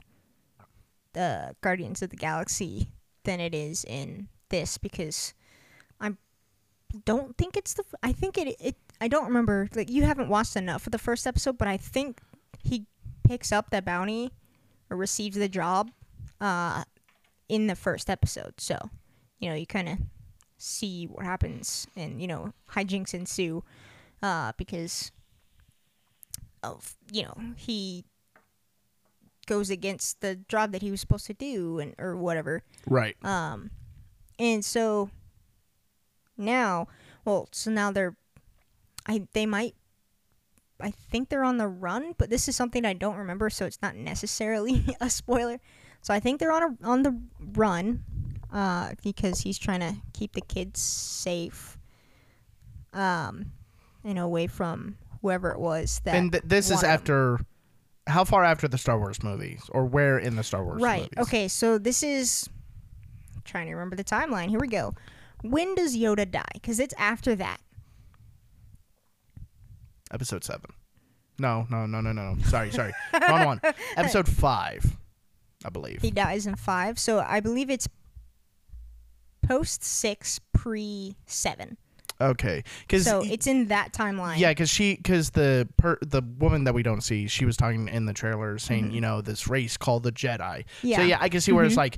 the 1.14 1.56
Guardians 1.62 2.02
of 2.02 2.10
the 2.10 2.16
Galaxy 2.16 2.90
than 3.24 3.40
it 3.40 3.56
is 3.56 3.84
in 3.86 4.28
this 4.50 4.78
because 4.78 5.34
I 6.00 6.14
don't 7.06 7.38
think 7.38 7.58
it's 7.58 7.74
the. 7.74 7.84
I 8.02 8.12
think 8.12 8.38
it. 8.38 8.56
It. 8.60 8.76
I 9.02 9.08
don't 9.08 9.26
remember. 9.26 9.70
Like 9.76 9.90
you 9.90 10.04
haven't 10.04 10.30
watched 10.30 10.56
enough 10.56 10.86
of 10.86 10.92
the 10.92 11.00
first 11.00 11.26
episode, 11.26 11.58
but 11.58 11.68
I 11.68 11.78
think 11.78 12.22
he 12.64 12.86
picks 13.24 13.52
up 13.52 13.70
the 13.70 13.82
bounty 13.82 14.32
or 14.90 14.98
receives 14.98 15.38
the 15.38 15.50
job, 15.50 15.92
uh, 16.42 16.84
in 17.50 17.68
the 17.68 17.76
first 17.76 18.10
episode. 18.10 18.54
So, 18.60 18.78
you 19.40 19.50
know, 19.50 19.56
you 19.56 19.66
kind 19.66 19.90
of 19.90 19.98
see 20.58 21.06
what 21.06 21.26
happens, 21.26 21.88
and 21.96 22.22
you 22.22 22.28
know, 22.28 22.54
hijinks 22.72 23.14
ensue, 23.14 23.64
uh, 24.22 24.54
because 24.58 25.12
of 26.64 26.96
you 27.12 27.24
know 27.24 27.36
he 27.56 28.06
goes 29.46 29.70
against 29.70 30.22
the 30.22 30.36
job 30.48 30.72
that 30.72 30.82
he 30.82 30.92
was 30.92 31.02
supposed 31.02 31.26
to 31.28 31.34
do 31.34 31.80
and 31.80 31.94
or 31.98 32.16
whatever. 32.16 32.64
Right. 32.88 33.16
Um, 33.26 33.72
and 34.40 34.64
so 34.64 35.10
now, 36.38 36.88
well, 37.26 37.48
so 37.52 37.72
now 37.72 37.92
they're, 37.92 38.16
I 39.06 39.28
they 39.34 39.46
might, 39.46 39.76
I 40.82 40.92
think 40.92 41.30
they're 41.30 41.44
on 41.44 41.58
the 41.58 41.68
run, 41.68 42.14
but 42.18 42.30
this 42.30 42.48
is 42.48 42.56
something 42.56 42.86
I 42.86 42.94
don't 42.94 43.16
remember, 43.18 43.50
so 43.50 43.66
it's 43.66 43.82
not 43.82 43.96
necessarily 43.96 44.84
a 45.02 45.10
spoiler. 45.10 45.60
So 46.02 46.14
I 46.14 46.20
think 46.20 46.40
they're 46.40 46.52
on 46.52 46.64
a 46.64 46.88
on 46.88 47.04
the 47.04 47.18
run, 47.56 48.04
uh, 48.52 48.94
because 49.04 49.42
he's 49.42 49.58
trying 49.58 49.80
to 49.82 49.96
keep 50.14 50.34
the 50.34 50.42
kids 50.42 50.82
safe, 50.82 51.78
um, 52.94 53.52
and 54.04 54.20
away 54.20 54.48
from 54.48 54.98
whoever 55.22 55.52
it 55.52 55.60
was 55.60 56.02
that. 56.04 56.16
and 56.16 56.32
th- 56.34 56.44
this 56.46 56.70
is 56.70 56.84
'em. 56.84 56.90
How 58.08 58.24
far 58.24 58.44
after 58.44 58.68
the 58.68 58.78
Star 58.78 58.98
Wars 59.00 59.24
movies, 59.24 59.62
or 59.70 59.86
where 59.86 60.18
in 60.18 60.36
the 60.36 60.44
Star 60.44 60.64
Wars 60.64 60.82
Right. 60.82 61.04
movies? 61.16 61.28
Okay. 61.28 61.48
So 61.48 61.78
this 61.78 62.04
is 62.04 62.50
trying 63.46 63.68
to 63.68 63.74
remember 63.74 63.96
the 63.96 64.04
timeline. 64.04 64.50
Here 64.50 64.60
we 64.60 64.68
go. 64.68 64.94
When 65.42 65.76
does 65.76 65.96
Yoda 65.96 66.30
die? 66.30 66.44
Because 66.54 66.80
it's 66.80 66.94
after 66.98 67.36
that. 67.36 67.60
Episode 70.12 70.44
seven. 70.44 70.72
No, 71.40 71.66
no, 71.70 71.86
no, 71.86 72.00
no, 72.02 72.12
no. 72.12 72.34
no. 72.34 72.44
Sorry, 72.44 72.72
sorry. 72.72 72.94
Wrong 73.28 73.46
one. 73.46 73.62
Episode 73.98 74.28
five, 74.28 74.96
I 75.66 75.70
believe. 75.70 76.02
He 76.02 76.12
dies 76.12 76.46
in 76.46 76.56
five. 76.56 77.00
So 77.00 77.20
I 77.20 77.40
believe 77.40 77.70
it's 77.70 77.88
post 79.42 79.84
six, 79.84 80.40
pre 80.54 81.16
seven. 81.26 81.78
Okay, 82.30 82.64
because 82.82 83.04
So 83.06 83.22
it's 83.26 83.48
in 83.48 83.68
that 83.68 83.92
timeline. 83.94 84.38
yeah, 84.40 84.52
because 84.52 84.70
she, 84.70 84.96
because 84.96 85.32
the 85.32 85.68
per, 85.78 85.98
the 86.02 86.22
woman 86.40 86.64
that 86.64 86.74
we 86.74 86.82
don't 86.84 87.02
see, 87.02 87.28
she 87.28 87.46
was 87.46 87.58
talking 87.58 87.88
in 87.90 88.06
the 88.06 88.14
trailer 88.14 88.58
saying, 88.58 88.92
you 88.92 89.02
know, 89.02 89.22
this 89.22 89.48
race 89.48 89.78
called 89.78 90.04
the 90.04 90.12
Jedi. 90.12 90.40
Mm-hmm. 90.40 90.88
Yeah. 90.88 90.98
So 90.98 91.04
yeah, 91.04 91.18
I 91.20 91.30
can 91.30 91.42
see 91.42 91.52
where 91.52 91.66
it's 91.66 91.78
like 91.78 91.98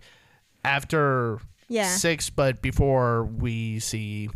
after 0.64 1.40
Yeah. 1.68 1.90
six, 1.96 2.30
but 2.30 2.62
before 2.62 3.26
we 3.26 3.80
see. 3.80 4.30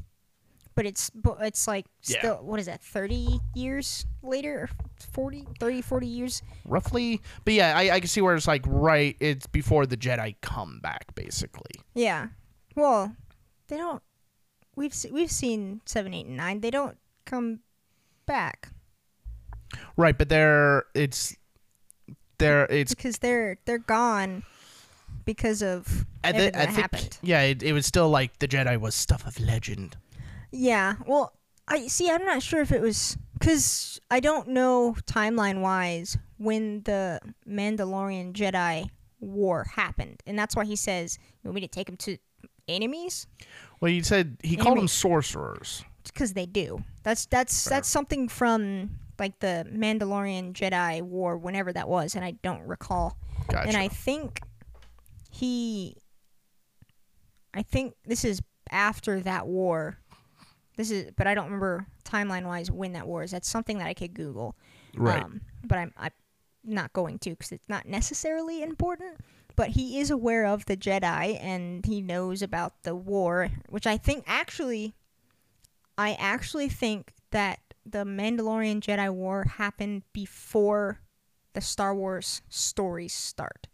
But 0.76 0.86
it's 0.86 1.10
but 1.10 1.38
it's 1.42 1.68
like 1.68 1.86
Yeah. 2.06 2.20
still 2.20 2.36
what 2.38 2.60
is 2.60 2.68
that? 2.68 2.82
30 2.82 3.40
years 3.54 4.06
later 4.24 4.62
or 4.62 4.70
40 5.14 5.46
30 5.60 5.82
40 5.82 6.08
years? 6.08 6.42
roughly. 6.66 7.20
But 7.44 7.54
yeah, 7.54 7.78
I, 7.78 7.96
I 7.96 8.00
can 8.00 8.08
see 8.08 8.22
where 8.22 8.36
it's 8.36 8.48
like 8.48 8.64
right. 8.66 9.18
It's 9.20 9.48
before 9.48 9.86
the 9.86 9.98
Jedi 9.98 10.36
come 10.42 10.80
back, 10.82 11.14
basically. 11.16 11.72
Yeah. 11.96 12.28
Well, 12.76 13.14
they 13.68 13.76
don't 13.78 14.02
we've 14.80 14.94
se- 14.94 15.12
we've 15.12 15.30
seen 15.30 15.82
7 15.86 16.12
8 16.14 16.26
and 16.26 16.38
9. 16.38 16.62
They 16.62 16.72
don't 16.72 16.98
come 17.26 17.60
back. 18.26 18.70
Right, 19.98 20.18
but 20.18 20.30
they're 20.30 20.86
it's 20.96 21.36
they're 22.40 22.66
it's 22.66 22.96
because 22.96 23.20
they're 23.20 23.58
they're 23.66 23.78
gone 23.78 24.44
because 25.26 25.62
of 25.62 26.06
I, 26.24 26.32
thi- 26.32 26.38
everything 26.38 26.52
that 26.54 26.66
think 26.68 26.78
happened. 26.80 27.20
yeah, 27.22 27.42
it, 27.42 27.62
it 27.62 27.74
was 27.74 27.86
still 27.86 28.10
like 28.10 28.40
the 28.40 28.48
Jedi 28.48 28.80
was 28.80 28.96
stuff 28.96 29.28
of 29.28 29.40
legend. 29.40 29.98
Yeah. 30.52 30.96
Well, 31.06 31.34
I 31.68 31.88
see. 31.88 32.10
I'm 32.10 32.26
not 32.26 32.42
sure 32.42 32.62
if 32.62 32.72
it 32.72 32.82
was 32.82 33.18
because 33.38 34.00
I 34.10 34.20
don't 34.22 34.48
know 34.48 34.96
timeline 35.06 35.62
wise 35.62 36.18
when 36.38 36.82
the 36.84 37.20
Mandalorian 37.48 38.34
Jedi 38.34 38.90
War 39.20 39.66
happened, 39.76 40.24
and 40.26 40.40
that's 40.40 40.56
why 40.56 40.66
he 40.66 40.76
says 40.76 41.20
you 41.44 41.50
want 41.50 41.56
me 41.56 41.62
to 41.62 41.68
take 41.68 41.88
him 41.90 41.98
to 41.98 42.18
enemies 42.70 43.28
Well, 43.82 43.92
you 43.92 44.04
said 44.04 44.38
he 44.44 44.56
called 44.56 44.78
them 44.78 44.88
sorcerers. 44.88 45.84
because 46.04 46.34
they 46.34 46.46
do. 46.46 46.84
That's 47.04 47.26
that's 47.26 47.68
Fair. 47.68 47.78
that's 47.78 47.90
something 47.90 48.28
from 48.30 48.92
like 49.18 49.40
the 49.40 49.66
Mandalorian 49.70 50.54
Jedi 50.54 51.02
War, 51.02 51.38
whenever 51.38 51.74
that 51.74 51.90
was, 51.90 52.16
and 52.16 52.24
I 52.24 52.32
don't 52.42 52.62
recall. 52.68 53.18
Gotcha. 53.50 53.68
And 53.68 53.76
I 53.78 53.88
think 53.90 54.42
he 55.32 55.98
I 57.54 57.62
think 57.64 57.96
this 58.06 58.24
is 58.24 58.42
after 58.72 59.20
that 59.22 59.48
war. 59.48 59.98
This 60.78 60.92
is 60.92 61.12
but 61.18 61.28
I 61.28 61.34
don't 61.34 61.46
remember 61.46 61.88
timeline 62.06 62.46
wise 62.46 62.72
when 62.72 62.94
that 62.94 63.08
war 63.08 63.24
is. 63.24 63.32
That's 63.32 63.50
something 63.50 63.80
that 63.80 63.88
I 63.88 63.94
could 63.94 64.14
Google. 64.14 64.56
right. 64.96 65.24
Um, 65.24 65.42
but 65.66 65.78
I'm 65.78 65.94
I'm 65.98 66.12
not 66.64 66.94
going 66.94 67.20
to 67.20 67.32
because 67.32 67.52
it's 67.52 67.68
not 67.70 67.86
necessarily 67.88 68.62
important. 68.64 69.18
But 69.60 69.72
he 69.72 70.00
is 70.00 70.10
aware 70.10 70.46
of 70.46 70.68
the 70.68 70.78
Jedi 70.78 71.38
and 71.44 71.86
he 71.86 72.00
knows 72.00 72.42
about 72.42 72.84
the 72.84 72.96
war, 72.96 73.50
which 73.68 73.86
I 73.86 73.98
think 73.98 74.24
actually, 74.26 74.96
I 75.98 76.14
actually 76.18 76.70
think 76.70 77.12
that 77.32 77.60
the 77.86 78.06
Mandalorian 78.06 78.80
Jedi 78.80 79.14
War 79.14 79.44
happened 79.58 80.04
before 80.14 81.02
the 81.52 81.60
Star 81.60 81.94
Wars 81.94 82.42
stories 82.48 83.12
start. 83.12 83.68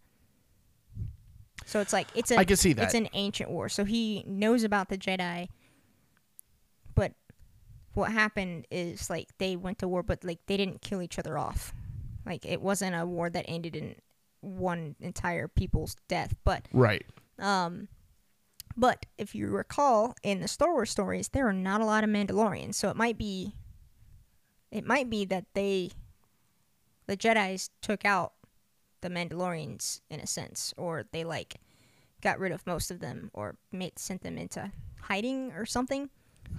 So 1.67 1.81
it's 1.81 1.93
like 1.93 2.07
it's 2.15 2.31
a 2.31 2.37
I 2.37 2.45
can 2.45 2.57
see 2.57 2.73
that. 2.73 2.85
it's 2.85 2.95
an 2.95 3.07
ancient 3.13 3.51
war. 3.51 3.69
So 3.69 3.85
he 3.85 4.23
knows 4.25 4.63
about 4.63 4.89
the 4.89 4.97
Jedi, 4.97 5.49
but 6.95 7.13
what 7.93 8.11
happened 8.11 8.65
is 8.71 9.07
like 9.11 9.27
they 9.37 9.55
went 9.55 9.77
to 9.79 9.87
war, 9.87 10.01
but 10.01 10.23
like 10.23 10.39
they 10.47 10.57
didn't 10.57 10.81
kill 10.81 11.03
each 11.03 11.19
other 11.19 11.37
off. 11.37 11.75
Like 12.25 12.43
it 12.43 12.59
wasn't 12.59 12.95
a 12.95 13.05
war 13.05 13.29
that 13.29 13.45
ended 13.47 13.75
in 13.75 13.97
one 14.45 14.95
entire 14.99 15.47
people's 15.47 15.95
death. 16.07 16.35
But 16.43 16.67
right. 16.71 17.05
um, 17.39 17.87
but 18.77 19.05
if 19.17 19.33
you 19.33 19.47
recall 19.47 20.15
in 20.23 20.41
the 20.41 20.47
Star 20.47 20.73
Wars 20.73 20.89
stories, 20.89 21.29
there 21.29 21.47
are 21.47 21.53
not 21.53 21.81
a 21.81 21.85
lot 21.85 22.03
of 22.03 22.09
Mandalorians, 22.09 22.75
so 22.75 22.89
it 22.89 22.95
might 22.95 23.17
be, 23.17 23.55
it 24.71 24.85
might 24.85 25.09
be 25.09 25.25
that 25.25 25.45
they, 25.53 25.91
the 27.07 27.15
Jedi's 27.15 27.69
took 27.81 28.05
out 28.05 28.33
the 29.01 29.09
Mandalorians 29.09 30.01
in 30.09 30.19
a 30.19 30.27
sense, 30.27 30.73
or 30.77 31.05
they 31.11 31.23
like 31.23 31.55
got 32.21 32.39
rid 32.39 32.51
of 32.51 32.65
most 32.67 32.91
of 32.91 32.99
them, 32.99 33.31
or 33.33 33.55
made, 33.71 33.97
sent 33.97 34.23
them 34.23 34.37
into 34.37 34.71
hiding 35.01 35.51
or 35.53 35.65
something. 35.65 36.09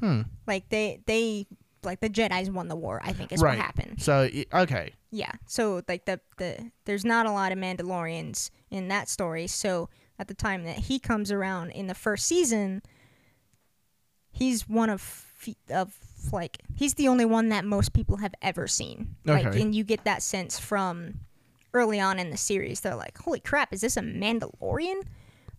Hmm. 0.00 0.22
Like 0.46 0.68
they 0.68 1.00
they 1.06 1.46
like 1.86 2.00
the 2.00 2.10
Jedi's 2.10 2.50
won 2.50 2.68
the 2.68 2.76
war. 2.76 3.00
I 3.04 3.12
think 3.12 3.32
is 3.32 3.40
right. 3.40 3.56
what 3.56 3.64
happened. 3.64 4.02
So 4.02 4.28
okay, 4.52 4.92
Yeah. 5.10 5.32
So 5.46 5.82
like 5.88 6.04
the 6.04 6.20
the 6.36 6.70
there's 6.84 7.04
not 7.04 7.26
a 7.26 7.32
lot 7.32 7.52
of 7.52 7.58
Mandalorians 7.58 8.50
in 8.70 8.88
that 8.88 9.08
story. 9.08 9.46
So 9.46 9.88
at 10.18 10.28
the 10.28 10.34
time 10.34 10.64
that 10.64 10.76
he 10.76 10.98
comes 10.98 11.30
around 11.32 11.70
in 11.70 11.86
the 11.86 11.94
first 11.94 12.26
season, 12.26 12.82
he's 14.30 14.68
one 14.68 14.90
of 14.90 15.24
of 15.70 15.94
like 16.32 16.58
he's 16.74 16.94
the 16.94 17.08
only 17.08 17.24
one 17.24 17.50
that 17.50 17.64
most 17.64 17.92
people 17.92 18.16
have 18.18 18.34
ever 18.42 18.66
seen. 18.66 19.16
Like 19.24 19.46
Okay. 19.46 19.62
and 19.62 19.74
you 19.74 19.84
get 19.84 20.04
that 20.04 20.22
sense 20.22 20.58
from 20.58 21.20
early 21.72 22.00
on 22.00 22.18
in 22.18 22.30
the 22.30 22.36
series. 22.36 22.80
They're 22.80 22.96
like, 22.96 23.18
"Holy 23.18 23.40
crap, 23.40 23.72
is 23.72 23.80
this 23.82 23.96
a 23.96 24.00
Mandalorian?" 24.00 25.02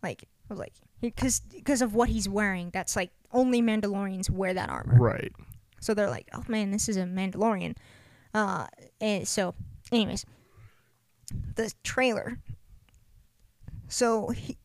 Like 0.04 0.24
I 0.50 0.54
was 0.54 0.60
like 0.60 0.74
because 1.02 1.40
because 1.42 1.82
of 1.82 1.94
what 1.94 2.10
he's 2.10 2.28
wearing. 2.28 2.70
That's 2.72 2.96
like 2.96 3.12
only 3.32 3.62
Mandalorians 3.62 4.30
wear 4.30 4.54
that 4.54 4.70
armor. 4.70 4.98
right. 4.98 5.32
So 5.80 5.94
they're 5.94 6.10
like, 6.10 6.28
"Oh 6.34 6.44
man, 6.48 6.72
this 6.72 6.90
is 6.90 6.98
a 6.98 7.04
Mandalorian." 7.04 7.76
Uh, 8.34 8.68
and 9.00 9.28
so, 9.28 9.56
anyways, 9.92 10.26
the 11.56 11.74
trailer. 11.84 12.40
So 13.88 14.30
he, 14.30 14.58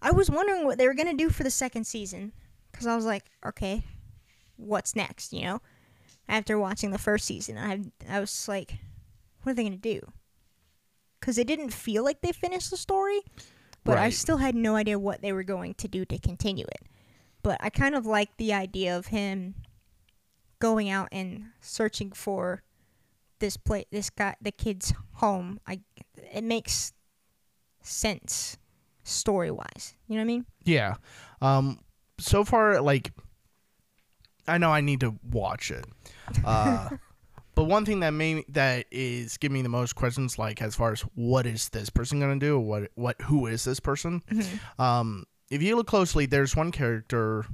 I 0.00 0.12
was 0.12 0.30
wondering 0.30 0.64
what 0.66 0.78
they 0.78 0.86
were 0.86 0.94
gonna 0.94 1.14
do 1.14 1.30
for 1.30 1.42
the 1.42 1.50
second 1.50 1.84
season, 1.86 2.32
because 2.70 2.86
I 2.86 2.94
was 2.94 3.04
like, 3.04 3.24
okay, 3.44 3.82
what's 4.56 4.94
next? 4.94 5.32
You 5.32 5.42
know, 5.42 5.62
after 6.28 6.58
watching 6.58 6.90
the 6.90 6.98
first 6.98 7.24
season, 7.24 7.58
I 7.58 7.80
I 8.08 8.20
was 8.20 8.48
like, 8.48 8.74
what 9.42 9.52
are 9.52 9.54
they 9.54 9.64
gonna 9.64 9.76
do? 9.76 10.00
Because 11.20 11.38
it 11.38 11.46
didn't 11.46 11.70
feel 11.72 12.04
like 12.04 12.20
they 12.20 12.32
finished 12.32 12.70
the 12.70 12.76
story, 12.76 13.20
but 13.84 13.98
I 13.98 14.10
still 14.10 14.36
had 14.36 14.54
no 14.54 14.76
idea 14.76 14.98
what 14.98 15.22
they 15.22 15.32
were 15.32 15.42
going 15.44 15.74
to 15.74 15.88
do 15.88 16.04
to 16.04 16.18
continue 16.18 16.66
it. 16.66 16.82
But 17.42 17.58
I 17.60 17.70
kind 17.70 17.94
of 17.94 18.06
like 18.06 18.36
the 18.36 18.52
idea 18.52 18.96
of 18.96 19.06
him 19.06 19.54
going 20.58 20.88
out 20.88 21.08
and 21.12 21.46
searching 21.60 22.12
for 22.12 22.62
this 23.38 23.56
play 23.56 23.84
this 23.90 24.10
guy 24.10 24.34
the 24.40 24.50
kid's 24.50 24.92
home 25.14 25.60
i 25.66 25.80
it 26.32 26.42
makes 26.42 26.92
sense 27.82 28.56
story 29.04 29.50
wise 29.50 29.94
you 30.08 30.14
know 30.14 30.20
what 30.20 30.24
i 30.24 30.26
mean 30.26 30.46
Yeah. 30.64 30.94
Um. 31.40 31.80
So 32.18 32.44
far, 32.44 32.80
like, 32.80 33.12
I 34.48 34.56
know 34.58 34.70
I 34.70 34.80
need 34.80 35.00
to 35.00 35.14
watch 35.30 35.70
it. 35.70 35.84
Uh, 36.44 36.88
but 37.54 37.64
one 37.64 37.84
thing 37.84 38.00
that 38.00 38.10
may 38.10 38.42
that 38.48 38.86
is 38.90 39.36
giving 39.36 39.54
me 39.54 39.62
the 39.62 39.68
most 39.68 39.94
questions, 39.94 40.38
like 40.38 40.62
as 40.62 40.74
far 40.74 40.92
as 40.92 41.02
what 41.14 41.46
is 41.46 41.68
this 41.68 41.90
person 41.90 42.18
gonna 42.18 42.38
do? 42.38 42.58
What 42.58 42.90
what 42.94 43.20
who 43.22 43.46
is 43.46 43.64
this 43.64 43.80
person? 43.80 44.22
Um. 44.78 45.26
If 45.48 45.62
you 45.62 45.76
look 45.76 45.86
closely, 45.86 46.26
there's 46.26 46.56
one 46.56 46.72
character, 46.72 47.44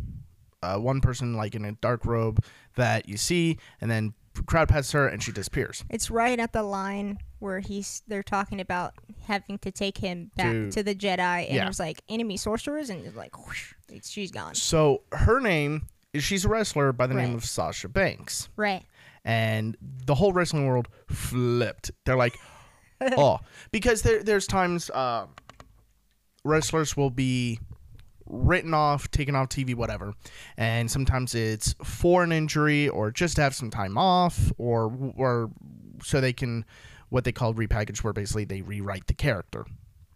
uh, 0.63 0.79
one 0.79 1.03
person 1.03 1.37
like 1.37 1.55
in 1.55 1.67
a 1.67 1.73
dark 1.73 2.07
robe 2.07 2.43
that 2.77 3.09
you 3.09 3.17
see, 3.17 3.59
and 3.81 3.91
then 3.91 4.15
crowd 4.47 4.69
passes 4.69 4.93
her 4.93 5.07
and 5.09 5.23
she 5.23 5.31
disappears. 5.31 5.85
it's 5.91 6.11
right 6.11 6.41
at 6.41 6.53
the 6.55 6.63
line 6.63 7.19
where 7.39 7.61
he's 7.61 8.03
they're 8.09 8.23
talking 8.23 8.61
about 8.61 8.95
having 9.27 9.59
to 9.59 9.71
take 9.71 9.99
him 9.99 10.31
back 10.37 10.53
To- 10.53 10.71
to 10.71 10.83
the 10.83 10.95
jedi 10.95 11.19
and 11.47 11.55
yeah. 11.55 11.65
there's 11.65 11.79
like 11.79 12.01
enemy 12.09 12.39
sorcerers 12.39 12.89
and 12.89 13.05
it's 13.05 13.15
like 13.17 13.37
whoosh, 13.47 13.75
it's, 13.91 14.09
she's 14.09 14.31
gone 14.31 14.55
So 14.55 15.03
her 15.13 15.39
name 15.39 15.83
is 16.15 16.25
she's 16.25 16.47
a 16.47 16.49
wrestler 16.49 16.93
by 16.95 17.07
the 17.07 17.15
name 17.15 17.35
of 17.35 17.45
Sasha 17.45 17.89
Banks. 17.91 18.49
right 18.57 18.85
and 19.25 19.77
the 20.07 20.15
whole 20.15 20.33
wrestling 20.33 20.67
world 20.67 20.89
flipped. 21.09 21.91
They're 22.07 22.17
like, 22.17 22.37
oh, 23.17 23.39
because 23.71 24.01
there, 24.03 24.23
there's 24.23 24.47
times 24.47 24.89
uh, 24.91 25.27
wrestlers 26.45 26.97
will 26.97 27.11
be 27.11 27.61
written 28.27 28.75
off, 28.75 29.11
taken 29.11 29.35
off 29.35 29.49
TV, 29.49 29.75
whatever, 29.75 30.15
and 30.57 30.91
sometimes 30.91 31.35
it's 31.35 31.75
for 31.83 32.23
an 32.23 32.33
injury 32.33 32.89
or 32.89 33.11
just 33.11 33.37
to 33.37 33.43
have 33.43 33.55
some 33.55 33.71
time 33.71 33.97
off, 33.99 34.53
or 34.59 34.93
or 35.17 35.51
so 36.03 36.21
they 36.21 36.33
can 36.33 36.65
what 37.09 37.25
they 37.25 37.33
call 37.33 37.55
repackage, 37.55 38.03
where 38.03 38.13
basically 38.13 38.45
they 38.45 38.63
rewrite 38.63 39.07
the 39.07 39.15
character 39.15 39.67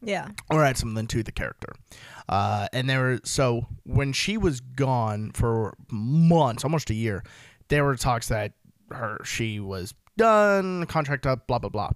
yeah 0.03 0.29
or 0.51 0.65
add 0.65 0.77
something 0.77 1.07
to 1.07 1.23
the 1.23 1.33
character. 1.33 1.75
Uh, 2.29 2.69
and 2.73 2.89
there 2.89 3.01
were 3.01 3.21
so 3.25 3.67
when 3.85 4.13
she 4.13 4.37
was 4.37 4.61
gone 4.61 5.33
for 5.33 5.77
months, 5.91 6.65
almost 6.65 6.91
a 6.91 6.95
year, 6.95 7.25
there 7.69 7.85
were 7.85 7.97
talks 7.97 8.29
that 8.29 8.53
her 8.91 9.19
she 9.25 9.61
was 9.61 9.95
done, 10.17 10.87
contract 10.87 11.27
up, 11.27 11.47
blah 11.47 11.59
blah 11.59 11.71
blah. 11.71 11.91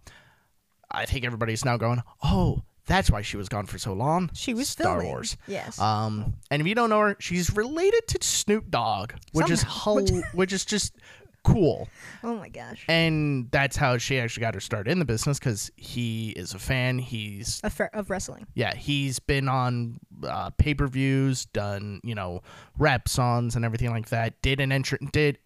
I 0.90 1.06
think 1.06 1.24
everybody's 1.24 1.64
now 1.64 1.76
going, 1.76 2.02
oh, 2.22 2.62
that's 2.90 3.10
why 3.10 3.22
she 3.22 3.36
was 3.36 3.48
gone 3.48 3.66
for 3.66 3.78
so 3.78 3.92
long. 3.92 4.30
she 4.34 4.52
was 4.54 4.68
Star 4.68 4.94
filming. 4.96 5.08
Wars. 5.08 5.36
yes 5.46 5.78
Um, 5.80 6.34
and 6.50 6.60
if 6.60 6.66
you 6.68 6.74
don't 6.74 6.90
know 6.90 7.00
her, 7.00 7.16
she's 7.20 7.54
related 7.54 8.06
to 8.08 8.18
Snoop 8.26 8.70
Dogg, 8.70 9.12
which 9.32 9.50
is 9.50 9.60
Somehow. 9.60 9.74
hul- 10.08 10.22
which 10.34 10.52
is 10.52 10.64
just 10.64 10.94
cool. 11.42 11.88
oh 12.22 12.36
my 12.36 12.48
gosh 12.48 12.84
And 12.88 13.50
that's 13.50 13.76
how 13.76 13.98
she 13.98 14.18
actually 14.18 14.42
got 14.42 14.54
her 14.54 14.60
start 14.60 14.88
in 14.88 14.98
the 14.98 15.04
business 15.04 15.38
because 15.38 15.70
he 15.76 16.30
is 16.30 16.54
a 16.54 16.58
fan. 16.58 16.98
He's 16.98 17.60
of, 17.62 17.80
of 17.92 18.10
wrestling 18.10 18.46
yeah, 18.54 18.74
he's 18.74 19.18
been 19.18 19.48
on 19.48 20.00
uh, 20.24 20.50
pay 20.50 20.74
per 20.74 20.86
views, 20.86 21.46
done 21.46 22.00
you 22.04 22.14
know 22.14 22.42
rap 22.78 23.08
songs 23.08 23.56
and 23.56 23.64
everything 23.64 23.90
like 23.90 24.08
that. 24.10 24.40
Did 24.42 24.60
an 24.60 24.72
entrance, 24.72 25.10
did 25.12 25.38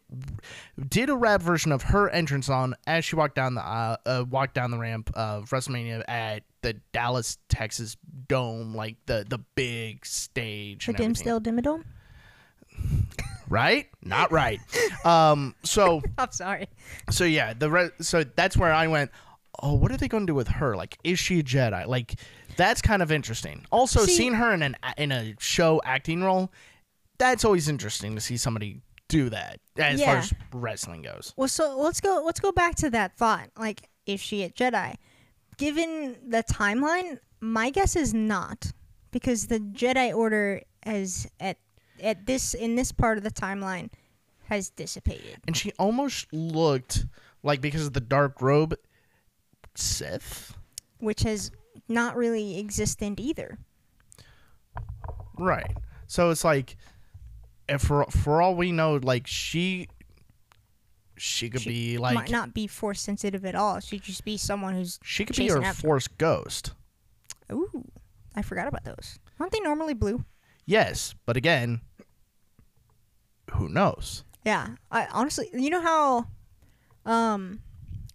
did 0.88 1.11
a 1.11 1.16
rap 1.16 1.42
version 1.42 1.72
of 1.72 1.82
her 1.82 2.09
entrance 2.11 2.49
on 2.49 2.74
as 2.86 3.05
she 3.05 3.16
walked 3.16 3.34
down 3.34 3.55
the 3.55 3.62
aisle, 3.62 3.99
uh, 4.07 4.24
walked 4.28 4.55
down 4.55 4.70
the 4.70 4.78
ramp 4.78 5.11
of 5.14 5.51
WrestleMania 5.51 6.03
at 6.09 6.42
the 6.62 6.74
Dallas, 6.92 7.38
Texas 7.49 7.97
dome, 8.28 8.74
like 8.74 8.97
the 9.07 9.24
the 9.28 9.38
big 9.38 10.05
stage. 10.07 10.86
the 10.86 10.95
Dimmsdale 10.95 11.40
Dimmadome 11.40 11.84
right? 13.55 13.86
Not 14.02 14.32
right. 14.42 14.61
um. 15.07 15.55
So 15.62 16.02
i'm 16.18 16.32
sorry 16.32 16.68
so 17.11 17.24
yeah, 17.24 17.55
the 17.55 17.70
re- 17.70 17.90
so 18.00 18.24
that's 18.24 18.57
where 18.57 18.72
I 18.72 18.86
went. 18.88 19.11
Oh, 19.62 19.74
what 19.74 19.92
are 19.92 19.96
they 19.96 20.09
going 20.09 20.26
to 20.26 20.30
do 20.30 20.34
with 20.34 20.48
her? 20.48 20.74
Like, 20.76 20.98
is 21.05 21.18
she 21.18 21.38
a 21.38 21.42
Jedi? 21.42 21.86
Like, 21.86 22.16
that's 22.57 22.82
kind 22.82 23.02
of 23.02 23.12
interesting. 23.12 23.64
Also, 23.70 24.00
See- 24.00 24.16
seeing 24.16 24.34
her 24.34 24.52
in 24.52 24.62
an 24.62 24.76
in 24.98 25.12
a 25.12 25.34
show 25.38 25.80
acting 25.84 26.22
role, 26.22 26.50
that's 27.18 27.44
always 27.44 27.68
interesting 27.68 28.14
to 28.16 28.20
see 28.20 28.36
somebody 28.36 28.80
do 29.09 29.30
that 29.30 29.61
as 29.76 30.02
far 30.02 30.16
as 30.16 30.32
wrestling 30.52 31.02
goes. 31.02 31.32
Well, 31.36 31.48
so 31.48 31.78
let's 31.78 32.00
go. 32.00 32.22
Let's 32.24 32.40
go 32.40 32.52
back 32.52 32.74
to 32.76 32.90
that 32.90 33.16
thought. 33.16 33.48
Like, 33.59 33.88
is 34.07 34.20
she 34.20 34.42
a 34.42 34.50
Jedi? 34.50 34.96
Given 35.57 36.16
the 36.26 36.42
timeline, 36.42 37.18
my 37.40 37.70
guess 37.70 37.94
is 37.94 38.12
not, 38.12 38.72
because 39.12 39.46
the 39.46 39.61
Jedi 39.61 40.12
Order 40.12 40.62
has 40.84 41.28
at 41.38 41.59
at 42.05 42.26
this 42.26 42.55
in 42.55 42.76
this 42.76 42.92
part 42.92 43.18
of 43.18 43.24
the 43.24 43.30
timeline 43.30 43.90
has 44.48 44.70
dissipated. 44.70 45.38
And 45.46 45.57
she 45.57 45.72
almost 45.78 46.32
looked 46.32 47.07
like 47.42 47.61
because 47.61 47.86
of 47.86 47.92
the 47.94 48.00
dark 48.00 48.40
robe, 48.42 48.74
Sith. 49.74 50.57
which 50.98 51.22
has 51.22 51.50
not 51.88 52.16
really 52.16 52.59
existed 52.59 53.18
either. 53.18 53.59
Right. 55.38 55.76
So 56.07 56.30
it's 56.30 56.44
like, 56.44 56.76
if 57.68 57.82
for 57.82 58.05
for 58.07 58.40
all 58.42 58.55
we 58.55 58.70
know, 58.72 58.96
like 59.02 59.26
she, 59.26 59.88
she 61.16 61.48
could 61.50 61.62
She 61.62 61.70
be 61.70 61.98
like 61.98 62.14
Might 62.14 62.30
not 62.30 62.55
be 62.55 62.66
force 62.66 63.00
sensitive 63.00 63.44
at 63.44 63.55
all. 63.55 63.80
She'd 63.80 64.02
just 64.02 64.24
be 64.24 64.36
someone 64.36 64.74
who's. 64.74 65.00
she 65.02 65.24
could 65.24 65.36
be 65.36 65.48
her 65.48 65.62
after- 65.62 65.82
force 65.82 66.07
ghost. 66.09 66.72
Ooh, 67.52 67.84
I 68.36 68.42
forgot 68.42 68.68
about 68.68 68.84
those. 68.84 69.18
Aren't 69.40 69.52
they 69.52 69.61
normally 69.61 69.94
blue? 69.94 70.24
Yes, 70.66 71.14
but 71.26 71.36
again, 71.36 71.80
who 73.55 73.68
knows? 73.68 74.24
Yeah, 74.44 74.68
I 74.90 75.07
honestly, 75.12 75.48
you 75.52 75.70
know 75.70 75.80
how, 75.80 76.26
um, 77.07 77.61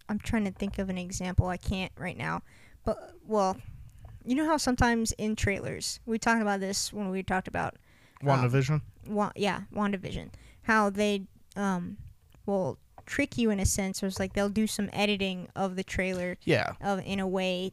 I'm 0.08 0.18
trying 0.18 0.44
to 0.44 0.52
think 0.52 0.78
of 0.78 0.88
an 0.88 0.98
example. 0.98 1.46
I 1.48 1.56
can't 1.56 1.92
right 1.96 2.16
now, 2.16 2.42
but 2.84 3.14
well, 3.26 3.56
you 4.24 4.34
know 4.34 4.46
how 4.46 4.56
sometimes 4.56 5.12
in 5.12 5.34
trailers 5.34 6.00
we 6.06 6.18
talked 6.18 6.42
about 6.42 6.60
this 6.60 6.92
when 6.92 7.10
we 7.10 7.22
talked 7.22 7.48
about, 7.48 7.76
WandaVision. 8.22 8.82
Wa- 9.08 9.32
yeah, 9.34 9.62
Wandavision, 9.74 10.30
how 10.62 10.90
they 10.90 11.22
um 11.56 11.96
will 12.46 12.78
trick 13.06 13.36
you 13.36 13.50
in 13.50 13.60
a 13.60 13.66
sense. 13.66 14.02
Or 14.02 14.06
it's 14.06 14.20
like 14.20 14.34
they'll 14.34 14.48
do 14.48 14.66
some 14.66 14.88
editing 14.92 15.48
of 15.56 15.76
the 15.76 15.84
trailer 15.84 16.36
yeah. 16.44 16.74
of 16.80 17.00
in 17.04 17.20
a 17.20 17.26
way 17.26 17.72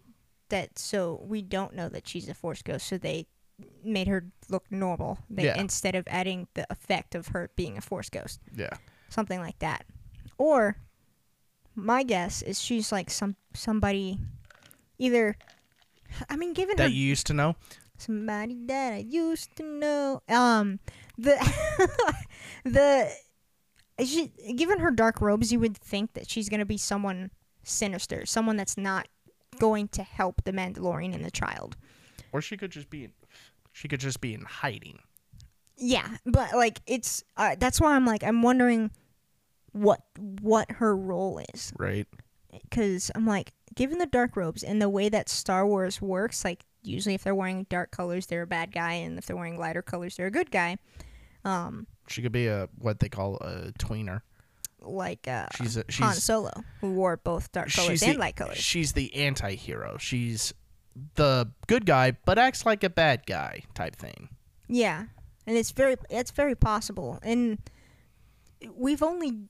that 0.49 0.79
so 0.79 1.21
we 1.25 1.41
don't 1.41 1.75
know 1.75 1.89
that 1.89 2.07
she's 2.07 2.27
a 2.27 2.33
force 2.33 2.61
ghost. 2.61 2.87
So 2.87 2.97
they 2.97 3.27
made 3.83 4.07
her 4.07 4.25
look 4.49 4.65
normal 4.71 5.19
they, 5.29 5.45
Yeah. 5.45 5.59
instead 5.59 5.95
of 5.95 6.05
adding 6.07 6.47
the 6.53 6.65
effect 6.71 7.15
of 7.15 7.29
her 7.29 7.49
being 7.55 7.77
a 7.77 7.81
force 7.81 8.09
ghost 8.09 8.39
Yeah. 8.55 8.69
something 9.09 9.39
like 9.39 9.59
that. 9.59 9.85
Or 10.37 10.77
my 11.75 12.03
guess 12.03 12.41
is 12.41 12.59
she's 12.61 12.91
like 12.91 13.09
some 13.09 13.35
somebody 13.53 14.19
either 14.99 15.35
I 16.29 16.35
mean 16.37 16.53
given 16.53 16.77
her 16.77 16.83
That 16.85 16.91
you 16.93 17.05
used 17.05 17.27
to 17.27 17.33
know. 17.33 17.55
somebody 17.97 18.57
that 18.65 18.93
I 18.93 18.97
used 18.97 19.55
to 19.57 19.63
know 19.63 20.21
um 20.29 20.79
the 21.17 21.35
the 22.63 23.09
she, 24.05 24.27
given 24.55 24.79
her 24.79 24.91
dark 24.91 25.21
robes 25.21 25.51
you 25.51 25.59
would 25.59 25.75
think 25.77 26.13
that 26.13 26.29
she's 26.29 26.49
going 26.49 26.59
to 26.59 26.65
be 26.65 26.77
someone 26.77 27.31
sinister, 27.63 28.25
someone 28.27 28.55
that's 28.55 28.77
not 28.77 29.07
going 29.59 29.87
to 29.89 30.03
help 30.03 30.43
the 30.43 30.51
Mandalorian 30.51 31.15
and 31.15 31.25
the 31.25 31.31
child. 31.31 31.75
Or 32.31 32.41
she 32.41 32.57
could 32.57 32.71
just 32.71 32.89
be 32.91 33.09
she 33.77 33.87
could 33.87 33.99
just 33.99 34.21
be 34.21 34.33
in 34.33 34.41
hiding. 34.41 34.99
Yeah, 35.77 36.07
but 36.25 36.53
like 36.55 36.79
it's 36.87 37.23
uh, 37.37 37.55
that's 37.59 37.79
why 37.79 37.95
I'm 37.95 38.05
like 38.05 38.23
I'm 38.23 38.41
wondering 38.41 38.89
what 39.73 40.01
what 40.41 40.71
her 40.71 40.95
role 40.97 41.39
is 41.53 41.71
Right. 41.77 42.07
because 42.63 43.11
I'm 43.13 43.27
like, 43.27 43.53
given 43.75 43.99
the 43.99 44.07
dark 44.07 44.35
robes 44.35 44.63
and 44.63 44.81
the 44.81 44.89
way 44.89 45.09
that 45.09 45.29
Star 45.29 45.67
Wars 45.67 46.01
works, 46.01 46.43
like 46.43 46.65
usually 46.81 47.13
if 47.13 47.23
they're 47.23 47.35
wearing 47.35 47.67
dark 47.69 47.91
colors, 47.91 48.25
they're 48.25 48.41
a 48.41 48.47
bad 48.47 48.71
guy, 48.71 48.93
and 48.93 49.19
if 49.19 49.27
they're 49.27 49.35
wearing 49.35 49.59
lighter 49.59 49.83
colors, 49.83 50.17
they're 50.17 50.27
a 50.27 50.31
good 50.31 50.49
guy. 50.49 50.77
Um, 51.45 51.85
She 52.07 52.23
could 52.23 52.31
be 52.31 52.47
a 52.47 52.67
what 52.79 52.99
they 52.99 53.09
call 53.09 53.35
a 53.37 53.71
tweener. 53.73 54.21
like 54.81 55.27
uh, 55.27 55.45
She's 55.55 55.77
a, 55.77 55.83
Han 55.99 56.15
Solo, 56.15 56.51
who 56.81 56.93
wore 56.93 57.17
both 57.17 57.51
dark 57.51 57.69
colors 57.71 58.01
and 58.01 58.15
the, 58.15 58.19
light 58.19 58.35
colors. 58.35 58.57
She's 58.57 58.93
the 58.93 59.13
anti-hero. 59.13 59.97
She's 59.99 60.53
the 61.15 61.51
good 61.67 61.85
guy, 61.85 62.11
but 62.25 62.37
acts 62.37 62.65
like 62.65 62.83
a 62.83 62.89
bad 62.89 63.25
guy 63.25 63.63
type 63.73 63.95
thing. 63.95 64.29
Yeah, 64.67 65.05
and 65.45 65.57
it's 65.57 65.71
very 65.71 65.95
it's 66.09 66.31
very 66.31 66.55
possible, 66.55 67.19
and 67.23 67.57
we've 68.75 69.03
only 69.03 69.43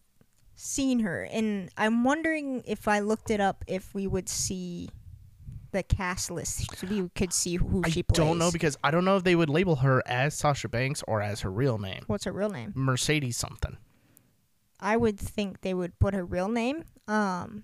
seen 0.55 0.99
her, 0.99 1.23
and 1.31 1.69
I'm 1.77 2.03
wondering 2.03 2.63
if 2.65 2.87
I 2.87 2.99
looked 2.99 3.29
it 3.29 3.39
up, 3.39 3.63
if 3.67 3.93
we 3.93 4.07
would 4.07 4.27
see 4.29 4.89
the 5.71 5.83
cast 5.83 6.31
list, 6.31 6.77
so 6.77 6.87
we 6.87 7.09
could 7.15 7.33
see 7.33 7.55
who 7.55 7.81
I 7.85 7.89
she 7.89 8.03
plays. 8.03 8.19
I 8.19 8.23
don't 8.25 8.37
know 8.37 8.51
because 8.51 8.77
I 8.83 8.89
don't 8.91 9.05
know 9.05 9.17
if 9.17 9.23
they 9.23 9.35
would 9.35 9.49
label 9.49 9.77
her 9.77 10.01
as 10.07 10.33
Sasha 10.33 10.69
Banks 10.69 11.03
or 11.07 11.21
as 11.21 11.41
her 11.41 11.51
real 11.51 11.77
name. 11.77 12.03
What's 12.07 12.23
her 12.25 12.31
real 12.31 12.49
name? 12.49 12.71
Mercedes 12.75 13.37
something. 13.37 13.77
I 14.79 14.95
would 14.95 15.19
think 15.19 15.61
they 15.61 15.73
would 15.73 15.97
put 15.99 16.13
her 16.13 16.23
real 16.23 16.47
name. 16.47 16.83
Um, 17.07 17.63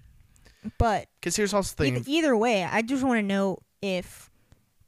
but 0.78 1.08
Because 1.20 1.36
here's 1.36 1.54
also 1.54 1.76
the 1.78 1.84
thing. 1.84 1.96
either, 1.98 2.04
either 2.08 2.38
way, 2.38 2.64
I 2.64 2.82
just 2.82 3.04
want 3.04 3.20
to 3.20 3.24
know 3.24 3.60
if 3.84 4.30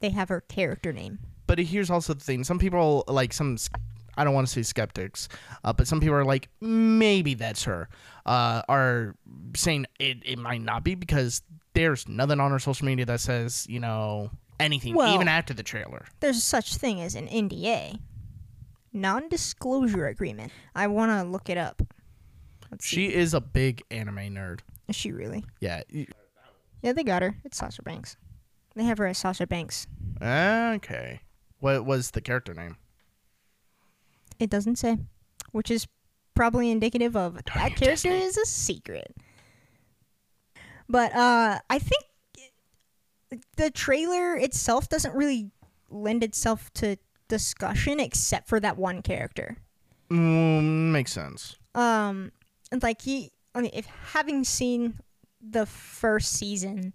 they 0.00 0.10
have 0.10 0.28
her 0.30 0.40
character 0.40 0.92
name. 0.92 1.18
but 1.46 1.58
here's 1.58 1.90
also 1.90 2.14
the 2.14 2.20
thing. 2.24 2.42
Some 2.44 2.58
people 2.58 3.04
like 3.06 3.32
some. 3.32 3.56
I 4.18 4.24
don't 4.24 4.32
want 4.32 4.46
to 4.46 4.52
say 4.52 4.62
skeptics, 4.62 5.28
uh, 5.62 5.74
but 5.74 5.86
some 5.86 6.00
people 6.00 6.14
are 6.16 6.24
like, 6.24 6.48
maybe 6.62 7.34
that's 7.34 7.64
her. 7.64 7.88
Uh, 8.24 8.62
are 8.66 9.14
saying 9.54 9.84
it, 10.00 10.16
it 10.24 10.38
might 10.38 10.62
not 10.62 10.82
be 10.84 10.94
because 10.94 11.42
there's 11.74 12.08
nothing 12.08 12.40
on 12.40 12.50
her 12.50 12.58
social 12.58 12.86
media 12.86 13.04
that 13.04 13.20
says 13.20 13.66
you 13.68 13.78
know 13.78 14.30
anything, 14.58 14.94
Well- 14.94 15.14
even 15.14 15.28
after 15.28 15.52
the 15.52 15.62
trailer. 15.62 16.06
There's 16.20 16.42
such 16.42 16.76
thing 16.76 17.00
as 17.02 17.14
an 17.14 17.28
NDA, 17.28 17.98
non-disclosure 18.94 20.06
agreement. 20.06 20.50
I 20.74 20.86
want 20.86 21.12
to 21.12 21.22
look 21.30 21.48
it 21.50 21.58
up. 21.58 21.82
Let's 22.70 22.86
see. 22.86 22.96
She 22.96 23.14
is 23.14 23.34
a 23.34 23.40
big 23.40 23.82
anime 23.90 24.34
nerd. 24.34 24.60
Is 24.88 24.96
she 24.96 25.12
really? 25.12 25.44
Yeah. 25.60 25.82
Yeah, 26.82 26.92
they 26.92 27.04
got 27.04 27.22
her. 27.22 27.36
It's 27.44 27.58
Sasha 27.58 27.82
Banks. 27.82 28.16
They 28.76 28.84
have 28.84 28.98
her 28.98 29.06
as 29.06 29.18
Sasha 29.18 29.46
Banks. 29.46 29.86
Okay. 30.22 31.20
What 31.58 31.84
was 31.86 32.10
the 32.12 32.20
character 32.20 32.54
name? 32.54 32.76
It 34.38 34.50
doesn't 34.50 34.76
say, 34.76 34.98
which 35.52 35.70
is 35.70 35.88
probably 36.34 36.70
indicative 36.70 37.16
of 37.16 37.34
that 37.34 37.46
character 37.46 37.86
Disney. 37.86 38.10
is 38.22 38.36
a 38.36 38.44
secret. 38.44 39.16
But 40.88 41.12
uh, 41.14 41.58
I 41.70 41.78
think 41.78 42.04
the 43.56 43.70
trailer 43.70 44.36
itself 44.36 44.88
doesn't 44.90 45.14
really 45.14 45.50
lend 45.90 46.22
itself 46.22 46.70
to 46.74 46.96
discussion 47.28 47.98
except 47.98 48.46
for 48.46 48.60
that 48.60 48.76
one 48.76 49.00
character. 49.00 49.56
Mm, 50.10 50.92
makes 50.92 51.12
sense. 51.12 51.56
Um, 51.74 52.30
and 52.70 52.82
like 52.82 53.00
he, 53.02 53.32
I 53.54 53.62
mean, 53.62 53.70
if 53.72 53.86
having 54.12 54.44
seen 54.44 55.00
the 55.40 55.64
first 55.66 56.32
season, 56.32 56.92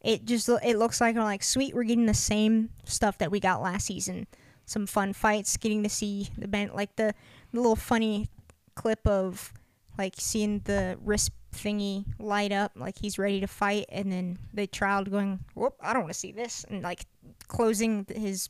it 0.00 0.24
just 0.24 0.48
it 0.48 0.78
looks 0.78 1.00
like 1.00 1.16
like 1.16 1.42
sweet. 1.42 1.74
We're 1.74 1.84
getting 1.84 2.06
the 2.06 2.14
same 2.14 2.70
stuff 2.84 3.18
that 3.18 3.30
we 3.30 3.40
got 3.40 3.62
last 3.62 3.86
season. 3.86 4.26
Some 4.66 4.86
fun 4.86 5.12
fights, 5.12 5.56
getting 5.56 5.82
to 5.82 5.88
see 5.88 6.30
the 6.38 6.46
band, 6.46 6.72
like 6.74 6.94
the, 6.96 7.14
the 7.52 7.60
little 7.60 7.76
funny 7.76 8.28
clip 8.76 9.06
of 9.06 9.52
like 9.98 10.14
seeing 10.16 10.60
the 10.60 10.96
wrist 11.04 11.32
thingy 11.52 12.04
light 12.18 12.52
up, 12.52 12.72
like 12.76 12.96
he's 12.98 13.18
ready 13.18 13.40
to 13.40 13.46
fight, 13.46 13.86
and 13.88 14.10
then 14.12 14.38
the 14.54 14.66
child 14.66 15.10
going, 15.10 15.40
"Whoop! 15.54 15.74
I 15.80 15.92
don't 15.92 16.02
want 16.02 16.12
to 16.12 16.18
see 16.18 16.32
this," 16.32 16.64
and 16.70 16.82
like 16.82 17.04
closing 17.48 18.06
his, 18.14 18.48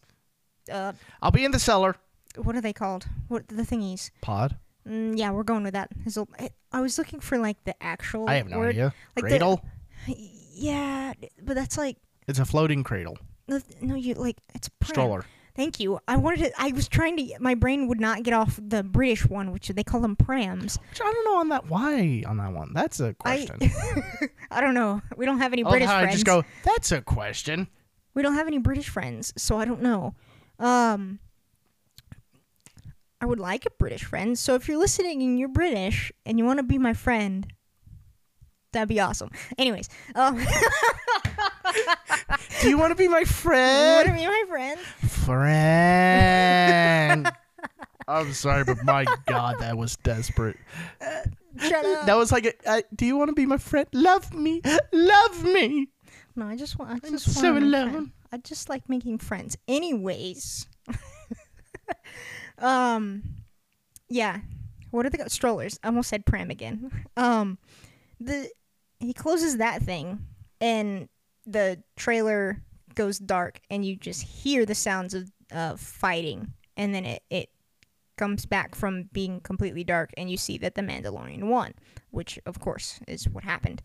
uh, 0.71 0.93
I'll 1.23 1.31
be 1.31 1.45
in 1.45 1.53
the 1.53 1.59
cellar. 1.59 1.97
what 2.37 2.55
are 2.55 2.61
they 2.61 2.75
called? 2.75 3.07
What 3.29 3.49
the 3.49 3.63
thingies? 3.63 4.11
Pod. 4.21 4.57
Mm, 4.87 5.19
yeah, 5.19 5.31
we're 5.31 5.43
going 5.43 5.63
with 5.63 5.75
that. 5.75 5.91
His 6.05 6.17
old, 6.17 6.29
I, 6.73 6.81
was 6.81 6.97
looking 6.99 7.21
for 7.21 7.39
like 7.39 7.65
the 7.65 7.81
actual. 7.83 8.29
I 8.29 8.35
have 8.37 8.49
no 8.49 8.59
word. 8.59 8.71
idea. 8.71 8.95
Like 9.17 9.25
the- 9.25 9.31
cradle. 9.31 9.65
Yeah, 10.61 11.15
but 11.43 11.55
that's 11.55 11.79
like 11.79 11.97
it's 12.29 12.39
a 12.39 12.45
floating 12.45 12.85
cradle. 12.85 13.17
no, 13.49 13.61
no, 13.81 13.95
you 13.95 14.15
like 14.15 14.37
it's 14.55 14.69
pram. 14.69 14.89
Stroller. 14.91 15.25
Thank 15.57 15.81
you. 15.81 15.99
I 16.07 16.17
wanted 16.17 16.41
to. 16.45 16.53
I 16.63 16.71
was 16.73 16.87
trying 16.87 17.17
to. 17.17 17.35
My 17.41 17.55
brain 17.55 17.89
would 17.89 17.99
not 17.99 18.23
get 18.23 18.35
off 18.35 18.59
the 18.63 18.83
British 18.83 19.27
one, 19.27 19.53
which 19.53 19.69
they 19.69 19.83
call 19.83 20.01
them 20.01 20.17
prams. 20.17 20.77
Which 20.91 21.01
I 21.01 21.13
don't 21.13 21.25
know 21.25 21.39
on 21.39 21.49
that. 21.49 21.67
Why 21.69 22.23
on 22.27 22.37
that 22.37 22.53
one? 22.53 22.73
That's 22.75 23.01
a 23.01 23.15
question. 23.15 23.59
I 24.51 24.61
don't 24.61 24.75
know. 24.75 25.01
We 25.17 25.27
don't 25.27 25.39
have 25.39 25.53
any 25.53 25.63
I 25.63 25.65
love 25.65 25.73
British 25.73 25.89
how 25.89 25.97
I 25.97 26.03
friends. 26.03 26.15
just 26.17 26.27
go. 26.27 26.45
That's 26.63 26.93
a 26.93 27.01
question. 27.01 27.67
We 28.15 28.23
don't 28.23 28.35
have 28.35 28.47
any 28.47 28.59
British 28.59 28.89
friends, 28.89 29.33
so 29.37 29.59
I 29.59 29.65
don't 29.65 29.83
know. 29.83 30.15
Um, 30.59 31.21
I 33.21 33.27
would 33.27 33.41
like 33.41 33.67
a 33.67 33.71
British 33.71 34.05
friend. 34.05 34.39
So 34.39 34.55
if 34.55 34.69
you're 34.69 34.79
listening 34.79 35.23
and 35.23 35.39
you're 35.39 35.49
British 35.49 36.13
and 36.27 36.39
you 36.39 36.45
want 36.45 36.59
to 36.59 36.63
be 36.63 36.79
my 36.79 36.93
friend, 36.95 37.47
that'd 38.73 38.89
be 38.89 39.01
awesome. 39.01 39.31
Anyways, 39.59 39.89
um, 40.15 40.41
Do 42.61 42.69
you 42.69 42.79
want 42.79 42.91
to 42.91 42.95
be 42.95 43.09
my 43.09 43.25
friend? 43.25 44.07
you 44.07 44.13
want 44.13 44.19
to 44.19 44.23
be 44.23 44.27
my 44.27 44.45
friend? 44.49 44.81
friend. 45.11 47.31
I'm 48.09 48.33
sorry, 48.33 48.65
but 48.65 48.83
my 48.85 49.07
God, 49.27 49.57
that 49.61 49.79
was 49.79 49.97
desperate. 49.97 50.57
Up. 51.01 51.27
That 52.07 52.17
was 52.17 52.33
like, 52.33 52.47
a, 52.47 52.55
uh, 52.69 52.83
do 52.95 53.07
you 53.07 53.17
want 53.17 53.29
to 53.29 53.35
be 53.35 53.47
my 53.47 53.57
friend? 53.57 53.87
Love 53.93 54.35
me, 54.35 54.61
love 54.93 55.45
me. 55.45 55.89
No, 56.37 56.47
I 56.47 56.57
just 56.57 56.79
want. 56.79 56.91
I 56.91 56.95
I'm 57.07 57.19
so 57.19 57.53
want 57.53 57.63
to 57.63 57.67
alone. 57.67 58.13
I 58.33 58.39
just 58.39 58.69
like 58.69 58.89
making 58.89 59.19
friends. 59.19 59.57
Anyways, 59.69 60.67
um, 62.59 63.23
yeah. 64.09 64.41
What 64.91 65.07
are 65.07 65.11
the 65.11 65.31
strollers? 65.31 65.79
I 65.85 65.89
almost 65.89 66.09
said 66.09 66.27
pram 66.27 66.51
again. 66.51 66.91
Um, 67.17 67.59
the 68.19 68.51
he 69.01 69.13
closes 69.13 69.57
that 69.57 69.83
thing, 69.83 70.21
and 70.61 71.09
the 71.47 71.83
trailer 71.97 72.63
goes 72.95 73.19
dark, 73.19 73.61
and 73.71 73.85
you 73.85 73.97
just 73.97 74.23
hear 74.23 74.65
the 74.65 74.75
sounds 74.75 75.15
of 75.15 75.31
uh, 75.53 75.77
fighting, 75.77 76.53
and 76.77 76.95
then 76.95 77.05
it 77.05 77.23
it 77.31 77.51
comes 78.17 78.45
back 78.45 78.75
from 78.75 79.09
being 79.13 79.41
completely 79.41 79.83
dark, 79.83 80.11
and 80.17 80.31
you 80.31 80.37
see 80.37 80.59
that 80.59 80.75
the 80.75 80.83
Mandalorian 80.83 81.45
won, 81.45 81.73
which 82.11 82.39
of 82.47 82.61
course 82.61 83.01
is 83.09 83.29
what 83.29 83.45
happened. 83.45 83.83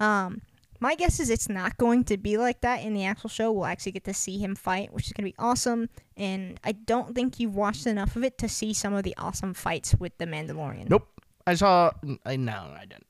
Um, 0.00 0.42
my 0.82 0.96
guess 0.96 1.20
is 1.20 1.30
it's 1.30 1.48
not 1.48 1.76
going 1.76 2.02
to 2.04 2.16
be 2.16 2.36
like 2.36 2.60
that 2.62 2.82
in 2.82 2.92
the 2.92 3.04
actual 3.04 3.30
show. 3.30 3.52
We'll 3.52 3.66
actually 3.66 3.92
get 3.92 4.02
to 4.04 4.14
see 4.14 4.38
him 4.38 4.56
fight, 4.56 4.92
which 4.92 5.06
is 5.06 5.12
going 5.12 5.22
to 5.24 5.30
be 5.30 5.36
awesome. 5.38 5.88
And 6.16 6.58
I 6.64 6.72
don't 6.72 7.14
think 7.14 7.38
you've 7.38 7.54
watched 7.54 7.86
enough 7.86 8.16
of 8.16 8.24
it 8.24 8.36
to 8.38 8.48
see 8.48 8.74
some 8.74 8.92
of 8.92 9.04
the 9.04 9.14
awesome 9.16 9.54
fights 9.54 9.94
with 9.94 10.18
the 10.18 10.26
Mandalorian. 10.26 10.90
Nope. 10.90 11.06
I 11.46 11.54
saw. 11.54 11.92
I 12.26 12.34
no, 12.36 12.74
I 12.76 12.80
didn't. 12.80 13.06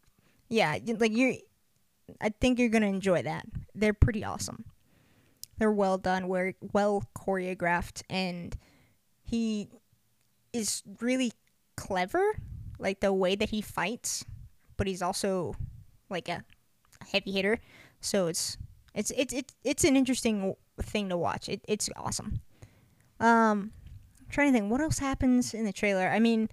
Yeah, 0.52 0.76
like 0.98 1.16
you're. 1.16 1.32
I 2.20 2.28
think 2.28 2.58
you're 2.58 2.68
gonna 2.68 2.86
enjoy 2.86 3.22
that. 3.22 3.46
They're 3.74 3.94
pretty 3.94 4.22
awesome. 4.22 4.66
They're 5.56 5.72
well 5.72 5.96
done, 5.96 6.28
we 6.28 6.56
well 6.74 7.04
choreographed, 7.16 8.02
and 8.10 8.54
he 9.24 9.68
is 10.52 10.82
really 11.00 11.32
clever, 11.78 12.36
like 12.78 13.00
the 13.00 13.14
way 13.14 13.34
that 13.34 13.48
he 13.48 13.62
fights. 13.62 14.26
But 14.76 14.86
he's 14.86 15.00
also 15.00 15.56
like 16.10 16.28
a 16.28 16.44
heavy 17.10 17.32
hitter, 17.32 17.58
so 18.02 18.26
it's 18.26 18.58
it's 18.94 19.10
it's 19.12 19.32
it's, 19.32 19.54
it's 19.64 19.84
an 19.84 19.96
interesting 19.96 20.54
thing 20.82 21.08
to 21.08 21.16
watch. 21.16 21.48
It, 21.48 21.62
it's 21.66 21.88
awesome. 21.96 22.42
Um, 23.20 23.72
I'm 24.20 24.28
trying 24.28 24.52
to 24.52 24.58
think 24.58 24.70
what 24.70 24.82
else 24.82 24.98
happens 24.98 25.54
in 25.54 25.64
the 25.64 25.72
trailer. 25.72 26.08
I 26.08 26.18
mean. 26.18 26.50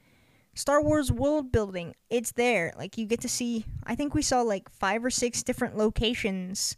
Star 0.55 0.81
Wars 0.81 1.11
world 1.11 1.51
building, 1.51 1.95
it's 2.09 2.31
there. 2.33 2.73
Like 2.77 2.97
you 2.97 3.05
get 3.05 3.21
to 3.21 3.29
see 3.29 3.65
I 3.85 3.95
think 3.95 4.13
we 4.13 4.21
saw 4.21 4.41
like 4.41 4.69
five 4.69 5.03
or 5.05 5.09
six 5.09 5.43
different 5.43 5.77
locations 5.77 6.75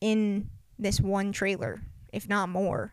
in 0.00 0.50
this 0.78 1.00
one 1.00 1.32
trailer, 1.32 1.80
if 2.12 2.28
not 2.28 2.48
more. 2.48 2.92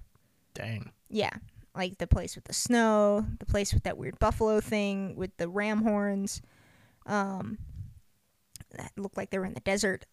Dang. 0.54 0.92
Yeah. 1.10 1.32
Like 1.76 1.98
the 1.98 2.08
place 2.08 2.36
with 2.36 2.46
the 2.46 2.54
snow, 2.54 3.26
the 3.40 3.46
place 3.46 3.74
with 3.74 3.84
that 3.84 3.98
weird 3.98 4.18
buffalo 4.20 4.62
thing, 4.62 5.16
with 5.16 5.36
the 5.38 5.50
ram 5.50 5.82
horns. 5.84 6.42
Um 7.06 7.58
that 8.78 8.92
looked 8.98 9.18
like 9.18 9.30
they 9.30 9.40
were 9.40 9.46
in 9.46 9.54
the 9.54 9.60
desert. 9.62 10.06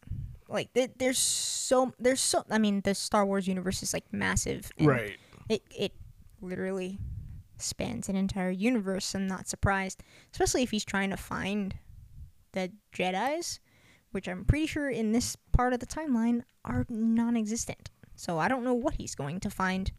Like 0.49 0.73
th- 0.75 0.91
there's 0.99 1.19
so 1.19 1.93
there's 1.99 2.21
so 2.21 2.45
I 2.51 2.59
mean 2.59 2.81
the 2.83 2.95
Star 2.95 3.25
Wars 3.25 3.47
universe 3.47 3.83
is 3.83 3.93
like 3.95 4.05
massive. 4.13 4.71
and 4.79 4.87
Right. 4.89 5.17
it 5.49 5.63
it 5.71 5.93
literally 6.41 6.99
spans 7.63 8.09
an 8.09 8.17
entire 8.17 8.51
universe. 8.51 9.15
I'm 9.15 9.27
not 9.27 9.49
surprised, 9.49 10.03
especially 10.33 10.63
if 10.63 10.71
he's 10.71 10.85
trying 10.85 11.11
to 11.11 11.17
find 11.17 11.75
the 12.53 12.71
Jedi's, 12.95 13.61
which 14.11 14.29
I'm 14.29 14.45
pretty 14.45 14.67
sure 14.67 14.91
in 14.91 15.13
this 15.13 15.37
part 15.53 15.73
of 15.73 15.81
the 15.81 15.87
timeline 15.87 16.43
are 16.65 16.87
non-existent. 16.89 17.91
So 18.17 18.39
I 18.39 18.49
don't 18.49 18.65
know 18.65 18.75
what 18.75 18.95
he's 18.95 19.15
going 19.15 19.41
to 19.41 19.51
find. 19.51 19.91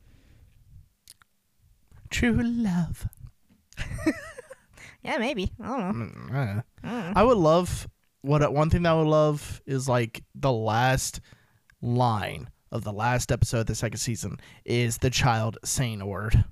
True 2.09 2.41
love. 2.43 3.07
Yeah, 5.03 5.18
maybe. 5.18 5.51
I 5.61 5.68
don't 5.68 5.80
know. 5.99 6.05
Mm, 6.05 6.59
uh, 6.59 6.61
Mm. 6.84 7.14
I 7.16 7.24
would 7.24 7.38
love 7.38 7.88
what 8.22 8.53
one 8.53 8.70
thing 8.70 8.84
that 8.84 8.91
I 8.91 8.95
would 8.97 9.07
love 9.07 9.61
is 9.66 9.88
like 9.88 10.24
the 10.36 10.51
last 10.51 11.20
line 11.82 12.49
of 12.72 12.84
the 12.84 12.93
last 12.93 13.32
episode 13.32 13.59
of 13.61 13.66
the 13.68 13.76
second 13.76 13.99
season 13.99 14.38
is 14.66 14.97
the 14.97 15.09
child 15.09 15.57
saying 15.64 16.01
a 16.01 16.05
word. 16.05 16.43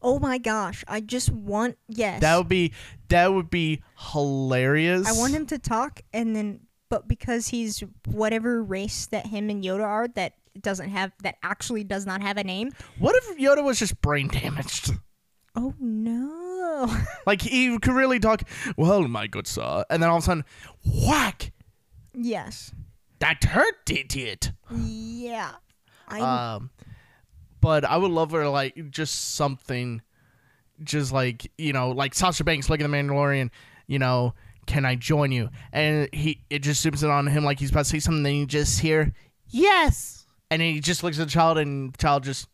Oh 0.00 0.18
my 0.18 0.38
gosh! 0.38 0.84
I 0.86 1.00
just 1.00 1.30
want 1.30 1.76
yes. 1.88 2.20
That 2.20 2.36
would 2.36 2.48
be 2.48 2.72
that 3.08 3.32
would 3.32 3.50
be 3.50 3.82
hilarious. 4.12 5.08
I 5.08 5.12
want 5.18 5.34
him 5.34 5.46
to 5.46 5.58
talk, 5.58 6.02
and 6.12 6.36
then, 6.36 6.60
but 6.88 7.08
because 7.08 7.48
he's 7.48 7.82
whatever 8.06 8.62
race 8.62 9.06
that 9.06 9.26
him 9.26 9.50
and 9.50 9.62
Yoda 9.64 9.84
are, 9.84 10.08
that 10.08 10.34
doesn't 10.60 10.90
have 10.90 11.12
that 11.22 11.36
actually 11.42 11.84
does 11.84 12.06
not 12.06 12.22
have 12.22 12.36
a 12.36 12.44
name. 12.44 12.70
What 12.98 13.16
if 13.16 13.38
Yoda 13.38 13.64
was 13.64 13.78
just 13.78 14.00
brain 14.00 14.28
damaged? 14.28 14.92
Oh 15.56 15.74
no! 15.80 16.94
Like 17.26 17.42
he 17.42 17.76
could 17.78 17.94
really 17.94 18.20
talk. 18.20 18.42
Well, 18.76 19.06
my 19.08 19.26
good 19.26 19.46
sir, 19.46 19.84
and 19.90 20.02
then 20.02 20.08
all 20.10 20.18
of 20.18 20.22
a 20.22 20.26
sudden, 20.26 20.44
whack! 20.84 21.52
yes. 22.14 22.72
That 23.20 23.42
hurt, 23.42 23.84
did 23.84 24.14
it? 24.14 24.52
Yeah. 24.72 25.50
I 26.06 26.20
Um, 26.20 26.70
but 27.60 27.84
I 27.84 27.96
would 27.96 28.10
love 28.10 28.30
her 28.32 28.48
like 28.48 28.90
just 28.90 29.34
something, 29.34 30.02
just 30.82 31.12
like 31.12 31.50
you 31.58 31.72
know, 31.72 31.90
like 31.90 32.14
Sasha 32.14 32.44
Banks 32.44 32.68
looking 32.70 32.84
at 32.84 32.90
the 32.90 32.96
Mandalorian. 32.96 33.50
You 33.86 33.98
know, 33.98 34.34
can 34.66 34.84
I 34.84 34.94
join 34.94 35.32
you? 35.32 35.50
And 35.72 36.08
he 36.12 36.44
it 36.50 36.60
just 36.60 36.84
zooms 36.84 37.02
in 37.02 37.10
on 37.10 37.26
him 37.26 37.44
like 37.44 37.58
he's 37.58 37.70
about 37.70 37.84
to 37.84 37.90
say 37.90 37.98
something. 37.98 38.22
Then 38.22 38.34
you 38.34 38.46
just 38.46 38.80
hear 38.80 39.12
yes, 39.48 40.26
and 40.50 40.60
then 40.60 40.74
he 40.74 40.80
just 40.80 41.02
looks 41.02 41.18
at 41.18 41.26
the 41.26 41.32
child, 41.32 41.58
and 41.58 41.92
the 41.92 41.98
child 41.98 42.24
just 42.24 42.48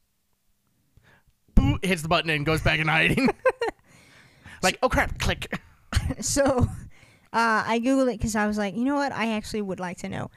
boo, 1.55 1.79
hits 1.83 2.03
the 2.03 2.09
button 2.09 2.31
and 2.31 2.47
goes 2.47 2.63
back 2.63 2.81
in 2.81 2.89
hiding. 2.89 3.29
like 4.63 4.79
oh 4.83 4.89
crap, 4.89 5.19
click. 5.19 5.61
so 6.21 6.69
uh, 7.33 7.65
I 7.67 7.81
googled 7.81 8.13
it 8.13 8.19
because 8.19 8.37
I 8.37 8.47
was 8.47 8.57
like, 8.57 8.77
you 8.77 8.85
know 8.85 8.95
what? 8.95 9.13
I 9.13 9.33
actually 9.33 9.63
would 9.63 9.81
like 9.81 9.99
to 9.99 10.09
know. 10.09 10.31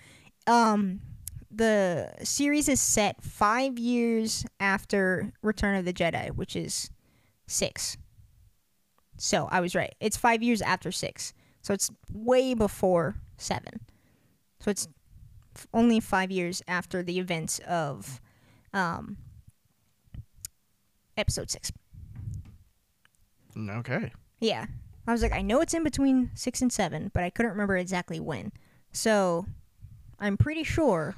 Um, 0.48 1.02
the 1.58 2.14
series 2.24 2.70
is 2.70 2.80
set 2.80 3.22
five 3.24 3.80
years 3.80 4.46
after 4.60 5.34
Return 5.42 5.76
of 5.76 5.86
the 5.86 5.94
Jedi, 5.94 6.30
which 6.30 6.56
is 6.56 6.92
six. 7.48 7.98
So 9.18 9.48
I 9.52 9.60
was 9.60 9.74
right. 9.74 9.96
It's 10.00 10.16
five 10.18 10.44
years 10.44 10.62
after 10.62 10.92
six. 10.92 11.34
So 11.62 11.74
it's 11.74 11.90
way 12.14 12.54
before 12.54 13.16
seven. 13.38 13.82
So 14.60 14.70
it's 14.70 14.88
f- 15.56 15.68
only 15.74 16.00
five 16.00 16.30
years 16.30 16.62
after 16.68 17.02
the 17.02 17.18
events 17.18 17.60
of 17.68 18.22
um, 18.74 19.18
episode 21.18 21.50
six. 21.50 21.72
Okay. 23.58 24.12
Yeah. 24.40 24.68
I 25.08 25.12
was 25.12 25.24
like, 25.24 25.34
I 25.34 25.42
know 25.42 25.62
it's 25.62 25.74
in 25.74 25.84
between 25.84 26.30
six 26.36 26.62
and 26.62 26.72
seven, 26.72 27.10
but 27.14 27.24
I 27.24 27.32
couldn't 27.32 27.52
remember 27.52 27.78
exactly 27.78 28.20
when. 28.20 28.52
So 28.92 29.46
I'm 30.20 30.38
pretty 30.38 30.64
sure. 30.64 31.16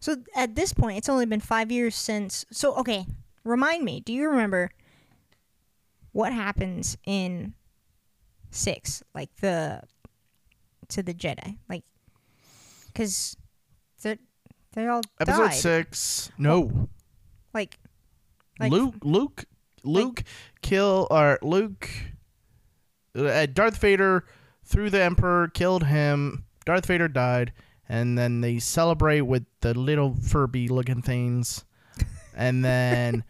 So 0.00 0.16
at 0.34 0.54
this 0.54 0.72
point, 0.72 0.98
it's 0.98 1.08
only 1.08 1.26
been 1.26 1.40
five 1.40 1.70
years 1.70 1.94
since. 1.94 2.46
So, 2.50 2.74
okay, 2.76 3.04
remind 3.44 3.84
me, 3.84 4.00
do 4.00 4.12
you 4.12 4.28
remember 4.30 4.70
what 6.12 6.32
happens 6.32 6.96
in 7.06 7.54
six? 8.50 9.02
Like 9.14 9.34
the. 9.36 9.82
to 10.88 11.02
the 11.02 11.14
Jedi? 11.14 11.58
Like. 11.68 11.84
Because 12.86 13.36
they're. 14.02 14.18
They 14.72 14.86
all 14.86 15.02
Episode 15.20 15.48
died. 15.48 15.54
six. 15.54 16.30
No. 16.38 16.88
Like. 17.52 17.78
Like- 18.58 18.72
Luke, 18.72 18.96
Luke, 19.02 19.44
Luke, 19.84 20.22
kill 20.62 21.06
or 21.10 21.38
Luke, 21.42 21.88
uh, 23.16 23.46
Darth 23.46 23.78
Vader 23.78 24.24
threw 24.64 24.90
the 24.90 25.02
Emperor, 25.02 25.48
killed 25.48 25.84
him. 25.84 26.44
Darth 26.66 26.84
Vader 26.84 27.08
died, 27.08 27.52
and 27.90 28.16
then 28.16 28.40
they 28.40 28.60
celebrate 28.60 29.22
with 29.22 29.44
the 29.62 29.74
little 29.76 30.14
Furby 30.14 30.68
looking 30.68 31.02
things, 31.02 31.64
and 32.36 32.64
then 32.64 33.24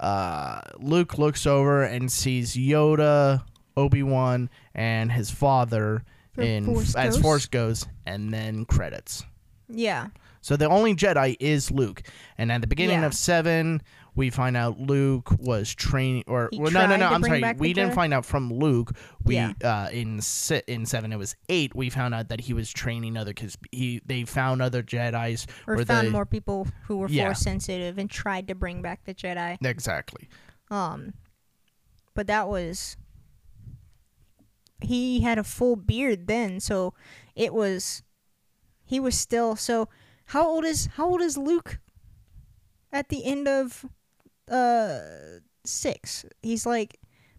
uh, 0.00 0.62
Luke 0.78 1.18
looks 1.18 1.46
over 1.46 1.82
and 1.82 2.10
sees 2.10 2.54
Yoda, 2.56 3.42
Obi 3.76 4.02
Wan, 4.02 4.48
and 4.74 5.12
his 5.12 5.30
father 5.30 6.02
For 6.32 6.42
in 6.42 6.64
Force 6.64 6.94
as? 6.96 7.18
Force 7.20 7.46
goes, 7.46 7.86
and 8.06 8.32
then 8.32 8.64
credits. 8.64 9.24
Yeah. 9.68 10.08
So 10.40 10.56
the 10.56 10.68
only 10.68 10.94
Jedi 10.94 11.36
is 11.40 11.70
Luke, 11.70 12.02
and 12.38 12.50
at 12.50 12.62
the 12.62 12.66
beginning 12.66 13.00
Yeah. 13.00 13.06
of 13.06 13.14
seven, 13.14 13.82
we 14.18 14.28
find 14.30 14.56
out 14.56 14.78
Luke 14.78 15.30
was 15.38 15.74
training, 15.74 16.24
or 16.26 16.50
well, 16.52 16.70
no, 16.72 16.86
no, 16.86 16.96
no. 16.96 17.06
I'm 17.08 17.22
sorry, 17.22 17.42
we 17.56 17.72
didn't 17.72 17.94
find 17.94 18.12
out 18.12 18.26
from 18.26 18.52
Luke. 18.52 18.92
We 19.24 19.36
Yeah. 19.36 19.52
uh, 19.64 19.88
in 19.92 20.20
si- 20.20 20.62
in 20.66 20.84
seven, 20.84 21.12
it 21.12 21.16
was 21.16 21.36
eight. 21.48 21.74
We 21.74 21.88
found 21.88 22.14
out 22.14 22.28
that 22.28 22.40
he 22.42 22.52
was 22.52 22.70
training 22.70 23.16
other 23.16 23.30
because 23.32 23.56
he 23.72 24.02
they 24.04 24.24
found 24.24 24.60
other 24.60 24.82
Jedi's. 24.82 25.46
Or 25.66 25.74
Or 25.74 25.84
found 25.84 26.08
they- 26.08 26.10
more 26.10 26.26
people 26.26 26.66
who 26.82 26.98
were 26.98 27.08
Yeah. 27.08 27.26
force 27.28 27.40
sensitive 27.40 27.96
and 27.96 28.10
tried 28.10 28.48
to 28.48 28.54
bring 28.54 28.82
back 28.82 29.04
the 29.04 29.14
Jedi. 29.14 29.56
Exactly. 29.64 30.28
Um, 30.70 31.14
but 32.14 32.26
that 32.26 32.48
was 32.48 32.96
he 34.80 35.20
had 35.20 35.38
a 35.38 35.44
full 35.44 35.76
beard 35.76 36.26
then, 36.26 36.60
so 36.60 36.94
it 37.34 37.52
was 37.54 38.02
he 38.84 39.00
was 39.00 39.16
still 39.18 39.56
so. 39.56 39.88
How 40.26 40.46
old 40.46 40.64
is 40.64 40.86
how 40.96 41.06
old 41.08 41.20
is 41.22 41.38
Luke? 41.38 41.78
At 42.92 43.08
the 43.10 43.24
end 43.24 43.46
of 43.48 43.84
uh 44.50 45.40
six, 45.64 46.24
he's 46.42 46.66
like 46.66 46.98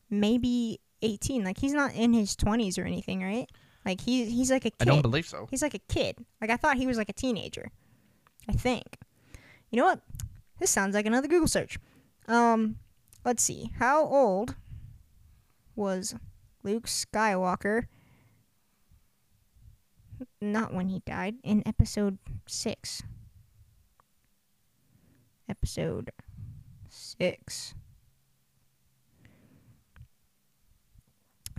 maybe 0.09 0.79
eighteen. 1.01 1.43
Like 1.43 1.59
he's 1.59 1.73
not 1.73 1.93
in 1.93 2.13
his 2.13 2.35
twenties 2.35 2.77
or 2.77 2.83
anything, 2.83 3.21
right? 3.23 3.49
Like 3.85 4.01
he 4.01 4.25
he's 4.25 4.51
like 4.51 4.65
a 4.65 4.71
kid. 4.71 4.81
I 4.81 4.85
don't 4.85 5.01
believe 5.01 5.27
so. 5.27 5.47
He's 5.49 5.61
like 5.61 5.73
a 5.73 5.79
kid. 5.79 6.17
Like 6.41 6.49
I 6.49 6.57
thought 6.57 6.77
he 6.77 6.87
was 6.87 6.97
like 6.97 7.09
a 7.09 7.13
teenager. 7.13 7.71
I 8.47 8.53
think. 8.53 8.97
You 9.69 9.77
know 9.77 9.85
what? 9.85 10.01
This 10.59 10.69
sounds 10.69 10.95
like 10.95 11.05
another 11.05 11.27
Google 11.27 11.47
search. 11.47 11.77
Um, 12.27 12.77
let's 13.23 13.43
see. 13.43 13.71
How 13.77 14.05
old 14.05 14.55
was 15.75 16.15
Luke 16.63 16.87
Skywalker? 16.87 17.85
Not 20.41 20.73
when 20.73 20.89
he 20.89 21.01
died 21.05 21.35
in 21.43 21.65
episode 21.65 22.17
6. 22.47 23.03
Episode 25.47 26.11
6. 27.19 27.73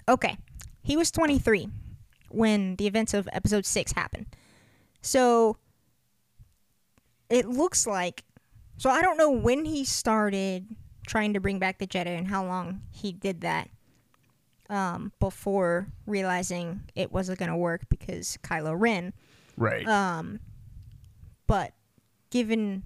Okay. 0.09 0.37
He 0.83 0.97
was 0.97 1.11
23 1.11 1.69
when 2.31 2.77
the 2.77 2.87
events 2.87 3.15
of 3.15 3.29
episode 3.33 3.67
6 3.67 3.93
happened. 3.93 4.27
So 5.03 5.57
it 7.29 7.47
looks 7.47 7.87
like 7.87 8.25
so 8.77 8.89
I 8.89 9.03
don't 9.03 9.19
know 9.19 9.31
when 9.31 9.67
he 9.67 9.85
started 9.85 10.67
trying 11.07 11.35
to 11.35 11.41
bring 11.41 11.59
back 11.59 11.79
the 11.79 11.87
Jedi 11.87 12.17
and 12.17 12.27
how 12.27 12.47
long 12.47 12.81
he 12.91 13.13
did 13.13 13.43
that 13.43 13.69
um, 14.71 15.13
before 15.21 15.89
realizing 16.07 16.81
it 16.95 17.13
wasn't 17.13 17.39
going 17.39 17.51
to 17.51 17.57
work 17.57 17.83
because 17.91 18.39
Kylo 18.43 18.75
Ren. 18.79 19.13
Right. 19.59 19.87
Um, 19.87 20.41
but 21.47 21.73
given 22.31 22.85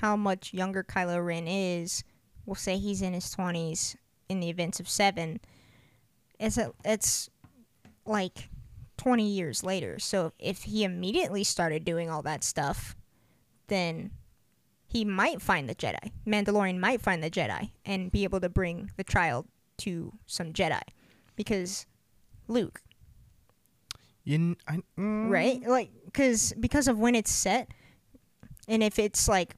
how 0.00 0.16
much 0.16 0.54
younger 0.54 0.82
Kylo 0.82 1.24
Ren 1.24 1.46
is, 1.46 2.04
we'll 2.46 2.54
say 2.54 2.78
he's 2.78 3.02
in 3.02 3.12
his 3.12 3.34
20s 3.34 3.96
in 4.28 4.40
the 4.40 4.48
events 4.48 4.80
of 4.80 4.88
7. 4.88 5.40
It's, 6.38 6.56
a, 6.56 6.72
it's 6.84 7.28
like 8.04 8.48
20 8.96 9.26
years 9.26 9.62
later. 9.62 9.98
So 9.98 10.32
if 10.38 10.64
he 10.64 10.84
immediately 10.84 11.44
started 11.44 11.84
doing 11.84 12.10
all 12.10 12.22
that 12.22 12.44
stuff, 12.44 12.96
then 13.68 14.10
he 14.86 15.04
might 15.04 15.42
find 15.42 15.68
the 15.68 15.74
Jedi. 15.74 16.12
Mandalorian 16.26 16.78
might 16.78 17.00
find 17.00 17.22
the 17.22 17.30
Jedi 17.30 17.70
and 17.84 18.10
be 18.10 18.24
able 18.24 18.40
to 18.40 18.48
bring 18.48 18.90
the 18.96 19.04
child 19.04 19.46
to 19.78 20.12
some 20.26 20.52
Jedi. 20.52 20.82
Because 21.36 21.86
Luke, 22.48 22.80
you, 24.24 24.56
I, 24.66 24.78
mm, 24.98 25.30
right? 25.30 25.62
Like 25.66 25.90
cuz 26.12 26.52
because 26.58 26.88
of 26.88 26.98
when 26.98 27.14
it's 27.14 27.30
set 27.30 27.68
and 28.66 28.82
if 28.82 28.98
it's 28.98 29.28
like 29.28 29.56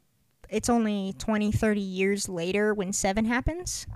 it's 0.51 0.69
only 0.69 1.15
20 1.19 1.53
30 1.53 1.81
years 1.81 2.29
later 2.29 2.75
when 2.75 2.93
7 2.93 3.25
happens, 3.25 3.87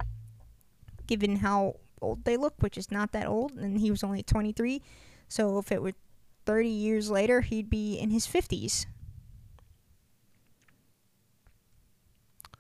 given 1.07 1.37
how 1.37 1.77
old 2.01 2.25
they 2.25 2.37
look, 2.37 2.55
which 2.61 2.79
is 2.79 2.91
not 2.91 3.13
that 3.13 3.27
old 3.27 3.53
and 3.53 3.81
he 3.81 3.91
was 3.91 4.03
only 4.03 4.23
23. 4.23 4.83
So 5.29 5.59
if 5.59 5.73
it 5.73 5.83
were 5.83 5.93
30 6.47 6.69
years 6.69 7.11
later, 7.11 7.41
he'd 7.41 7.71
be 7.71 7.99
in 7.99 8.11
his 8.11 8.27
50s. 8.27 8.87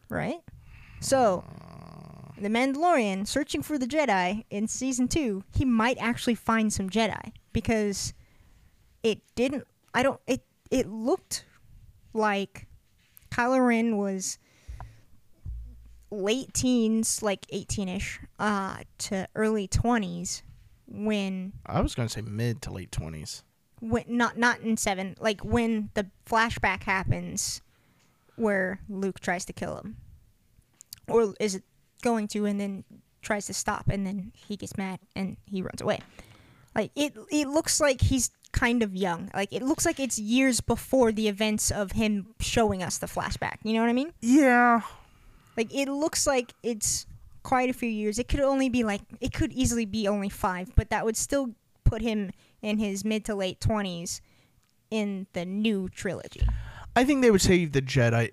Right? 0.09 0.41
So, 1.01 1.45
the 2.41 2.49
Mandalorian 2.49 3.27
searching 3.27 3.63
for 3.63 3.79
the 3.79 3.87
Jedi 3.87 4.45
in 4.51 4.69
season 4.69 5.09
2, 5.09 5.45
he 5.55 5.65
might 5.65 5.99
actually 5.99 6.35
find 6.35 6.73
some 6.73 6.89
Jedi 6.89 7.33
because 7.53 8.15
it 9.03 9.21
didn't 9.35 9.67
I 9.93 10.03
don't 10.03 10.21
it 10.27 10.43
it 10.71 10.89
looked 10.89 11.45
like 12.13 12.64
Kylo 13.35 13.67
Ren 13.67 13.97
was 13.97 14.39
late 16.11 16.55
teens, 16.55 17.21
like 17.21 17.47
18ish, 17.49 18.19
uh, 18.39 18.77
to 18.99 19.27
early 19.35 19.67
20s 19.67 20.43
when 20.87 21.53
I 21.67 21.81
was 21.81 21.95
gonna 21.95 22.09
say 22.09 22.21
mid 22.21 22.63
to 22.63 22.71
late 22.73 22.93
twenties. 22.93 23.43
when 23.81 24.05
not 24.07 24.39
not 24.39 24.61
in 24.61 24.77
seven, 24.77 25.17
like 25.19 25.41
when 25.41 25.91
the 25.95 26.07
flashback 26.27 26.85
happens, 26.85 27.61
where 28.37 28.81
Luke 28.89 29.19
tries 29.19 29.45
to 29.47 29.53
kill 29.53 29.79
him, 29.79 29.97
or 31.09 31.35
is 31.41 31.57
it 31.57 31.65
going 32.03 32.29
to, 32.29 32.45
and 32.45 32.61
then 32.61 32.85
tries 33.23 33.47
to 33.47 33.55
stop, 33.55 33.89
and 33.89 34.07
then 34.07 34.31
he 34.37 34.57
gets 34.57 34.77
mad 34.77 35.01
and 35.17 35.37
he 35.47 35.63
runs 35.63 35.81
away. 35.81 36.01
Like 36.75 36.93
it, 36.95 37.15
it 37.31 37.49
looks 37.49 37.81
like 37.81 38.01
he's 38.01 38.31
kind 38.55 38.83
of 38.83 38.97
young. 38.97 39.31
Like 39.35 39.53
it 39.53 39.63
looks 39.63 39.85
like 39.85 40.01
it's 40.01 40.19
years 40.19 40.63
before 40.63 41.13
the 41.13 41.29
events 41.29 41.71
of 41.71 41.93
him 41.93 42.29
showing 42.41 42.83
us 42.83 42.97
the 42.99 43.07
flashback. 43.07 43.57
You 43.63 43.75
know 43.75 43.81
what 43.81 43.91
I 43.91 43.93
mean? 43.93 44.13
Yeah. 44.23 44.81
Like 45.57 45.75
it 45.75 45.89
looks 45.89 46.27
like 46.27 46.55
it's 46.63 47.05
quite 47.43 47.69
a 47.69 47.75
few 47.75 47.91
years. 47.91 48.19
It 48.19 48.29
could 48.29 48.41
only 48.41 48.71
be 48.71 48.85
like 48.85 49.03
it 49.21 49.35
could 49.35 49.53
easily 49.53 49.85
be 49.85 50.09
only 50.09 50.31
five, 50.31 50.75
but 50.75 50.89
that 50.91 51.05
would 51.05 51.17
still 51.17 51.51
put 51.85 52.01
him 52.01 52.31
in 52.63 52.79
his 52.79 53.05
mid 53.05 53.25
to 53.27 53.35
late 53.35 53.61
twenties 53.61 54.23
in 54.91 55.27
the 55.33 55.45
new 55.45 55.89
trilogy. 55.89 56.47
I 56.97 57.05
think 57.05 57.23
they 57.23 57.31
would 57.33 57.43
save 57.43 57.73
the 57.73 57.83
Jedi, 57.83 58.31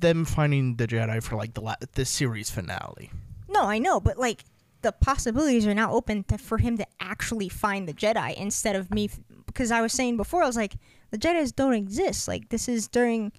them 0.00 0.24
finding 0.24 0.76
the 0.76 0.86
Jedi 0.86 1.20
for 1.20 1.34
like 1.34 1.54
the 1.54 1.60
la- 1.60 1.74
the 1.94 2.04
series 2.04 2.48
finale. 2.48 3.10
No, 3.48 3.64
I 3.64 3.78
know, 3.78 3.98
but 4.00 4.18
like 4.18 4.44
the 4.82 4.92
possibilities 4.92 5.66
are 5.66 5.74
now 5.74 5.92
open 5.92 6.22
to, 6.24 6.38
for 6.38 6.58
him 6.58 6.76
to 6.78 6.86
actually 7.00 7.48
find 7.48 7.88
the 7.88 7.94
Jedi 7.94 8.34
instead 8.34 8.76
of 8.76 8.92
me. 8.92 9.10
Because 9.54 9.70
I 9.70 9.80
was 9.80 9.92
saying 9.92 10.16
before, 10.16 10.42
I 10.42 10.46
was 10.46 10.56
like, 10.56 10.74
the 11.10 11.18
Jedi's 11.18 11.52
don't 11.52 11.74
exist. 11.74 12.28
Like 12.28 12.48
this 12.48 12.68
is 12.68 12.88
during 12.88 13.32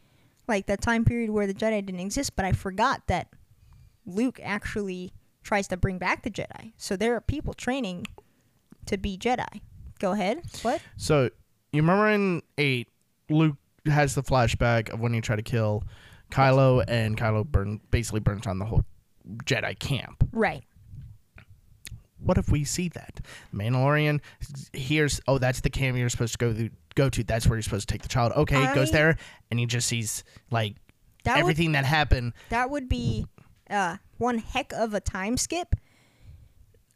like 0.47 0.66
that 0.68 0.82
time 0.82 1.05
period 1.05 1.30
where 1.30 1.45
the 1.45 1.53
Jedi 1.53 1.86
didn't 1.86 1.99
exist, 1.99 2.36
but 2.36 2.45
I 2.45 2.53
forgot 2.53 3.07
that 3.07 3.28
Luke 4.05 4.39
actually 4.41 5.13
tries 5.43 5.68
to 5.68 5.78
bring 5.78 5.97
back 5.97 6.24
the 6.24 6.32
Jedi. 6.32 6.72
So 6.78 6.95
there 6.95 7.16
are 7.16 7.22
people 7.22 7.53
training 7.53 8.05
to 8.86 8.97
be 8.97 9.18
Jedi. 9.18 9.61
Go 9.99 10.13
ahead. 10.13 10.41
What? 10.61 10.82
So 10.97 11.30
you 11.74 11.82
remember 11.82 12.09
in 12.09 12.41
eight, 12.57 12.88
Luke 13.30 13.57
has 13.86 14.16
the 14.16 14.24
flashback 14.24 14.89
of 14.89 14.99
when 14.99 15.13
he 15.13 15.22
tried 15.22 15.38
to 15.38 15.43
kill 15.43 15.84
Kylo, 16.32 16.84
and 16.88 17.18
Kylo 17.18 17.45
burn 17.45 17.80
basically 17.91 18.20
burns 18.20 18.43
down 18.43 18.59
the 18.59 18.66
whole 18.66 18.84
Jedi 19.45 19.78
camp. 19.78 20.28
Right. 20.32 20.63
What 22.20 22.38
if 22.38 22.49
we 22.49 22.63
see 22.63 22.89
that 22.89 23.20
Mandalorian 23.53 24.22
hears? 24.74 25.20
Oh, 25.28 25.38
that's 25.38 25.59
the 25.61 25.70
camp 25.70 25.97
you're 25.97 26.09
supposed 26.09 26.34
to 26.34 26.38
go 26.38 26.53
to. 26.53 26.70
Go 26.95 27.09
to. 27.09 27.24
That's 27.24 27.45
where 27.45 27.57
you're 27.57 27.63
supposed 27.63 27.89
to 27.89 27.93
take 27.93 28.03
the 28.03 28.07
child. 28.09 28.32
Okay, 28.34 28.74
goes 28.74 28.91
there, 28.91 29.18
and 29.51 29.59
he 29.59 29.66
just 29.66 29.88
sees 29.88 30.24
like 30.49 30.76
That 31.26 31.36
would 31.36 31.39
everything 31.41 31.74
that 31.74 31.84
happened. 31.86 32.34
that 32.49 32.70
would 32.70 32.88
be 32.88 33.26
uh, 33.70 33.97
one 34.18 34.38
heck 34.38 34.72
of 34.74 34.93
a 34.93 35.01
time 35.01 35.36
skip. 35.38 35.76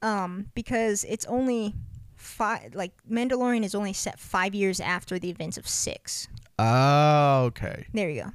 Um, 0.01 0.45
because 0.55 1.03
it's 1.03 1.25
only 1.25 1.75
five. 2.15 2.73
Like 2.73 2.93
Mandalorian 3.11 3.63
is 3.65 3.75
only 3.75 3.91
set 3.93 4.17
five 4.19 4.55
years 4.55 4.79
after 4.79 5.19
the 5.19 5.29
events 5.29 5.57
of 5.57 5.67
six. 5.67 6.29
Oh, 6.57 7.43
okay. 7.47 7.85
There 7.93 8.09
you 8.09 8.23
go. 8.23 8.29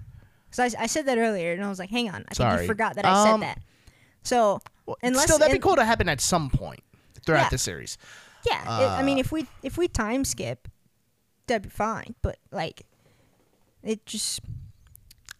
so 0.50 0.64
I, 0.64 0.70
I 0.80 0.86
said 0.86 1.06
that 1.06 1.16
earlier, 1.16 1.52
and 1.52 1.64
I 1.64 1.68
was 1.70 1.78
like, 1.78 1.88
"Hang 1.90 2.10
on, 2.10 2.24
I 2.28 2.34
think 2.34 2.60
you 2.60 2.66
forgot 2.66 2.96
that 2.96 3.06
I 3.06 3.10
Um, 3.32 3.40
said 3.40 3.48
that." 3.48 3.60
So 4.22 4.60
Well, 4.86 4.96
Unless- 5.02 5.24
still, 5.24 5.38
that'd 5.38 5.52
be 5.52 5.58
cool 5.58 5.76
to 5.76 5.84
happen 5.84 6.08
at 6.08 6.20
some 6.20 6.50
point 6.50 6.82
throughout 7.24 7.44
Yeah. 7.44 7.48
the 7.50 7.58
series. 7.58 7.96
yeah, 8.50 8.62
it, 8.80 9.00
I 9.00 9.02
mean, 9.02 9.16
Uh, 9.16 9.20
if 9.20 9.32
we 9.32 9.46
if 9.62 9.78
we 9.78 9.88
time 9.88 10.24
skip, 10.24 10.68
that'd 11.46 11.62
be 11.62 11.68
fine. 11.70 12.14
But 12.22 12.38
like, 12.50 12.82
it 13.82 14.04
just 14.06 14.40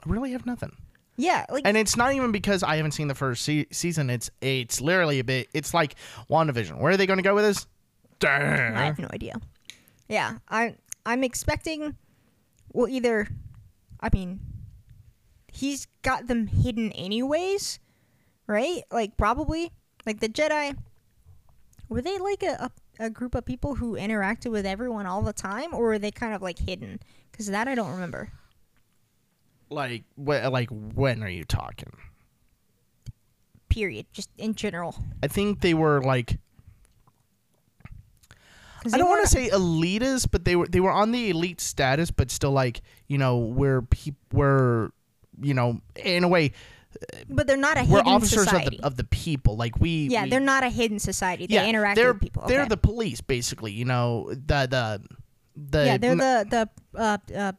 I 0.05 0.09
really 0.09 0.33
have 0.33 0.47
nothing. 0.47 0.77
yeah, 1.17 1.45
like 1.51 1.67
and 1.67 1.77
it's 1.77 1.97
not 1.97 2.13
even 2.15 2.33
because 2.33 2.63
I 2.63 2.77
haven't 2.77 2.93
seen 2.93 3.09
the 3.09 3.15
first 3.15 3.45
se- 3.45 3.67
season. 3.71 4.09
It's 4.11 4.31
it's 4.41 4.81
literally 4.81 5.19
a 5.19 5.25
bit. 5.25 5.49
It's 5.53 5.75
like 5.75 5.95
WandaVision. 6.31 6.79
Where 6.79 6.93
are 6.93 6.97
they 6.97 7.07
going 7.07 7.19
to 7.19 7.23
go 7.23 7.35
with 7.35 7.45
this? 7.45 7.67
Damn. 8.21 8.77
I 8.79 8.85
have 8.87 8.99
no 8.99 9.09
idea. 9.13 9.35
Yeah, 10.09 10.39
I 10.49 10.77
I'm 11.05 11.23
expecting. 11.25 11.97
Well, 12.73 12.89
either, 12.89 13.29
I 14.01 14.09
mean, 14.13 14.41
he's 15.53 15.87
got 16.03 16.27
them 16.27 16.47
hidden 16.49 16.91
anyways, 16.93 17.79
right? 18.47 18.83
Like 18.91 19.17
probably 19.17 19.73
like 20.07 20.21
the 20.21 20.29
Jedi. 20.29 20.77
Were 21.89 22.01
they 22.01 22.19
like 22.19 22.43
a, 22.43 22.71
a, 22.99 23.05
a 23.07 23.11
group 23.11 23.35
of 23.35 23.45
people 23.45 23.75
who 23.75 23.95
interacted 23.95 24.51
with 24.51 24.67
everyone 24.67 25.07
all 25.07 25.23
the 25.23 25.33
time, 25.33 25.75
or 25.75 25.83
were 25.83 25.99
they 25.99 26.11
kind 26.11 26.35
of 26.35 26.43
like 26.43 26.59
hidden? 26.59 27.01
Because 27.31 27.47
that 27.49 27.69
I 27.69 27.75
don't 27.75 27.91
remember. 27.91 28.31
Like 29.71 30.05
wh- 30.17 30.51
like 30.51 30.69
when 30.71 31.23
are 31.23 31.29
you 31.29 31.45
talking? 31.45 31.93
Period. 33.69 34.07
Just 34.13 34.31
in 34.39 34.55
general. 34.55 34.97
I 35.23 35.29
think 35.29 35.61
they 35.61 35.75
were 35.75 36.01
like 36.01 36.39
I 38.93 38.99
don't 38.99 39.09
want 39.09 39.25
to 39.25 39.31
say 39.31 39.49
elitist, 39.49 40.29
but 40.31 40.45
they 40.45 40.57
were 40.57 40.67
they 40.67 40.81
were 40.81 40.91
on 40.91 41.11
the 41.11 41.31
elite 41.31 41.61
status, 41.61 42.11
but 42.11 42.31
still 42.31 42.53
like 42.53 42.83
you 43.09 43.19
know 43.19 43.39
we're 43.39 43.83
peop 43.83 44.15
we're 44.33 44.91
you 45.41 45.55
know 45.55 45.81
in 45.97 46.25
a 46.25 46.29
way 46.29 46.53
but 47.29 47.47
they're 47.47 47.57
not 47.57 47.77
a 47.77 47.85
we're 47.85 47.99
hidden 47.99 48.13
officers 48.13 48.53
of 48.53 48.65
the 48.65 48.81
of 48.83 48.97
the 48.97 49.05
people. 49.05 49.57
Like 49.57 49.79
we 49.81 50.09
yeah, 50.09 50.25
we- 50.25 50.31
they're 50.31 50.41
not 50.41 50.65
a 50.65 50.71
hidden 50.71 50.99
society. 50.99 51.47
They 51.47 51.55
yeah, 51.55 51.67
interact 51.67 51.97
they're, 51.97 52.13
with 52.13 52.23
people. 52.23 52.45
They're 52.47 52.61
okay. 52.61 52.69
the 52.69 52.77
police, 52.77 53.21
basically. 53.21 53.73
You 53.73 53.85
know 53.85 54.31
the 54.31 54.67
the 54.69 55.03
the 55.57 55.87
yeah, 55.87 55.97
they're 55.99 56.13
n- 56.13 56.19
the 56.19 56.69
the 56.95 57.01
uh 57.01 57.53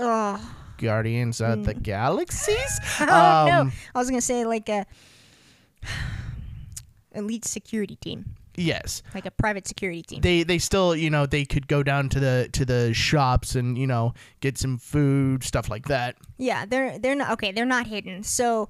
uh. 0.00 0.38
Guardians 0.76 1.40
of 1.40 1.64
the 1.64 1.72
Galaxies. 1.72 2.80
oh 3.00 3.06
no! 3.06 3.60
Um, 3.60 3.72
I 3.94 3.98
was 3.98 4.10
gonna 4.10 4.20
say 4.20 4.44
like 4.44 4.68
a 4.68 4.86
elite 7.12 7.44
security 7.44 7.96
team, 7.96 8.34
Yes, 8.56 9.02
like 9.14 9.26
a 9.26 9.30
private 9.30 9.66
security 9.66 10.02
team. 10.02 10.20
they 10.20 10.42
they 10.44 10.58
still 10.58 10.94
you 10.94 11.10
know 11.10 11.26
they 11.26 11.44
could 11.44 11.66
go 11.68 11.82
down 11.82 12.08
to 12.10 12.20
the 12.20 12.48
to 12.52 12.64
the 12.64 12.94
shops 12.94 13.54
and 13.56 13.76
you 13.76 13.86
know 13.86 14.14
get 14.40 14.56
some 14.58 14.78
food 14.78 15.42
stuff 15.44 15.68
like 15.68 15.88
that. 15.88 16.16
yeah, 16.38 16.64
they're 16.66 16.98
they're 16.98 17.16
not 17.16 17.30
okay. 17.32 17.52
They're 17.52 17.64
not 17.66 17.86
hidden. 17.86 18.22
So 18.22 18.68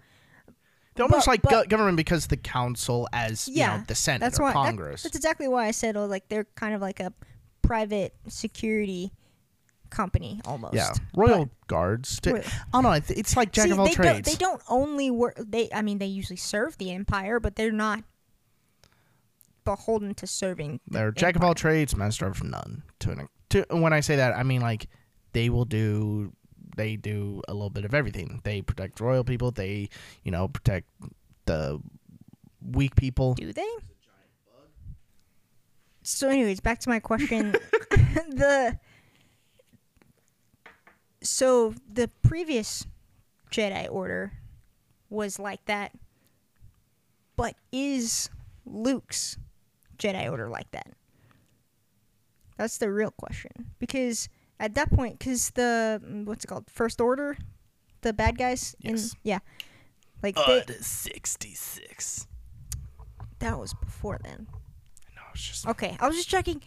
They're 0.94 1.04
almost 1.04 1.26
But- 1.26 1.32
like 1.32 1.42
but- 1.42 1.50
go- 1.50 1.64
government 1.64 1.96
because 1.96 2.28
the 2.28 2.36
council 2.36 3.08
as 3.12 3.48
you 3.48 3.54
yeah, 3.56 3.76
know 3.78 3.84
the 3.86 3.94
Senate 3.94 4.20
that's 4.20 4.38
or 4.38 4.44
why 4.44 4.48
that- 4.50 4.54
Congress. 4.54 5.02
that's 5.02 5.16
exactly 5.16 5.48
why 5.48 5.66
I 5.66 5.72
said 5.72 5.96
oh 5.96 6.06
like 6.06 6.28
they're 6.28 6.46
kind 6.54 6.74
of 6.74 6.80
like 6.80 7.00
a 7.00 7.12
private 7.62 8.14
security 8.28 9.12
company 9.90 10.40
almost. 10.44 10.74
yeah, 10.74 10.90
royal 11.16 11.48
guards. 11.66 12.20
To, 12.20 12.38
I 12.38 12.42
don't 12.72 12.82
know. 12.82 12.92
it's- 12.92 13.10
It's 13.16 13.36
like 13.36 13.52
jack 13.52 13.66
See, 13.66 13.70
of 13.70 13.78
all 13.80 13.86
they 13.86 13.92
trades. 13.94 14.26
Don't, 14.28 14.38
they 14.38 14.44
don't 14.44 14.62
only 14.68 15.10
work. 15.10 15.34
They, 15.38 15.68
I 15.72 15.82
mean, 15.82 15.98
they 15.98 16.06
usually 16.06 16.36
serve 16.36 16.76
the 16.78 16.90
empire, 16.90 17.38
but 17.38 17.54
they're 17.56 17.70
not 17.72 18.02
beholden 19.64 20.14
to 20.14 20.26
serving. 20.26 20.80
the 20.86 20.98
They're 20.98 21.12
jack 21.12 21.36
of 21.36 21.42
all 21.42 21.54
trades, 21.54 21.96
master 21.96 22.26
of 22.26 22.42
none. 22.42 22.82
To 23.00 23.10
an 23.10 23.28
to 23.50 23.66
when 23.70 23.92
I 23.92 24.00
say 24.00 24.16
that, 24.16 24.36
I 24.36 24.42
mean 24.42 24.60
like 24.60 24.88
they 25.32 25.48
will 25.48 25.64
do 25.64 26.32
they 26.76 26.96
do 26.96 27.42
a 27.48 27.54
little 27.54 27.70
bit 27.70 27.84
of 27.84 27.94
everything. 27.94 28.40
They 28.44 28.62
protect 28.62 29.00
royal 29.00 29.24
people. 29.24 29.50
They 29.50 29.88
you 30.22 30.30
know 30.30 30.48
protect 30.48 30.88
the 31.46 31.80
weak 32.72 32.96
people. 32.96 33.34
Do 33.34 33.52
they? 33.52 33.68
So, 36.06 36.28
anyways, 36.28 36.60
back 36.60 36.80
to 36.80 36.90
my 36.90 37.00
question. 37.00 37.56
the 37.90 38.78
so 41.22 41.74
the 41.90 42.08
previous 42.22 42.86
Jedi 43.50 43.90
Order 43.90 44.32
was 45.08 45.38
like 45.38 45.64
that, 45.64 45.92
but 47.36 47.54
is 47.72 48.28
Luke's 48.66 49.38
Jedi 49.98 50.30
Order 50.30 50.48
like 50.48 50.70
that? 50.72 50.88
That's 52.56 52.78
the 52.78 52.90
real 52.90 53.10
question. 53.10 53.50
Because 53.78 54.28
at 54.60 54.74
that 54.74 54.90
point, 54.92 55.18
because 55.18 55.50
the 55.50 56.00
mm, 56.04 56.24
what's 56.24 56.44
it 56.44 56.48
called, 56.48 56.70
First 56.70 57.00
Order, 57.00 57.36
the 58.02 58.12
bad 58.12 58.38
guys, 58.38 58.76
in, 58.80 58.92
Yes. 58.92 59.16
yeah, 59.22 59.38
like 60.22 60.36
they, 60.36 60.62
sixty 60.80 61.54
six. 61.54 62.26
that 63.40 63.58
was 63.58 63.74
before 63.74 64.18
then. 64.22 64.46
No, 65.16 65.22
it's 65.34 65.42
just 65.46 65.66
Okay, 65.66 65.96
I 66.00 66.06
was 66.06 66.16
just 66.16 66.28
checking. 66.28 66.62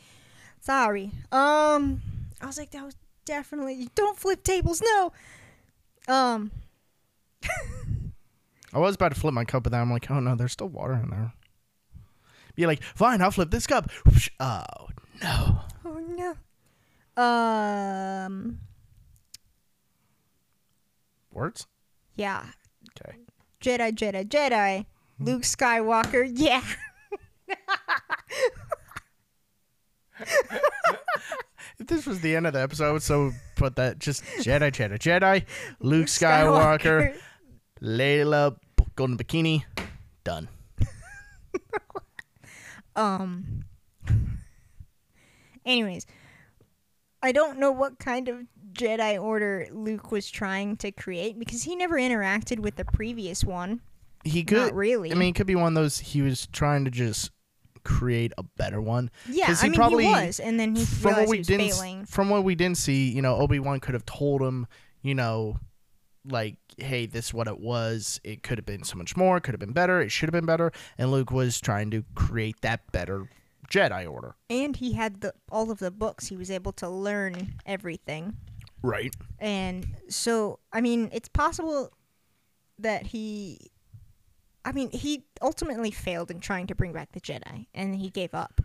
Sorry. 0.60 1.12
Um, 1.32 2.02
I 2.42 2.46
was 2.46 2.58
like, 2.58 2.72
that 2.72 2.84
was 2.84 2.96
definitely 3.26 3.88
don't 3.96 4.18
flip 4.18 4.44
tables. 4.44 4.82
No. 4.84 5.14
Um, 6.10 6.52
I 8.74 8.80
was 8.80 8.96
about 8.96 9.14
to 9.14 9.20
flip 9.20 9.34
my 9.34 9.46
cup, 9.46 9.64
but 9.64 9.72
then 9.72 9.82
I'm 9.82 9.92
like, 9.92 10.12
oh 10.12 10.20
no, 10.20 10.36
there's 10.36 10.52
still 10.52 10.68
water 10.68 10.94
in 10.94 11.10
there. 11.10 11.34
Be 12.58 12.66
like, 12.66 12.84
fine, 12.84 13.22
I'll 13.22 13.32
flip 13.32 13.52
this 13.52 13.68
cup. 13.68 13.90
Oh 14.40 14.90
no. 15.22 15.60
oh 15.86 16.34
no. 17.16 17.24
Um, 17.24 18.60
Words? 21.32 21.68
yeah, 22.16 22.44
Okay. 23.00 23.18
Jedi, 23.62 23.92
Jedi, 23.94 24.28
Jedi. 24.28 24.86
Luke 25.20 25.44
Skywalker. 25.44 26.30
Yeah. 26.32 26.64
If 30.20 30.68
this 31.88 32.06
was 32.08 32.22
the 32.22 32.36
end 32.36 32.48
of 32.48 32.54
the 32.54 32.62
episode, 32.62 33.02
so 33.04 33.32
put 33.56 33.76
that 33.76 34.00
just 34.00 34.24
Jedi, 34.40 34.72
Jedi, 34.72 34.98
Jedi, 34.98 35.46
Luke 35.80 36.08
Skywalker, 36.08 37.16
Layla, 37.82 38.58
Golden 38.96 39.18
Bikini, 39.18 39.64
done. 40.24 40.50
Um, 42.98 43.64
Anyways, 45.66 46.06
I 47.22 47.32
don't 47.34 47.60
know 47.60 47.72
what 47.72 48.00
kind 48.00 48.30
of 48.30 48.46
Jedi 48.74 49.22
Order 49.22 49.68
Luke 49.72 50.12
was 50.12 50.30
trying 50.32 50.78
to 50.78 50.92
create 50.92 51.38
because 51.38 51.64
he 51.64 51.76
never 51.76 51.96
interacted 51.96 52.60
with 52.60 52.76
the 52.78 52.86
previous 52.86 53.44
one. 53.44 53.82
He 54.24 54.44
could 54.44 54.58
Not 54.58 54.74
really. 54.76 55.12
I 55.12 55.16
mean, 55.16 55.30
it 55.30 55.36
could 55.36 55.48
be 55.48 55.56
one 55.56 55.70
of 55.76 55.82
those 55.82 55.98
he 56.00 56.22
was 56.22 56.48
trying 56.48 56.86
to 56.86 56.92
just 56.92 57.32
create 57.84 58.32
a 58.38 58.44
better 58.44 58.82
one. 58.82 59.10
Yeah, 59.30 59.48
'Cause 59.48 59.62
I 59.62 59.66
he 59.66 59.70
mean 59.72 59.78
probably- 59.80 60.06
he 60.06 60.12
was, 60.12 60.40
and 60.40 60.60
then 60.60 60.76
he 60.76 60.86
from 60.86 61.16
what 61.16 61.28
we 61.28 61.38
he 61.38 61.44
didn't 61.44 61.72
failing. 61.72 62.06
from 62.06 62.30
what 62.30 62.44
we 62.44 62.56
didn't 62.56 62.78
see, 62.78 63.10
you 63.10 63.22
know, 63.22 63.36
Obi 63.36 63.60
Wan 63.60 63.80
could 63.80 63.94
have 63.94 64.06
told 64.06 64.42
him, 64.42 64.68
you 65.02 65.16
know, 65.16 65.60
like, 66.26 66.58
hey, 66.78 67.06
this 67.06 67.28
is 67.28 67.34
what 67.34 67.48
it 67.48 67.60
was. 67.60 68.20
It 68.24 68.44
could 68.44 68.58
have 68.58 68.66
been 68.66 68.84
so 68.84 68.98
much 68.98 69.16
more. 69.16 69.38
It 69.38 69.42
could 69.42 69.54
have 69.54 69.60
been 69.60 69.74
better. 69.74 70.02
It 70.02 70.12
should 70.12 70.28
have 70.28 70.34
been 70.34 70.46
better. 70.46 70.72
And 70.98 71.12
Luke 71.12 71.32
was 71.32 71.60
trying 71.60 71.92
to 71.92 72.04
create 72.16 72.62
that 72.62 72.92
better 72.92 73.30
Jedi 73.70 74.10
Order. 74.10 74.36
And 74.50 74.76
he 74.76 74.94
had 74.94 75.22
the 75.22 75.34
all 75.52 75.72
of 75.72 75.80
the 75.80 75.92
books. 75.92 76.28
He 76.28 76.38
was 76.38 76.50
able 76.52 76.72
to 76.74 76.90
learn 76.90 77.56
everything. 77.66 78.38
Right. 78.82 79.14
And 79.40 79.86
so, 80.10 80.60
I 80.72 80.82
mean, 80.82 81.10
it's 81.12 81.30
possible 81.30 81.92
that 82.80 83.08
he. 83.08 83.72
I 84.64 84.74
mean, 84.74 84.92
he 84.92 85.24
ultimately 85.42 85.92
failed 85.92 86.30
in 86.30 86.42
trying 86.42 86.68
to 86.68 86.76
bring 86.76 86.92
back 86.92 87.14
the 87.14 87.22
Jedi, 87.22 87.68
and 87.74 87.96
he 87.96 88.10
gave 88.10 88.34
up. 88.34 88.60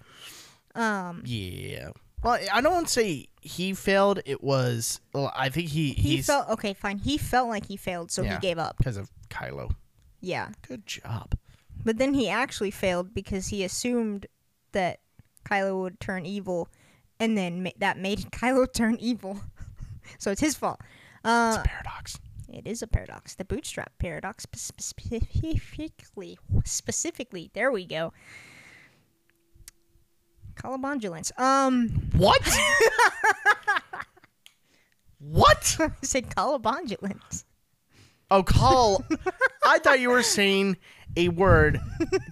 Um, 0.74 1.22
Yeah. 1.24 1.90
Well, 2.22 2.38
I 2.52 2.60
don't 2.60 2.88
say 2.88 3.28
he 3.40 3.74
failed. 3.74 4.20
It 4.24 4.42
was. 4.42 5.00
Well, 5.12 5.32
I 5.34 5.48
think 5.48 5.68
he 5.70 5.90
he 5.92 6.16
he's 6.16 6.26
felt 6.26 6.48
okay, 6.50 6.72
fine. 6.74 6.98
He 6.98 7.18
felt 7.18 7.48
like 7.48 7.66
he 7.66 7.76
failed, 7.76 8.10
so 8.12 8.22
Yeah. 8.22 8.34
he 8.34 8.40
gave 8.40 8.58
up. 8.58 8.76
because 8.78 8.96
of 8.96 9.10
Kylo. 9.28 9.74
Yeah, 10.20 10.50
Good 10.68 10.86
job. 10.86 11.34
but 11.84 11.98
then 11.98 12.14
he 12.14 12.28
actually 12.28 12.70
failed 12.70 13.12
because 13.12 13.48
he 13.48 13.64
assumed 13.64 14.26
that 14.70 15.00
Kylo 15.44 15.80
would 15.82 15.98
turn 15.98 16.24
evil, 16.24 16.68
and 17.18 17.36
then 17.36 17.64
ma- 17.64 17.70
that 17.78 17.98
made 17.98 18.18
Kylo 18.30 18.72
turn 18.72 18.96
evil. 19.00 19.40
so 20.18 20.30
it's 20.30 20.40
his 20.40 20.54
fault. 20.54 20.78
It's 20.80 21.28
Uh, 21.28 21.62
a 21.64 21.68
paradox. 21.68 22.18
It 22.48 22.66
is 22.68 22.82
a 22.82 22.86
paradox. 22.86 23.34
The 23.34 23.44
bootstrap 23.44 23.92
paradox 23.98 24.44
spe- 24.44 24.56
specifically. 24.58 26.38
Specifically, 26.64 27.50
there 27.54 27.72
we 27.72 27.84
go. 27.86 28.12
Colobondulance. 30.56 31.32
Um, 31.38 31.88
What? 32.16 32.40
what? 35.18 35.76
I 35.80 35.90
said 36.02 36.28
colobondulance. 36.30 37.44
Oh, 38.30 38.42
call. 38.42 39.04
I 39.64 39.78
thought 39.78 40.00
you 40.00 40.08
were 40.10 40.22
saying 40.22 40.76
a 41.16 41.28
word 41.28 41.80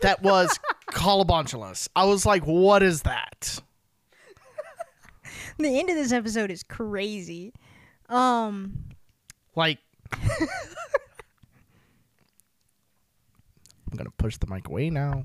that 0.01 0.23
was 0.23 0.59
colobonchulus. 0.93 1.89
I 1.95 2.05
was 2.07 2.25
like, 2.25 2.45
what 2.47 2.83
is 2.83 3.03
that? 3.03 3.61
The 5.59 5.79
end 5.79 5.91
of 5.91 5.97
this 5.97 6.11
episode 6.13 6.51
is 6.51 6.63
crazy. 6.63 7.53
Um, 8.09 8.85
Like, 9.55 9.79
I'm 10.13 10.49
gonna 13.97 14.11
push 14.17 14.37
the 14.39 14.47
mic 14.47 14.69
away 14.69 14.89
now. 14.91 15.25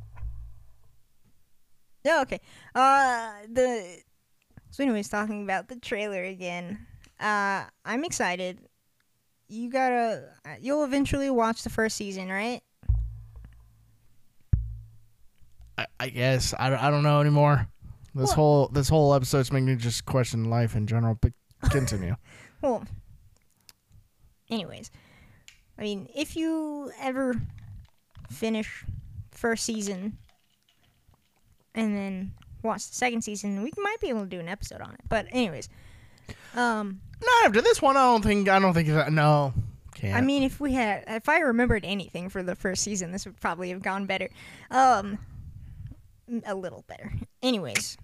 Yeah, 2.06 2.22
okay. 2.22 2.40
Uh, 2.74 3.32
the 3.52 3.98
so 4.72 4.84
anyways, 4.84 5.10
talking 5.10 5.44
about 5.44 5.68
the 5.68 5.76
trailer 5.78 6.24
again. 6.24 6.86
Uh, 7.20 7.64
I'm 7.84 8.04
excited. 8.06 8.60
You 9.48 9.70
gotta, 9.70 10.30
you'll 10.60 10.84
eventually 10.84 11.30
watch 11.30 11.64
the 11.64 11.70
first 11.70 11.96
season, 11.98 12.30
right? 12.30 12.62
I, 15.78 15.86
I 16.00 16.10
guess 16.10 16.54
I, 16.58 16.70
don't- 16.70 16.80
I 16.84 16.90
don't 16.90 17.04
know 17.04 17.22
anymore. 17.22 17.68
This 18.14 18.30
What? 18.30 18.36
whole 18.36 18.68
this 18.70 18.88
whole 18.88 19.14
episode's 19.14 19.52
making 19.52 19.66
me 19.66 19.76
just 19.76 20.06
question 20.06 20.46
life 20.46 20.76
in 20.76 20.88
general. 20.88 21.18
But 21.20 21.34
continue. 21.70 22.16
Well, 22.62 22.86
anyways, 24.50 24.90
I 25.78 25.82
mean, 25.82 26.08
if 26.16 26.38
you 26.38 26.92
ever 27.02 27.36
finish 28.32 28.86
first 29.32 29.66
season 29.66 30.18
and 31.76 31.96
then 31.96 32.32
watch 32.64 32.88
the 32.90 32.96
second 32.96 33.22
season, 33.22 33.62
we 33.62 33.72
might 33.78 34.00
be 34.02 34.10
able 34.10 34.22
to 34.22 34.26
do 34.26 34.40
an 34.40 34.50
episode 34.50 34.82
on 34.82 34.94
it. 34.94 35.02
But 35.08 35.28
anyways, 35.32 35.70
um, 36.56 37.02
Not 37.22 37.46
after 37.46 37.62
this 37.62 37.82
one. 37.82 37.98
I 37.98 38.04
don't 38.06 38.24
think. 38.24 38.50
I 38.50 38.60
don't 38.60 38.74
think 38.74 38.88
that. 38.88 39.12
No. 39.12 39.54
Can't. 39.94 40.16
I 40.16 40.22
mean, 40.22 40.44
if 40.44 40.60
we 40.60 40.74
had, 40.74 41.04
if 41.08 41.30
I 41.30 41.40
remembered 41.40 41.86
anything 41.86 42.30
for 42.30 42.44
the 42.44 42.56
first 42.56 42.84
season, 42.84 43.12
this 43.12 43.26
would 43.26 43.40
probably 43.40 43.70
have 43.70 43.82
gone 43.82 44.06
better. 44.06 44.30
Um, 44.70 45.20
a 46.46 46.56
little 46.56 46.84
better. 46.88 47.14
Anyways, 47.42 47.98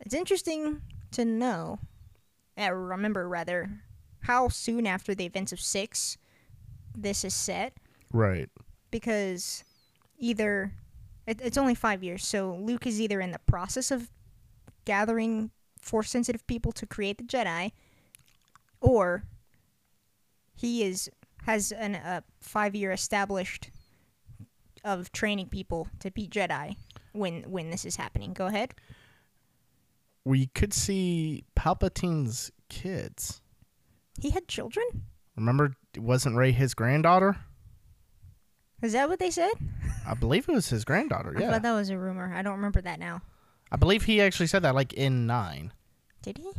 it's 0.00 0.14
interesting 0.14 0.80
to 1.12 1.24
know, 1.24 1.78
uh, 2.58 2.72
remember 2.72 3.28
rather, 3.28 3.70
how 4.20 4.48
soon 4.48 4.86
after 4.86 5.14
the 5.14 5.26
events 5.26 5.52
of 5.52 5.60
six 5.60 6.16
this 6.94 7.24
is 7.24 7.34
set, 7.34 7.74
right. 8.12 8.48
because 8.90 9.62
either 10.18 10.72
it, 11.28 11.40
it's 11.42 11.58
only 11.58 11.74
five 11.74 12.02
years, 12.02 12.26
so 12.26 12.56
Luke 12.58 12.86
is 12.86 13.00
either 13.00 13.20
in 13.20 13.32
the 13.32 13.38
process 13.40 13.90
of 13.90 14.10
gathering 14.86 15.50
force 15.80 16.08
sensitive 16.08 16.46
people 16.46 16.72
to 16.72 16.86
create 16.86 17.18
the 17.18 17.24
Jedi, 17.24 17.72
or 18.80 19.24
he 20.56 20.82
is 20.82 21.10
has 21.44 21.70
an 21.70 21.94
a 21.96 22.24
five 22.40 22.74
year 22.74 22.92
established 22.92 23.70
of 24.84 25.12
training 25.12 25.48
people 25.48 25.88
to 26.00 26.10
be 26.10 26.26
Jedi 26.26 26.76
when 27.12 27.42
when 27.42 27.70
this 27.70 27.84
is 27.84 27.96
happening. 27.96 28.32
Go 28.32 28.46
ahead. 28.46 28.74
We 30.24 30.46
could 30.46 30.72
see 30.72 31.44
Palpatine's 31.54 32.50
kids. 32.70 33.42
He 34.20 34.30
had 34.30 34.48
children. 34.48 34.84
Remember, 35.36 35.74
wasn't 35.96 36.36
Rey 36.36 36.52
his 36.52 36.74
granddaughter? 36.74 37.36
Is 38.82 38.92
that 38.92 39.08
what 39.08 39.18
they 39.18 39.30
said? 39.30 39.52
I 40.10 40.14
believe 40.14 40.48
it 40.48 40.52
was 40.52 40.68
his 40.68 40.84
granddaughter. 40.84 41.34
I 41.36 41.40
Yeah, 41.40 41.50
thought 41.50 41.62
that 41.62 41.72
was 41.74 41.90
a 41.90 41.98
rumor. 41.98 42.32
I 42.34 42.42
don't 42.42 42.56
remember 42.56 42.80
that 42.80 42.98
now. 42.98 43.22
I 43.70 43.76
believe 43.76 44.04
he 44.04 44.20
actually 44.20 44.46
said 44.46 44.62
that 44.62 44.74
like 44.74 44.92
in 44.94 45.26
nine. 45.26 45.72
Did 46.22 46.38
he? 46.38 46.50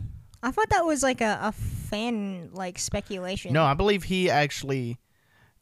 I 0.44 0.52
thought 0.52 0.70
that 0.70 0.86
was 0.86 1.04
like 1.04 1.20
a, 1.22 1.40
a 1.42 1.52
fan 1.52 2.50
like 2.54 2.80
speculation. 2.80 3.52
No, 3.54 3.64
I 3.66 3.74
believe 3.74 4.04
he 4.04 4.30
actually. 4.30 4.98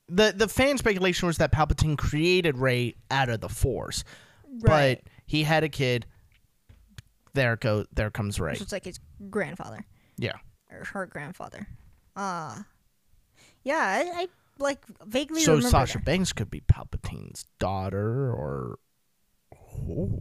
the 0.09 0.33
The 0.35 0.47
fan 0.47 0.77
speculation 0.77 1.27
was 1.27 1.38
that 1.38 1.51
Palpatine 1.51 1.97
created 1.97 2.57
Rey 2.57 2.95
out 3.09 3.29
of 3.29 3.39
the 3.41 3.49
Force, 3.49 4.03
right. 4.61 5.01
but 5.03 5.11
he 5.25 5.43
had 5.43 5.63
a 5.63 5.69
kid. 5.69 6.05
There 7.33 7.55
go. 7.55 7.85
There 7.93 8.09
comes 8.11 8.39
Rey. 8.39 8.51
Which 8.51 8.59
was 8.61 8.71
like 8.71 8.85
his 8.85 8.99
grandfather 9.29 9.85
Yeah. 10.17 10.35
or 10.71 10.85
her 10.85 11.05
grandfather. 11.05 11.67
Uh 12.15 12.61
yeah, 13.63 13.77
I, 14.15 14.21
I 14.21 14.27
like 14.60 14.84
vaguely 15.05 15.41
So 15.41 15.53
remember 15.53 15.70
Sasha 15.70 15.97
that. 15.97 16.05
Banks 16.05 16.34
could 16.34 16.49
be 16.49 16.62
Palpatine's 16.62 17.45
daughter, 17.60 18.32
or 18.32 18.80
oh, 19.55 20.20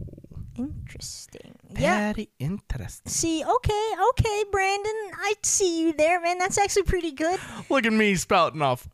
Interesting. 0.57 1.55
Yeah. 1.77 2.13
very 2.13 2.29
interesting. 2.39 3.11
See, 3.11 3.43
okay, 3.43 3.91
okay, 4.09 4.43
Brandon, 4.51 5.11
I 5.19 5.33
see 5.43 5.81
you 5.81 5.93
there, 5.93 6.19
man. 6.19 6.39
That's 6.39 6.57
actually 6.57 6.83
pretty 6.83 7.11
good. 7.11 7.39
Look 7.69 7.85
at 7.85 7.93
me 7.93 8.15
spouting 8.15 8.61
off 8.61 8.87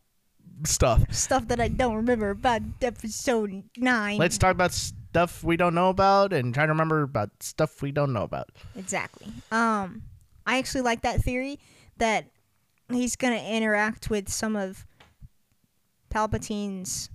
stuff. 0.64 1.12
Stuff 1.12 1.48
that 1.48 1.60
I 1.60 1.68
don't 1.68 1.96
remember 1.96 2.30
about 2.30 2.62
episode 2.82 3.64
nine. 3.76 4.18
Let's 4.18 4.36
talk 4.36 4.52
about 4.52 4.72
stuff 4.72 5.42
we 5.42 5.56
don't 5.56 5.74
know 5.74 5.88
about 5.88 6.32
and 6.32 6.52
try 6.52 6.66
to 6.66 6.72
remember 6.72 7.02
about 7.02 7.30
stuff 7.40 7.80
we 7.80 7.92
don't 7.92 8.12
know 8.12 8.22
about. 8.24 8.50
Exactly. 8.76 9.28
Um, 9.50 10.02
I 10.46 10.58
actually 10.58 10.82
like 10.82 11.02
that 11.02 11.22
theory 11.22 11.58
that 11.96 12.26
he's 12.90 13.16
gonna 13.16 13.36
interact 13.36 14.10
with 14.10 14.28
some 14.28 14.56
of 14.56 14.86
Palpatine's 16.14 17.10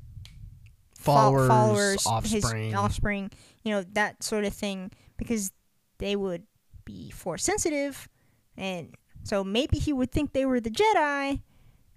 Followers, 1.00 1.48
followers, 1.48 2.06
offspring. 2.06 2.66
his 2.66 2.74
offspring, 2.74 3.32
you 3.64 3.72
know, 3.72 3.84
that 3.94 4.22
sort 4.22 4.44
of 4.44 4.54
thing, 4.54 4.92
because 5.16 5.54
they 5.98 6.18
would 6.18 6.44
be 6.84 7.10
force 7.10 7.42
sensitive, 7.42 8.10
and 8.58 8.94
so 9.24 9.46
maybe 9.46 9.78
he 9.80 9.94
would 9.94 10.12
think 10.12 10.34
they 10.34 10.46
were 10.46 10.60
the 10.60 10.70
Jedi. 10.70 11.42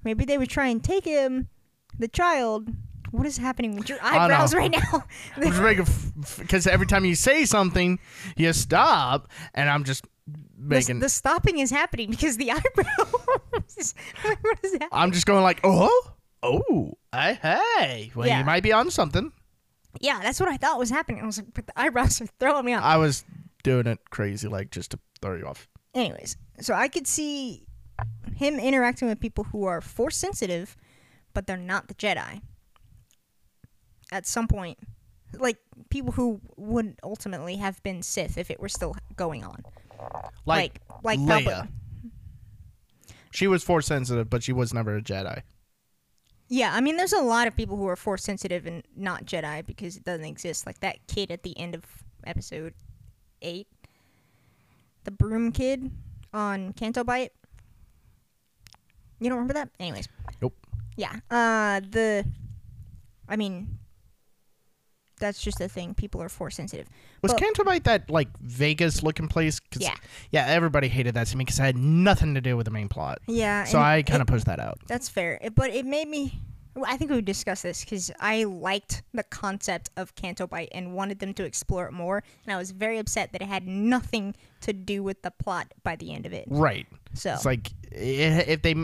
Maybe 0.05 0.24
they 0.24 0.38
would 0.38 0.48
try 0.48 0.68
and 0.68 0.82
take 0.82 1.05
him, 1.05 1.48
the 1.98 2.07
child. 2.07 2.68
What 3.11 3.26
is 3.26 3.38
happening 3.38 3.76
with 3.76 3.88
your 3.88 3.98
eyebrows 4.00 4.55
right 4.55 4.70
now? 4.70 5.05
I'm 5.36 5.42
just 5.42 5.61
making 5.61 5.86
because 6.38 6.68
every 6.68 6.86
time 6.86 7.05
you 7.05 7.16
say 7.16 7.44
something, 7.44 7.98
you 8.36 8.53
stop, 8.53 9.28
and 9.55 9.68
I'm 9.68 9.82
just 9.82 10.07
the, 10.28 10.40
making. 10.57 11.00
the 11.00 11.09
stopping 11.09 11.59
is 11.59 11.70
happening 11.70 12.11
because 12.11 12.36
the 12.36 12.50
eyebrows. 12.53 13.94
what 14.40 14.59
is 14.62 14.72
that? 14.74 14.88
I'm 14.92 15.11
just 15.11 15.26
going 15.26 15.42
like, 15.42 15.59
oh, 15.64 16.12
oh, 16.43 16.95
hey, 17.12 17.38
hey. 17.43 18.12
Well, 18.14 18.26
Yeah. 18.26 18.40
you 18.40 18.45
might 18.45 18.62
be 18.62 18.72
on 18.72 18.90
something. 18.90 19.32
Yeah, 20.01 20.20
that's 20.22 20.40
what 20.40 20.49
I 20.49 20.57
thought 20.57 20.78
was 20.78 20.90
happening. 20.90 21.22
I 21.22 21.26
was 21.26 21.38
like, 21.38 21.53
but 21.55 21.66
the 21.66 21.78
eyebrows 21.78 22.20
are 22.20 22.26
throwing 22.40 22.64
me 22.64 22.74
off. 22.74 22.82
I 22.84 22.97
was 22.97 23.24
doing 23.62 23.86
it 23.86 23.99
crazy, 24.11 24.49
like 24.49 24.70
just 24.70 24.93
to 24.93 24.99
throw 25.20 25.36
you 25.36 25.47
off. 25.47 25.68
Anyways, 25.95 26.36
so 26.61 26.74
I 26.74 26.88
could 26.88 27.07
see 27.07 27.66
him 28.34 28.59
interacting 28.59 29.09
with 29.09 29.20
people 29.20 29.45
who 29.45 29.64
are 29.64 29.80
force 29.80 30.16
sensitive, 30.16 30.76
but 31.34 31.47
they're 31.47 31.57
not 31.57 31.88
the 31.88 31.95
Jedi. 31.95 32.40
At 34.11 34.26
some 34.26 34.49
point 34.49 34.78
like 35.38 35.59
people 35.90 36.12
who 36.12 36.40
would 36.57 36.97
ultimately 37.03 37.57
have 37.57 37.82
been 37.82 38.03
Sith 38.03 38.36
if 38.38 38.51
it 38.51 38.61
were 38.61 38.68
still 38.68 38.95
going 39.16 39.45
on. 39.45 39.62
Like, 40.47 40.80
like 41.05 41.18
Leia. 41.18 41.45
Palpatine. 41.45 41.68
She 43.30 43.47
was 43.47 43.62
force 43.62 43.86
sensitive, 43.86 44.28
but 44.28 44.43
she 44.43 44.53
was 44.53 44.74
never 44.74 44.97
a 44.97 45.03
Jedi. 45.03 45.43
Yeah, 46.53 46.74
I 46.74 46.82
mean, 46.82 46.98
there's 46.98 47.14
a 47.14 47.22
lot 47.22 47.48
of 47.48 47.57
people 47.57 47.78
who 47.78 47.88
are 47.88 47.96
force 47.96 48.22
sensitive 48.22 48.66
and 48.66 48.82
not 48.94 49.24
Jedi 49.24 49.64
because 49.64 49.96
it 49.96 50.05
doesn't 50.05 50.26
exist. 50.26 50.66
Like 50.66 50.80
that 50.80 50.98
kid 51.07 51.30
at 51.30 51.44
the 51.44 51.59
end 51.59 51.74
of 51.74 51.82
episode 52.26 52.74
eight, 53.40 53.68
the 55.05 55.12
broom 55.12 55.50
kid 55.53 55.90
on 56.34 56.74
Canto 56.74 57.05
Bight. 57.05 57.32
You 59.18 59.30
don't 59.30 59.38
remember 59.38 59.55
that? 59.55 59.70
Anyways. 59.80 60.11
Nope. 60.42 60.55
Yeah. 60.98 61.20
Uh, 61.30 61.80
the, 61.88 62.26
I 63.30 63.36
mean, 63.36 63.78
that's 65.23 65.43
just 65.43 65.61
a 65.61 65.68
thing. 65.68 65.95
People 65.95 66.20
are 66.20 66.29
force 66.29 66.57
sensitive. 66.57 66.87
Was 67.23 67.33
Canto 67.33 67.64
Bight 67.64 67.85
that 67.85 68.11
like 68.11 68.29
Vegas 68.41 69.03
looking 69.03 69.29
place? 69.29 69.59
'Cause- 69.61 69.83
Yeah. 69.83 69.95
yeah. 70.31 70.47
Everybody 70.49 70.89
hated 70.89 71.14
that 71.14 71.29
to 71.29 71.37
me 71.37 71.45
because 71.45 71.59
it 71.59 71.62
had 71.62 71.77
nothing 71.79 72.35
to 72.35 72.41
do 72.41 72.57
with 72.57 72.64
the 72.66 72.70
main 72.70 72.89
plot. 72.89 73.20
Yeah. 73.27 73.64
So 73.64 73.79
I 73.79 74.03
kind 74.03 74.20
of 74.20 74.27
pushed 74.29 74.47
that 74.47 74.61
out. 74.61 74.79
That's 74.89 75.09
fair, 75.09 75.39
It- 75.41 75.55
but 75.55 75.70
it 75.70 75.87
made 75.87 76.09
me. 76.09 76.41
I 76.87 76.97
think 76.97 77.11
we 77.11 77.20
discussed 77.20 77.62
this 77.64 77.85
because 77.85 78.11
I 78.18 78.45
liked 78.45 79.03
the 79.12 79.23
concept 79.25 79.91
of 79.99 80.14
Canto 80.14 80.47
Bight 80.47 80.70
and 80.73 80.95
wanted 80.95 81.18
them 81.18 81.35
to 81.35 81.45
explore 81.45 81.87
it 81.87 81.93
more, 81.93 82.23
and 82.47 82.53
I 82.55 82.57
was 82.57 82.70
very 82.70 82.97
upset 82.99 83.33
that 83.33 83.43
it 83.43 83.49
had 83.49 83.66
nothing 83.68 84.35
to 84.62 84.73
do 84.73 85.03
with 85.03 85.20
the 85.20 85.31
plot 85.31 85.73
by 85.83 85.97
the 85.97 86.14
end 86.14 86.25
of 86.25 86.33
it. 86.33 86.45
Right. 86.49 86.87
So 87.12 87.35
It's 87.35 87.45
like 87.45 87.73
if 87.91 88.62
they, 88.62 88.75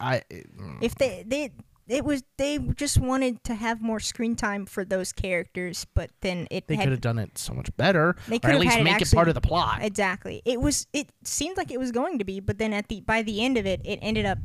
I 0.00 0.20
if 0.28 0.94
they 0.96 1.08
mm. 1.24 1.28
they 1.30 1.50
it 1.86 2.04
was 2.04 2.22
they 2.38 2.58
just 2.58 2.98
wanted 2.98 3.44
to 3.44 3.54
have 3.54 3.82
more 3.82 4.00
screen 4.00 4.36
time 4.36 4.66
for 4.66 4.84
those 4.84 5.12
characters, 5.12 5.86
but 5.94 6.10
then 6.20 6.46
it 6.50 6.66
they 6.66 6.76
could 6.76 6.90
have 6.90 7.00
done 7.00 7.18
it 7.18 7.36
so 7.38 7.52
much 7.52 7.74
better, 7.76 8.16
They 8.28 8.36
or 8.36 8.40
could 8.40 8.50
at 8.52 8.60
least 8.60 8.72
had 8.72 8.80
it 8.80 8.84
make 8.84 9.02
it 9.02 9.12
part 9.12 9.28
of 9.28 9.34
the 9.34 9.40
plot. 9.40 9.80
exactly. 9.82 10.42
It 10.44 10.60
was 10.60 10.86
it 10.92 11.10
seemed 11.24 11.56
like 11.56 11.70
it 11.70 11.78
was 11.78 11.92
going 11.92 12.18
to 12.18 12.24
be, 12.24 12.40
but 12.40 12.58
then 12.58 12.72
at 12.72 12.88
the 12.88 13.00
by 13.00 13.22
the 13.22 13.44
end 13.44 13.58
of 13.58 13.66
it, 13.66 13.80
it 13.84 13.98
ended 14.02 14.26
up 14.26 14.38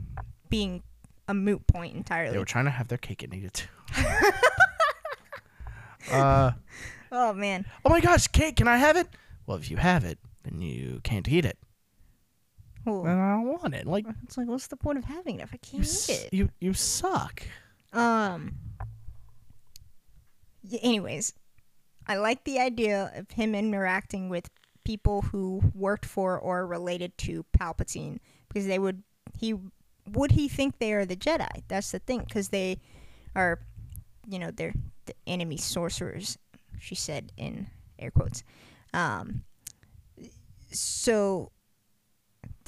being 0.49 0.83
a 1.27 1.33
moot 1.33 1.65
point 1.67 1.95
entirely. 1.95 2.33
They 2.33 2.39
were 2.39 2.45
trying 2.45 2.65
to 2.65 2.71
have 2.71 2.87
their 2.87 2.97
cake 2.97 3.23
and 3.23 3.33
eat 3.33 3.45
it 3.45 3.53
too. 3.53 3.67
uh, 6.11 6.51
oh 7.11 7.33
man. 7.33 7.65
oh 7.85 7.89
my 7.89 8.01
gosh, 8.01 8.27
cake! 8.27 8.57
Can 8.57 8.67
I 8.67 8.77
have 8.77 8.97
it? 8.97 9.07
Well, 9.45 9.57
if 9.57 9.71
you 9.71 9.77
have 9.77 10.03
it, 10.03 10.19
then 10.43 10.61
you 10.61 10.99
can't 11.03 11.27
eat 11.27 11.45
it. 11.45 11.57
Ooh. 12.87 13.03
Then 13.03 13.17
I 13.17 13.33
don't 13.33 13.47
want 13.47 13.73
it. 13.75 13.85
Like 13.85 14.05
It's 14.23 14.37
like, 14.37 14.47
what's 14.47 14.67
the 14.67 14.77
point 14.77 14.97
of 14.97 15.03
having 15.03 15.39
it 15.39 15.43
if 15.43 15.49
I 15.53 15.55
you, 15.55 15.59
can't 15.71 15.83
s- 15.83 16.09
it? 16.09 16.33
you, 16.33 16.49
you 16.59 16.73
suck. 16.73 17.43
Um. 17.93 18.53
y- 20.69 20.79
anyways, 20.81 21.33
I 22.07 22.15
like 22.17 22.43
the 22.43 22.59
idea 22.59 23.11
of 23.15 23.29
him 23.31 23.53
interacting 23.55 24.29
with 24.29 24.49
people 24.83 25.21
who 25.23 25.61
worked 25.75 26.05
for 26.05 26.37
or 26.39 26.65
related 26.65 27.17
to 27.19 27.45
Palpatine 27.57 28.19
because 28.47 28.65
they 28.65 28.79
would 28.79 29.03
he 29.37 29.55
would 30.11 30.31
he 30.31 30.47
think 30.47 30.79
they 30.79 30.93
are 30.93 31.05
the 31.05 31.15
Jedi? 31.15 31.63
That's 31.67 31.91
the 31.91 31.99
thing 31.99 32.21
because 32.21 32.49
they 32.49 32.79
are, 33.35 33.59
you 34.27 34.39
know, 34.39 34.49
they're 34.51 34.73
the 35.05 35.13
enemy 35.27 35.57
sorcerers. 35.57 36.37
She 36.79 36.95
said 36.95 37.31
in 37.37 37.67
air 37.99 38.09
quotes. 38.11 38.43
Um. 38.93 39.43
So 40.71 41.51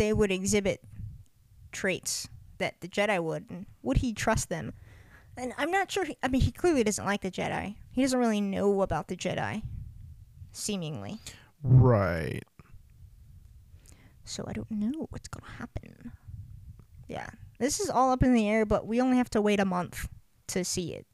they 0.01 0.11
would 0.13 0.31
exhibit 0.31 0.81
traits 1.71 2.27
that 2.57 2.81
the 2.81 2.87
Jedi 2.87 3.21
would, 3.23 3.45
and 3.51 3.67
would 3.83 3.97
he 3.97 4.13
trust 4.13 4.49
them? 4.49 4.73
And 5.37 5.53
I'm 5.59 5.69
not 5.69 5.91
sure. 5.91 6.05
He, 6.05 6.17
I 6.23 6.27
mean, 6.27 6.41
he 6.41 6.51
clearly 6.51 6.83
doesn't 6.83 7.05
like 7.05 7.21
the 7.21 7.29
Jedi. 7.29 7.75
He 7.91 8.01
doesn't 8.01 8.17
really 8.19 8.41
know 8.41 8.81
about 8.81 9.09
the 9.09 9.15
Jedi, 9.15 9.61
seemingly. 10.53 11.19
Right. 11.61 12.41
So 14.25 14.43
I 14.47 14.53
don't 14.53 14.71
know 14.71 15.05
what's 15.11 15.27
gonna 15.27 15.51
happen. 15.59 16.11
Yeah, 17.07 17.29
this 17.59 17.79
is 17.79 17.89
all 17.89 18.11
up 18.11 18.23
in 18.23 18.33
the 18.33 18.49
air, 18.49 18.65
but 18.65 18.87
we 18.87 18.99
only 19.01 19.17
have 19.17 19.29
to 19.31 19.41
wait 19.41 19.59
a 19.59 19.65
month 19.65 20.07
to 20.47 20.63
see 20.65 20.93
it. 20.95 21.05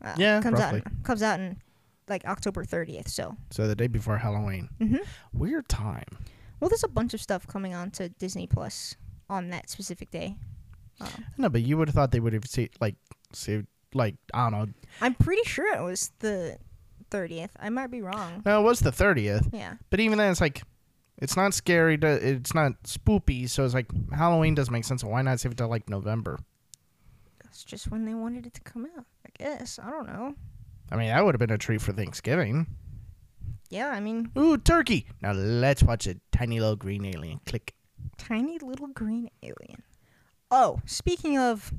Uh, 0.00 0.14
Yeah, 0.16 0.40
comes 0.40 0.58
roughly. 0.58 0.82
out 0.86 1.02
comes 1.02 1.22
out 1.22 1.38
in 1.40 1.60
like 2.08 2.24
October 2.24 2.64
30th. 2.64 3.08
So, 3.08 3.36
So 3.50 3.68
the 3.68 3.76
day 3.76 3.88
before 3.88 4.16
Halloween. 4.18 4.68
hmm 4.78 4.96
Weird 5.34 5.68
time. 5.68 6.06
Well, 6.62 6.68
there's 6.68 6.84
a 6.84 6.88
bunch 6.88 7.12
of 7.12 7.20
stuff 7.20 7.44
coming 7.48 7.74
on 7.74 7.90
to 7.90 8.08
Disney 8.08 8.46
Plus 8.46 8.94
on 9.28 9.50
that 9.50 9.68
specific 9.68 10.12
day. 10.12 10.36
Um, 11.00 11.08
No, 11.36 11.48
but 11.48 11.62
you 11.62 11.76
would 11.76 11.88
have 11.88 11.96
thought 11.96 12.12
they 12.12 12.20
would 12.20 12.32
have 12.34 12.46
seen 12.46 12.68
like 12.80 12.94
see 13.32 13.64
like 13.94 14.14
I 14.32 14.48
don't 14.48 14.52
know. 14.52 14.72
I'm 15.00 15.14
pretty 15.14 15.42
sure 15.42 15.74
it 15.74 15.82
was 15.82 16.12
the 16.20 16.58
30th. 17.10 17.50
I 17.58 17.68
might 17.68 17.88
be 17.90 18.00
wrong. 18.00 18.42
No, 18.46 18.60
it 18.60 18.62
was 18.62 18.78
the 18.78 18.92
thirtieth. 18.92 19.48
Yeah. 19.52 19.74
But 19.90 19.98
even 19.98 20.18
then, 20.18 20.30
it's 20.30 20.40
like 20.40 20.62
it's 21.18 21.36
not 21.36 21.52
scary. 21.52 21.98
To, 21.98 22.06
it's 22.06 22.54
not 22.54 22.80
spoopy. 22.84 23.50
So 23.50 23.64
it's 23.64 23.74
like 23.74 23.90
Halloween 24.12 24.54
doesn't 24.54 24.72
make 24.72 24.84
sense. 24.84 25.02
Why 25.02 25.20
not 25.22 25.40
save 25.40 25.50
it 25.50 25.58
till 25.58 25.68
like 25.68 25.90
November? 25.90 26.38
That's 27.42 27.64
just 27.64 27.90
when 27.90 28.04
they 28.04 28.14
wanted 28.14 28.46
it 28.46 28.54
to 28.54 28.60
come 28.60 28.86
out. 28.96 29.04
I 29.26 29.30
guess. 29.36 29.80
I 29.82 29.90
don't 29.90 30.06
know. 30.06 30.34
I 30.92 30.96
mean, 30.96 31.08
that 31.08 31.24
would 31.24 31.34
have 31.34 31.40
been 31.40 31.50
a 31.50 31.58
treat 31.58 31.82
for 31.82 31.92
Thanksgiving. 31.92 32.68
Yeah, 33.72 33.88
I 33.88 34.00
mean, 34.00 34.30
Ooh, 34.36 34.58
turkey! 34.58 35.06
Now 35.22 35.32
let's 35.32 35.82
watch 35.82 36.06
a 36.06 36.16
tiny 36.30 36.60
little 36.60 36.76
green 36.76 37.06
alien. 37.06 37.40
Click. 37.46 37.72
tiny 38.18 38.58
little 38.58 38.88
green 38.88 39.30
alien. 39.42 39.82
Oh, 40.50 40.80
speaking 40.84 41.38
of, 41.38 41.72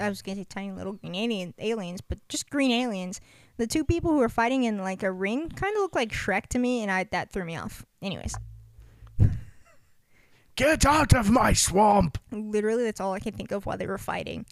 I 0.00 0.08
was 0.08 0.22
gonna 0.22 0.36
say 0.36 0.44
tiny 0.44 0.72
little 0.72 0.94
green 0.94 1.14
alien 1.16 1.52
aliens, 1.58 2.00
but 2.00 2.18
just 2.30 2.48
green 2.48 2.70
aliens. 2.70 3.20
The 3.58 3.66
two 3.66 3.84
people 3.84 4.10
who 4.12 4.22
are 4.22 4.30
fighting 4.30 4.64
in 4.64 4.78
like 4.78 5.02
a 5.02 5.12
ring 5.12 5.50
kind 5.50 5.76
of 5.76 5.82
look 5.82 5.94
like 5.94 6.12
Shrek 6.12 6.46
to 6.48 6.58
me, 6.58 6.80
and 6.80 6.90
I 6.90 7.04
that 7.12 7.30
threw 7.30 7.44
me 7.44 7.56
off. 7.58 7.84
Anyways, 8.00 8.34
Get 10.56 10.86
out 10.86 11.12
of 11.14 11.28
my 11.30 11.52
swamp! 11.52 12.16
literally, 12.30 12.84
that's 12.84 13.00
all 13.00 13.12
I 13.12 13.20
can 13.20 13.34
think 13.34 13.50
of 13.52 13.66
while 13.66 13.76
they 13.76 13.86
were 13.86 13.98
fighting. 13.98 14.46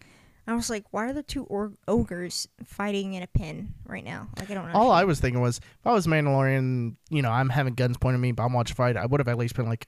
I 0.45 0.53
was 0.55 0.69
like, 0.69 0.83
why 0.91 1.05
are 1.05 1.13
the 1.13 1.23
two 1.23 1.43
or- 1.45 1.73
ogres 1.87 2.47
fighting 2.65 3.13
in 3.13 3.23
a 3.23 3.27
pen 3.27 3.73
right 3.85 4.03
now? 4.03 4.27
Like, 4.37 4.51
I 4.51 4.53
don't 4.55 4.71
know. 4.71 4.77
All 4.77 4.91
I 4.91 5.05
was 5.05 5.19
thinking 5.19 5.41
was, 5.41 5.57
if 5.59 5.87
I 5.87 5.93
was 5.93 6.05
Mandalorian, 6.05 6.95
you 7.09 7.21
know, 7.21 7.31
I'm 7.31 7.49
having 7.49 7.75
guns 7.75 7.97
pointed 7.97 8.15
at 8.17 8.21
me, 8.21 8.31
but 8.33 8.43
I'm 8.43 8.53
watching 8.53 8.75
fight, 8.75 8.97
I 8.97 9.05
would 9.05 9.19
have 9.21 9.27
at 9.29 9.37
least 9.37 9.55
been 9.55 9.67
like, 9.67 9.87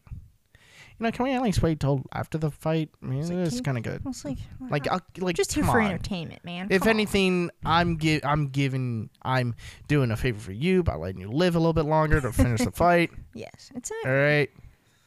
you 0.98 1.04
know, 1.04 1.12
can 1.12 1.26
we 1.26 1.34
at 1.34 1.42
least 1.42 1.62
wait 1.62 1.82
till 1.82 2.04
after 2.14 2.38
the 2.38 2.50
fight? 2.50 2.90
I 3.04 3.06
mean, 3.06 3.20
It's 3.42 3.60
kind 3.60 3.78
of 3.78 3.84
good. 3.84 4.02
I 4.06 4.08
was 4.08 4.24
like, 4.24 4.38
Like, 4.70 4.90
I'll, 4.90 5.02
like 5.18 5.36
just 5.36 5.52
here 5.52 5.66
for 5.66 5.82
on. 5.82 5.88
entertainment, 5.88 6.46
man. 6.46 6.68
If 6.70 6.84
Come 6.84 6.88
on. 6.88 6.96
anything, 6.96 7.50
I'm 7.66 7.98
gi- 8.00 8.24
I'm 8.24 8.48
giving 8.48 9.10
I'm 9.22 9.56
doing 9.90 10.10
a 10.12 10.16
favor 10.16 10.40
for 10.40 10.54
you 10.54 10.84
by 10.84 10.96
letting 10.96 11.20
you 11.20 11.30
live 11.30 11.56
a 11.58 11.60
little 11.60 11.74
bit 11.74 11.84
longer 11.84 12.22
to 12.22 12.32
finish 12.32 12.62
the 12.62 12.72
fight. 12.72 13.12
yes, 13.34 13.72
it's 13.76 13.92
All 14.06 14.12
right, 14.14 14.50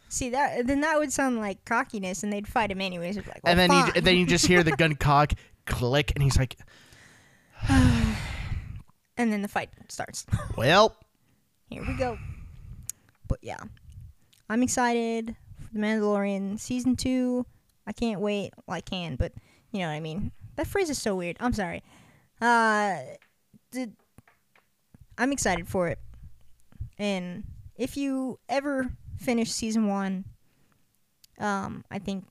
See 0.08 0.30
that 0.30 0.66
then 0.66 0.80
that 0.80 0.98
would 0.98 1.12
sound 1.12 1.38
like 1.38 1.64
cockiness, 1.64 2.22
and 2.22 2.32
they'd 2.32 2.48
fight 2.48 2.70
him 2.70 2.80
anyways. 2.80 3.16
Like, 3.16 3.40
and 3.44 3.58
then 3.58 3.70
you 3.70 3.82
fine." 3.82 3.92
and 3.96 4.06
then 4.06 4.16
you 4.16 4.26
just 4.26 4.46
hear 4.46 4.62
the 4.62 4.72
gun 4.72 4.94
cock 4.96 5.32
click, 5.66 6.12
and 6.14 6.22
he's 6.22 6.38
like, 6.38 6.56
and 7.68 8.16
then 9.16 9.42
the 9.42 9.48
fight 9.48 9.70
starts. 9.88 10.24
"Well, 10.56 10.96
Here 11.68 11.84
we 11.86 11.94
go. 11.94 12.18
But 13.26 13.38
yeah, 13.42 13.58
I'm 14.48 14.62
excited 14.62 15.36
for 15.60 15.74
the 15.74 15.78
Mandalorian 15.78 16.58
season 16.58 16.96
two. 16.96 17.44
I 17.86 17.92
can't 17.92 18.20
wait. 18.20 18.52
Well, 18.66 18.76
I 18.76 18.80
can, 18.80 19.16
but 19.16 19.32
you 19.72 19.80
know 19.80 19.88
what 19.88 19.94
I 19.94 20.00
mean. 20.00 20.32
That 20.56 20.66
phrase 20.66 20.90
is 20.90 21.00
so 21.00 21.14
weird. 21.14 21.36
I'm 21.40 21.52
sorry. 21.52 21.82
Uh, 22.40 22.96
the, 23.72 23.90
I'm 25.18 25.32
excited 25.32 25.68
for 25.68 25.88
it. 25.88 25.98
And 26.98 27.44
if 27.76 27.96
you 27.96 28.38
ever 28.48 28.90
finish 29.18 29.50
season 29.50 29.86
one, 29.86 30.24
um, 31.38 31.84
I 31.90 31.98
think 31.98 32.24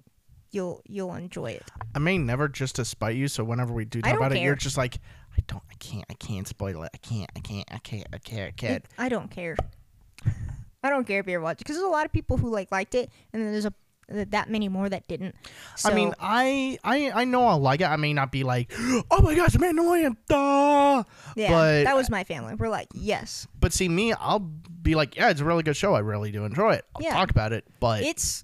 you'll 0.51 0.81
you'll 0.87 1.13
enjoy 1.15 1.51
it. 1.51 1.63
I 1.95 1.99
may 1.99 2.17
never 2.17 2.47
just 2.47 2.75
to 2.75 2.85
spite 2.85 3.15
you. 3.15 3.27
So 3.27 3.43
whenever 3.43 3.73
we 3.73 3.85
do 3.85 3.99
I 3.99 4.01
talk 4.01 4.09
don't 4.11 4.17
about 4.27 4.37
it, 4.37 4.41
you're 4.41 4.55
just 4.55 4.77
like, 4.77 4.97
I 5.37 5.41
don't, 5.47 5.63
I 5.69 5.75
can't, 5.79 6.05
I 6.09 6.13
can't 6.13 6.47
spoil 6.47 6.83
it. 6.83 6.91
I 6.93 6.97
can't, 6.97 7.29
I 7.35 7.39
can't, 7.39 7.67
I 7.71 7.77
can't, 7.79 8.07
I 8.13 8.17
can't, 8.17 8.47
I 8.47 8.51
can't." 8.51 8.75
It- 8.83 8.85
I 8.97 9.09
don't 9.09 9.29
care. 9.29 9.55
I 10.83 10.89
don't 10.89 11.05
care 11.07 11.19
if 11.19 11.27
you're 11.27 11.41
watching 11.41 11.59
because 11.59 11.75
there's 11.75 11.87
a 11.87 11.91
lot 11.91 12.05
of 12.05 12.13
people 12.13 12.37
who 12.37 12.49
like 12.49 12.71
liked 12.71 12.95
it, 12.95 13.09
and 13.33 13.41
then 13.41 13.51
there's 13.51 13.65
a 13.65 13.73
that 14.09 14.49
many 14.49 14.69
more 14.69 14.87
that 14.89 15.07
didn't. 15.07 15.35
So, 15.75 15.89
I 15.89 15.93
mean, 15.93 16.13
I, 16.19 16.77
I, 16.83 17.11
I 17.11 17.23
know 17.25 17.45
I'll 17.47 17.59
like 17.59 17.81
it. 17.81 17.85
I 17.85 17.95
may 17.97 18.13
not 18.13 18.31
be 18.31 18.43
like, 18.43 18.71
oh 19.11 19.21
my 19.21 19.35
gosh, 19.35 19.51
Mandalorian, 19.55 20.15
duh. 20.27 21.03
yeah, 21.35 21.49
but- 21.51 21.83
that 21.83 21.95
was 21.95 22.09
my 22.09 22.23
family. 22.23 22.55
We're 22.55 22.69
like, 22.69 22.87
yes, 22.93 23.47
But 23.59 23.73
see, 23.73 23.89
me, 23.89 24.13
I'll 24.13 24.39
be 24.39 24.95
like, 24.95 25.15
yeah, 25.17 25.29
it's 25.29 25.41
a 25.41 25.45
really 25.45 25.63
good 25.63 25.75
show. 25.75 25.93
I 25.93 25.99
really 25.99 26.31
do 26.31 26.45
enjoy 26.45 26.73
it. 26.73 26.85
I'll 26.95 27.01
Yeah. 27.03 27.13
talk 27.13 27.29
about 27.31 27.51
it, 27.53 27.65
but 27.79 28.01
it's. 28.03 28.43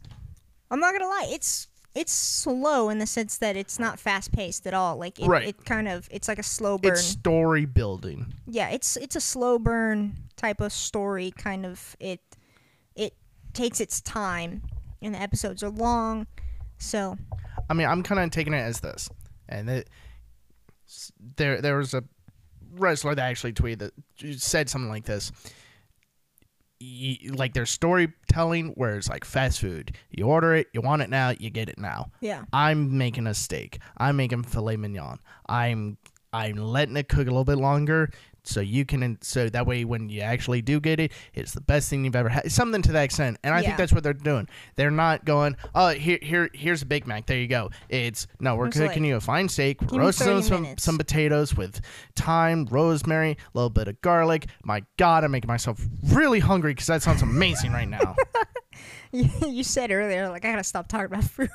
I'm 0.71 0.79
not 0.79 0.91
gonna 0.93 1.07
lie, 1.07 1.27
it's 1.29 1.67
it's 1.95 2.11
slow 2.11 2.89
in 2.89 2.97
the 2.97 3.05
sense 3.05 3.37
that 3.37 3.55
it's 3.55 3.77
not 3.77 3.99
fast 3.99 4.31
paced 4.31 4.65
at 4.65 4.73
all. 4.73 4.97
Like 4.97 5.19
it, 5.19 5.27
Right. 5.27 5.47
it 5.49 5.63
kind 5.63 5.87
of 5.87 6.09
it's 6.11 6.27
like 6.27 6.39
a 6.39 6.43
slow 6.43 6.79
burn. 6.79 6.93
it's 6.93 7.03
story 7.03 7.65
building. 7.65 8.33
yeah, 8.47 8.69
it's 8.69 8.97
it's 8.97 9.15
a 9.15 9.21
slow 9.21 9.59
burn 9.59 10.15
type 10.35 10.59
of 10.59 10.71
story. 10.73 11.29
Kind 11.37 11.65
of 11.67 11.95
it 11.99 12.19
it 12.95 13.13
takes 13.53 13.79
its 13.79 14.01
time, 14.01 14.63
and 15.03 15.15
the 15.15 15.21
episodes 15.21 15.63
are 15.63 15.69
long. 15.69 16.27
So 16.77 17.17
I 17.69 17.73
mean, 17.73 17.87
I'm 17.87 18.03
kind 18.03 18.19
of 18.21 18.31
taking 18.31 18.53
it 18.53 18.57
as 18.57 18.79
this, 18.79 19.09
and 19.47 19.69
it, 19.69 19.89
there 21.37 21.61
there 21.61 21.77
was 21.77 21.93
a 21.93 22.03
wrestler 22.75 23.15
that 23.15 23.23
actually 23.23 23.53
tweeted 23.53 23.79
that 23.79 24.39
said 24.39 24.69
something 24.69 24.89
like 24.89 25.05
this. 25.05 25.31
Like 27.29 27.53
there's 27.53 27.69
storytelling 27.69 28.73
where 28.75 28.97
it's 28.97 29.09
like 29.09 29.23
fast 29.23 29.61
food. 29.61 29.95
You 30.09 30.25
order 30.25 30.53
it, 30.55 30.67
you 30.73 30.81
want 30.81 31.01
it 31.01 31.09
now, 31.09 31.29
you 31.29 31.49
get 31.49 31.69
it 31.69 31.77
now. 31.77 32.11
Yeah. 32.19 32.43
I'm 32.51 32.97
making 32.97 33.25
a 33.25 33.33
steak. 33.33 33.79
I'm 33.97 34.17
making 34.17 34.43
filet 34.43 34.75
mignon. 34.75 35.19
I'm 35.47 35.97
I'm 36.33 36.55
letting 36.55 36.97
it 36.97 37.07
cook 37.07 37.27
a 37.27 37.31
little 37.31 37.45
bit 37.45 37.57
longer 37.57 38.09
so 38.43 38.59
you 38.59 38.85
can 38.85 39.17
so 39.21 39.49
that 39.49 39.65
way 39.65 39.85
when 39.85 40.09
you 40.09 40.21
actually 40.21 40.61
do 40.61 40.79
get 40.79 40.99
it, 40.99 41.11
it's 41.33 41.53
the 41.53 41.61
best 41.61 41.89
thing 41.89 42.03
you've 42.05 42.15
ever 42.15 42.29
had. 42.29 42.51
Something 42.51 42.81
to 42.83 42.91
that 42.91 43.03
extent. 43.03 43.37
And 43.43 43.53
I 43.55 43.59
Yeah. 43.61 43.67
think 43.67 43.77
that's 43.77 43.93
what 43.93 44.03
they're 44.03 44.13
doing. 44.13 44.47
They're 44.75 44.91
not 44.91 45.25
going, 45.25 45.55
"Oh, 45.73 45.89
here 45.89 46.19
here 46.21 46.49
here's 46.53 46.81
a 46.81 46.85
Big 46.85 47.07
Mac. 47.07 47.25
There 47.25 47.37
you 47.37 47.47
go." 47.47 47.69
It's 47.89 48.27
no, 48.39 48.55
we're 48.55 48.67
It's 48.67 48.77
cooking 48.77 49.03
like, 49.03 49.07
you 49.09 49.15
a 49.15 49.21
fine 49.21 49.49
steak, 49.49 49.77
roasting 49.91 50.27
30 50.27 50.41
some 50.47 50.61
minutes. 50.63 50.83
some 50.83 50.97
potatoes 50.97 51.55
with 51.55 51.79
thyme, 52.15 52.65
rosemary, 52.69 53.31
a 53.31 53.37
little 53.53 53.69
bit 53.69 53.87
of 53.87 54.01
garlic. 54.01 54.47
My 54.63 54.83
god, 54.97 55.23
I'm 55.23 55.31
making 55.31 55.47
myself 55.47 55.79
really 56.09 56.39
hungry 56.39 56.75
cuz 56.75 56.87
that 56.87 57.01
sounds 57.01 57.21
amazing 57.21 57.71
right 57.71 57.87
now. 57.87 58.15
you 59.11 59.63
said 59.63 59.91
earlier, 59.91 60.29
like 60.29 60.43
I 60.45 60.49
gotta 60.51 60.63
stop 60.63 60.87
talking 60.87 61.05
about 61.05 61.23
food. 61.23 61.49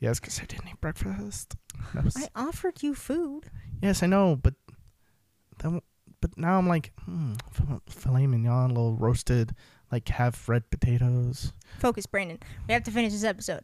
yes, 0.00 0.20
cuz 0.20 0.40
I 0.40 0.44
didn't 0.44 0.68
eat 0.68 0.80
breakfast. 0.80 1.54
Was- 2.02 2.16
I 2.16 2.28
offered 2.34 2.82
you 2.82 2.94
food. 2.94 3.50
Yes, 3.80 4.02
I 4.02 4.06
know, 4.06 4.36
but 4.36 4.54
then, 5.58 5.80
but 6.24 6.38
now 6.38 6.56
I'm 6.56 6.66
like, 6.66 6.90
hmm, 7.04 7.34
filet 7.86 8.26
mignon, 8.26 8.70
a 8.70 8.72
little 8.72 8.94
roasted, 8.96 9.54
like 9.92 10.08
half 10.08 10.48
red 10.48 10.70
potatoes. 10.70 11.52
Focus, 11.80 12.06
Brandon. 12.06 12.38
We 12.66 12.72
have 12.72 12.82
to 12.84 12.90
finish 12.90 13.12
this 13.12 13.24
episode. 13.24 13.62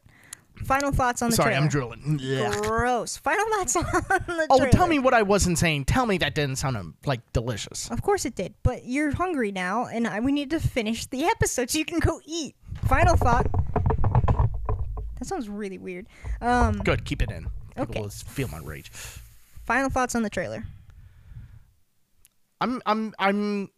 Final 0.66 0.92
thoughts 0.92 1.22
on 1.22 1.30
the 1.30 1.36
Sorry, 1.36 1.52
trailer. 1.52 1.62
I'm 1.62 1.70
drilling. 1.70 2.18
Yuck. 2.20 2.60
Gross. 2.60 3.16
Final 3.16 3.46
thoughts 3.56 3.76
on 3.76 3.84
the 3.84 4.22
trailer. 4.26 4.46
Oh, 4.50 4.58
trailer. 4.58 4.70
tell 4.72 4.86
me 4.86 4.98
what 4.98 5.14
I 5.14 5.22
wasn't 5.22 5.56
saying. 5.58 5.86
Tell 5.86 6.04
me 6.04 6.18
that 6.18 6.34
didn't 6.34 6.56
sound 6.56 6.76
um, 6.76 6.96
like 7.06 7.20
delicious. 7.32 7.90
Of 7.90 8.02
course 8.02 8.26
it 8.26 8.34
did, 8.34 8.52
but 8.62 8.84
you're 8.84 9.10
hungry 9.12 9.52
now, 9.52 9.86
and 9.86 10.06
I, 10.06 10.20
we 10.20 10.30
need 10.32 10.50
to 10.50 10.60
finish 10.60 11.06
the 11.06 11.24
episode 11.24 11.70
so 11.70 11.78
you 11.78 11.86
can 11.86 11.98
go 11.98 12.20
eat. 12.26 12.54
Final 12.88 13.16
thought. 13.16 13.46
That 15.18 15.24
sounds 15.24 15.48
really 15.48 15.78
weird. 15.78 16.06
Um, 16.42 16.76
Good, 16.78 17.06
keep 17.06 17.22
it 17.22 17.30
in. 17.30 17.46
People 17.76 18.04
Okay. 18.04 18.08
feel 18.26 18.48
my 18.48 18.58
rage. 18.58 18.90
final 19.64 19.88
thoughts 19.88 20.14
on 20.14 20.22
the 20.22 20.30
trailer. 20.30 20.64
I'm 22.60 22.82
I'm 22.86 23.14
I'm 23.18 23.70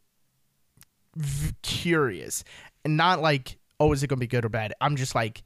v- 1.17 1.53
curious, 1.63 2.45
and 2.85 2.97
not 2.97 3.21
like, 3.21 3.59
oh, 3.79 3.93
is 3.93 4.03
it 4.03 4.09
gonna 4.09 4.21
be 4.21 4.27
good 4.27 4.45
or 4.45 4.49
bad? 4.49 4.75
I'm 4.81 4.97
just 4.97 5.15
like, 5.15 5.43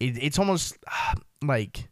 it, 0.00 0.22
it's 0.22 0.38
almost 0.38 0.76
like 1.42 1.88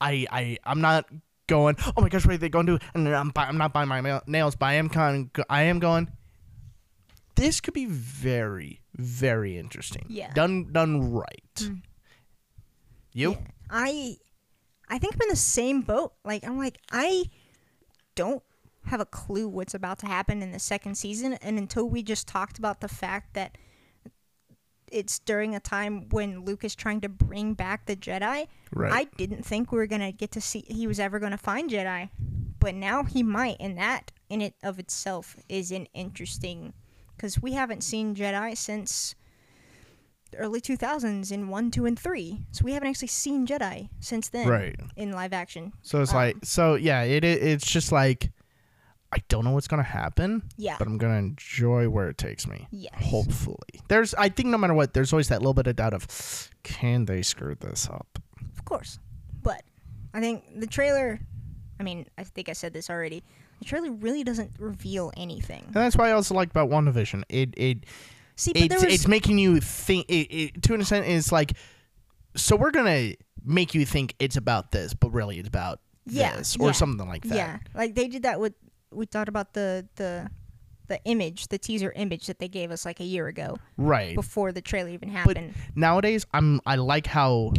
I 0.00 0.26
I 0.30 0.58
I'm 0.64 0.80
not 0.80 1.06
going. 1.46 1.76
Oh 1.96 2.02
my 2.02 2.08
gosh, 2.08 2.26
what 2.26 2.34
are 2.34 2.38
they 2.38 2.48
going 2.48 2.66
to 2.66 2.78
do? 2.78 2.84
And 2.94 3.08
I'm 3.08 3.32
I'm 3.36 3.58
not 3.58 3.72
buying 3.72 3.88
my 3.88 4.20
nails, 4.26 4.56
but 4.56 4.66
I 4.66 4.74
am 4.74 4.88
kind 4.88 5.30
of 5.34 5.44
I 5.48 5.64
am 5.64 5.78
going. 5.78 6.10
This 7.34 7.60
could 7.60 7.74
be 7.74 7.86
very 7.86 8.80
very 8.94 9.58
interesting. 9.58 10.06
Yeah. 10.08 10.32
Done 10.32 10.72
done 10.72 11.12
right. 11.12 11.54
Mm. 11.56 11.82
You? 13.12 13.32
Yeah. 13.32 13.38
I 13.70 14.16
I 14.88 14.98
think 14.98 15.14
I'm 15.14 15.22
in 15.22 15.28
the 15.28 15.36
same 15.36 15.82
boat. 15.82 16.12
Like 16.24 16.44
I'm 16.46 16.58
like 16.58 16.78
I 16.90 17.24
don't 18.14 18.42
have 18.86 19.00
a 19.00 19.06
clue 19.06 19.48
what's 19.48 19.74
about 19.74 19.98
to 20.00 20.06
happen 20.06 20.42
in 20.42 20.52
the 20.52 20.58
second 20.58 20.94
season 20.96 21.34
and 21.34 21.58
until 21.58 21.88
we 21.88 22.02
just 22.02 22.26
talked 22.28 22.58
about 22.58 22.80
the 22.80 22.88
fact 22.88 23.34
that 23.34 23.58
it's 24.90 25.18
during 25.18 25.54
a 25.54 25.60
time 25.60 26.08
when 26.10 26.44
Luke 26.44 26.64
is 26.64 26.74
trying 26.76 27.00
to 27.00 27.08
bring 27.08 27.54
back 27.54 27.86
the 27.86 27.96
Jedi. 27.96 28.46
Right. 28.72 28.92
I 28.92 29.04
didn't 29.16 29.44
think 29.44 29.72
we 29.72 29.78
were 29.78 29.86
gonna 29.88 30.12
get 30.12 30.30
to 30.32 30.40
see 30.40 30.64
he 30.68 30.86
was 30.86 31.00
ever 31.00 31.18
gonna 31.18 31.36
find 31.36 31.68
Jedi, 31.70 32.10
but 32.60 32.74
now 32.74 33.02
he 33.02 33.22
might, 33.22 33.56
and 33.58 33.76
that 33.78 34.12
in 34.28 34.40
it 34.40 34.54
of 34.62 34.78
itself 34.78 35.36
is 35.48 35.72
an 35.72 35.86
interesting, 35.92 36.72
because 37.16 37.42
we 37.42 37.52
haven't 37.52 37.82
seen 37.82 38.14
Jedi 38.14 38.56
since 38.56 39.16
the 40.30 40.38
early 40.38 40.60
2000s 40.60 41.32
in 41.32 41.48
one, 41.48 41.70
two, 41.72 41.86
and 41.86 41.98
three. 41.98 42.46
So 42.52 42.64
we 42.64 42.72
haven't 42.72 42.88
actually 42.88 43.08
seen 43.08 43.44
Jedi 43.46 43.88
since 43.98 44.28
then, 44.28 44.46
Right. 44.48 44.76
In 44.94 45.10
live 45.10 45.32
action. 45.32 45.72
So 45.82 46.00
it's 46.00 46.12
Um, 46.12 46.16
like 46.16 46.36
so 46.44 46.76
yeah, 46.76 47.02
it 47.02 47.24
it's 47.24 47.68
just 47.68 47.90
like 47.90 48.30
I 49.12 49.18
don't 49.28 49.44
know 49.44 49.52
what's 49.52 49.68
gonna 49.68 49.82
happen. 49.82 50.42
Yeah. 50.56 50.76
But 50.78 50.88
I'm 50.88 50.98
gonna 50.98 51.18
enjoy 51.18 51.88
where 51.88 52.08
it 52.08 52.18
takes 52.18 52.46
me. 52.46 52.66
Yes. 52.70 52.94
Hopefully. 52.96 53.80
There's 53.88 54.14
I 54.14 54.28
think 54.28 54.48
no 54.48 54.58
matter 54.58 54.74
what, 54.74 54.94
there's 54.94 55.12
always 55.12 55.28
that 55.28 55.40
little 55.40 55.54
bit 55.54 55.66
of 55.66 55.76
doubt 55.76 55.94
of 55.94 56.06
can 56.62 57.04
they 57.04 57.22
screw 57.22 57.54
this 57.54 57.88
up? 57.88 58.18
Of 58.56 58.64
course. 58.64 58.98
But 59.42 59.62
I 60.12 60.20
think 60.20 60.60
the 60.60 60.66
trailer, 60.66 61.20
I 61.78 61.82
mean, 61.82 62.06
I 62.18 62.24
think 62.24 62.48
I 62.48 62.52
said 62.52 62.72
this 62.72 62.90
already. 62.90 63.22
The 63.60 63.64
trailer 63.64 63.90
really 63.90 64.24
doesn't 64.24 64.50
reveal 64.58 65.12
anything. 65.16 65.62
And 65.66 65.74
that's 65.74 65.96
why 65.96 66.08
I 66.08 66.12
also 66.12 66.34
like 66.34 66.50
about 66.50 66.68
WandaVision. 66.68 67.22
It 67.28 67.54
it 67.56 67.84
See, 68.34 68.52
but 68.52 68.62
it's 68.62 68.68
there 68.68 68.84
was 68.84 68.94
it's 68.94 69.08
making 69.08 69.38
you 69.38 69.60
think 69.60 70.06
it, 70.10 70.34
it 70.34 70.62
to 70.64 70.74
an 70.74 70.80
extent 70.80 71.06
it's 71.06 71.32
like 71.32 71.52
so 72.34 72.54
we're 72.56 72.70
gonna 72.70 73.14
make 73.44 73.74
you 73.74 73.86
think 73.86 74.14
it's 74.18 74.36
about 74.36 74.72
this, 74.72 74.92
but 74.92 75.10
really 75.10 75.38
it's 75.38 75.48
about 75.48 75.80
Yeah, 76.04 76.36
this 76.36 76.56
or 76.58 76.66
yeah, 76.66 76.72
something 76.72 77.08
like 77.08 77.22
that. 77.24 77.34
Yeah, 77.34 77.58
like 77.74 77.94
they 77.94 78.08
did 78.08 78.24
that 78.24 78.38
with 78.40 78.52
we 78.92 79.06
talked 79.06 79.28
about 79.28 79.52
the 79.54 79.86
the 79.96 80.30
the 80.88 81.00
image, 81.04 81.48
the 81.48 81.58
teaser 81.58 81.92
image 81.96 82.26
that 82.26 82.38
they 82.38 82.46
gave 82.46 82.70
us 82.70 82.84
like 82.84 83.00
a 83.00 83.04
year 83.04 83.26
ago 83.26 83.56
Right. 83.76 84.14
before 84.14 84.52
the 84.52 84.60
trailer 84.60 84.90
even 84.90 85.08
But 85.24 85.36
happened. 85.36 85.54
nowadays 85.74 86.24
i'm 86.32 86.60
i 86.64 86.76
like 86.76 87.06
how 87.08 87.52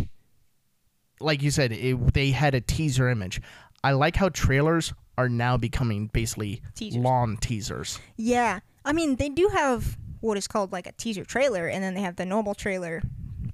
like 1.19 1.41
you 1.41 1.51
said 1.51 1.71
it, 1.73 2.13
they 2.13 2.31
had 2.31 2.55
a 2.55 2.61
teaser 2.61 3.09
image 3.09 3.41
i 3.83 3.91
like 3.91 4.15
how 4.15 4.29
trailers 4.29 4.93
are 5.17 5.27
now 5.27 5.57
becoming 5.57 6.07
basically 6.13 6.61
Teasers. 6.75 7.01
lawn 7.03 7.37
teasers 7.37 7.99
yeah, 8.15 8.59
I 8.85 8.93
mean 8.93 9.15
they 9.17 9.27
do 9.29 9.49
have 9.53 9.97
what 10.21 10.37
is 10.37 10.47
called 10.47 10.71
like 10.71 10.87
a 10.87 10.91
teaser 10.93 11.23
trailer, 11.25 11.67
and 11.67 11.83
then 11.83 11.93
they 11.93 12.01
have 12.01 12.15
the 12.15 12.25
normal 12.25 12.55
trailer. 12.55 13.03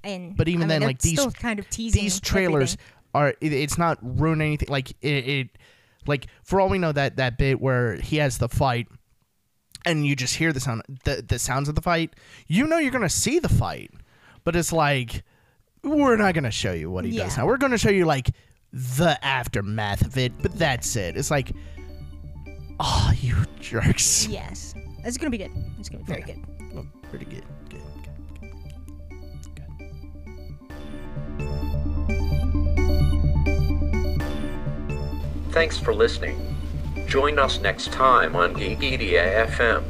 And 0.02 0.34
But 0.36 0.48
even 0.48 0.62
I 0.62 0.64
mean, 0.64 0.68
then, 0.68 0.82
like, 0.82 0.98
these- 1.00 1.18
still 1.20 1.30
kind 1.30 1.58
of 1.58 1.68
teasing 1.68 2.00
these 2.02 2.20
trailers 2.20 2.74
everything. 2.74 2.86
are 3.14 3.28
it, 3.40 3.52
it's 3.52 3.76
not 3.76 3.98
ruining 4.02 4.46
anything 4.48 4.68
like 4.70 4.90
it, 5.02 5.28
it 5.28 5.48
like 6.06 6.26
for 6.42 6.60
all 6.60 6.68
we 6.68 6.78
know 6.78 6.92
that 6.92 7.16
that 7.16 7.38
bit 7.38 7.60
where 7.60 7.96
he 7.96 8.16
has 8.16 8.38
the 8.38 8.48
fight 8.48 8.86
and 9.86 10.06
you 10.06 10.16
just 10.16 10.36
hear 10.36 10.52
the 10.52 10.60
sound 10.60 10.82
the, 11.04 11.24
the 11.26 11.38
sounds 11.38 11.68
of 11.68 11.74
the 11.74 11.82
fight 11.82 12.14
you 12.46 12.66
know 12.66 12.78
you're 12.78 12.90
gonna 12.92 13.08
see 13.08 13.38
the 13.38 13.48
fight 13.48 13.90
but 14.44 14.56
it's 14.56 14.72
like 14.72 15.22
we're 15.82 16.16
not 16.16 16.34
gonna 16.34 16.50
show 16.50 16.72
you 16.72 16.90
what 16.90 17.04
he 17.04 17.16
does 17.16 17.36
now 17.36 17.46
we're 17.46 17.56
gonna 17.58 17.76
show 17.78 17.90
you 17.90 18.04
like 18.06 18.30
the 18.72 19.18
aftermath 19.24 20.02
of 20.04 20.16
it 20.18 20.32
but 20.42 20.52
that's 20.58 20.96
it 20.96 21.16
it's 21.16 21.30
like 21.30 21.52
oh 22.80 23.12
you 23.20 23.34
jerks 23.60 24.26
Yes, 24.26 24.74
it's 25.04 25.16
gonna 25.16 25.30
be 25.30 25.38
good. 25.38 25.50
It's 25.78 25.88
gonna 25.88 26.02
be 26.04 26.08
very 26.12 26.20
Yeah. 26.26 26.34
good. 26.34 26.74
Well, 26.74 26.86
pretty 27.10 27.24
good 27.26 27.44
good 27.70 27.80
good, 28.02 28.18
good, 28.40 29.78
good. 31.38 33.23
Thanks 35.54 35.78
for 35.78 35.94
listening. 35.94 36.56
Join 37.06 37.38
us 37.38 37.60
next 37.60 37.92
time 37.92 38.34
on 38.34 38.56
Geekedia 38.56 39.46
FM. 39.46 39.84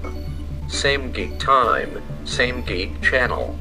Same 0.71 1.11
geek 1.11 1.39
time, 1.39 2.03
same 2.27 2.61
geek 2.61 3.01
channel. 3.01 3.59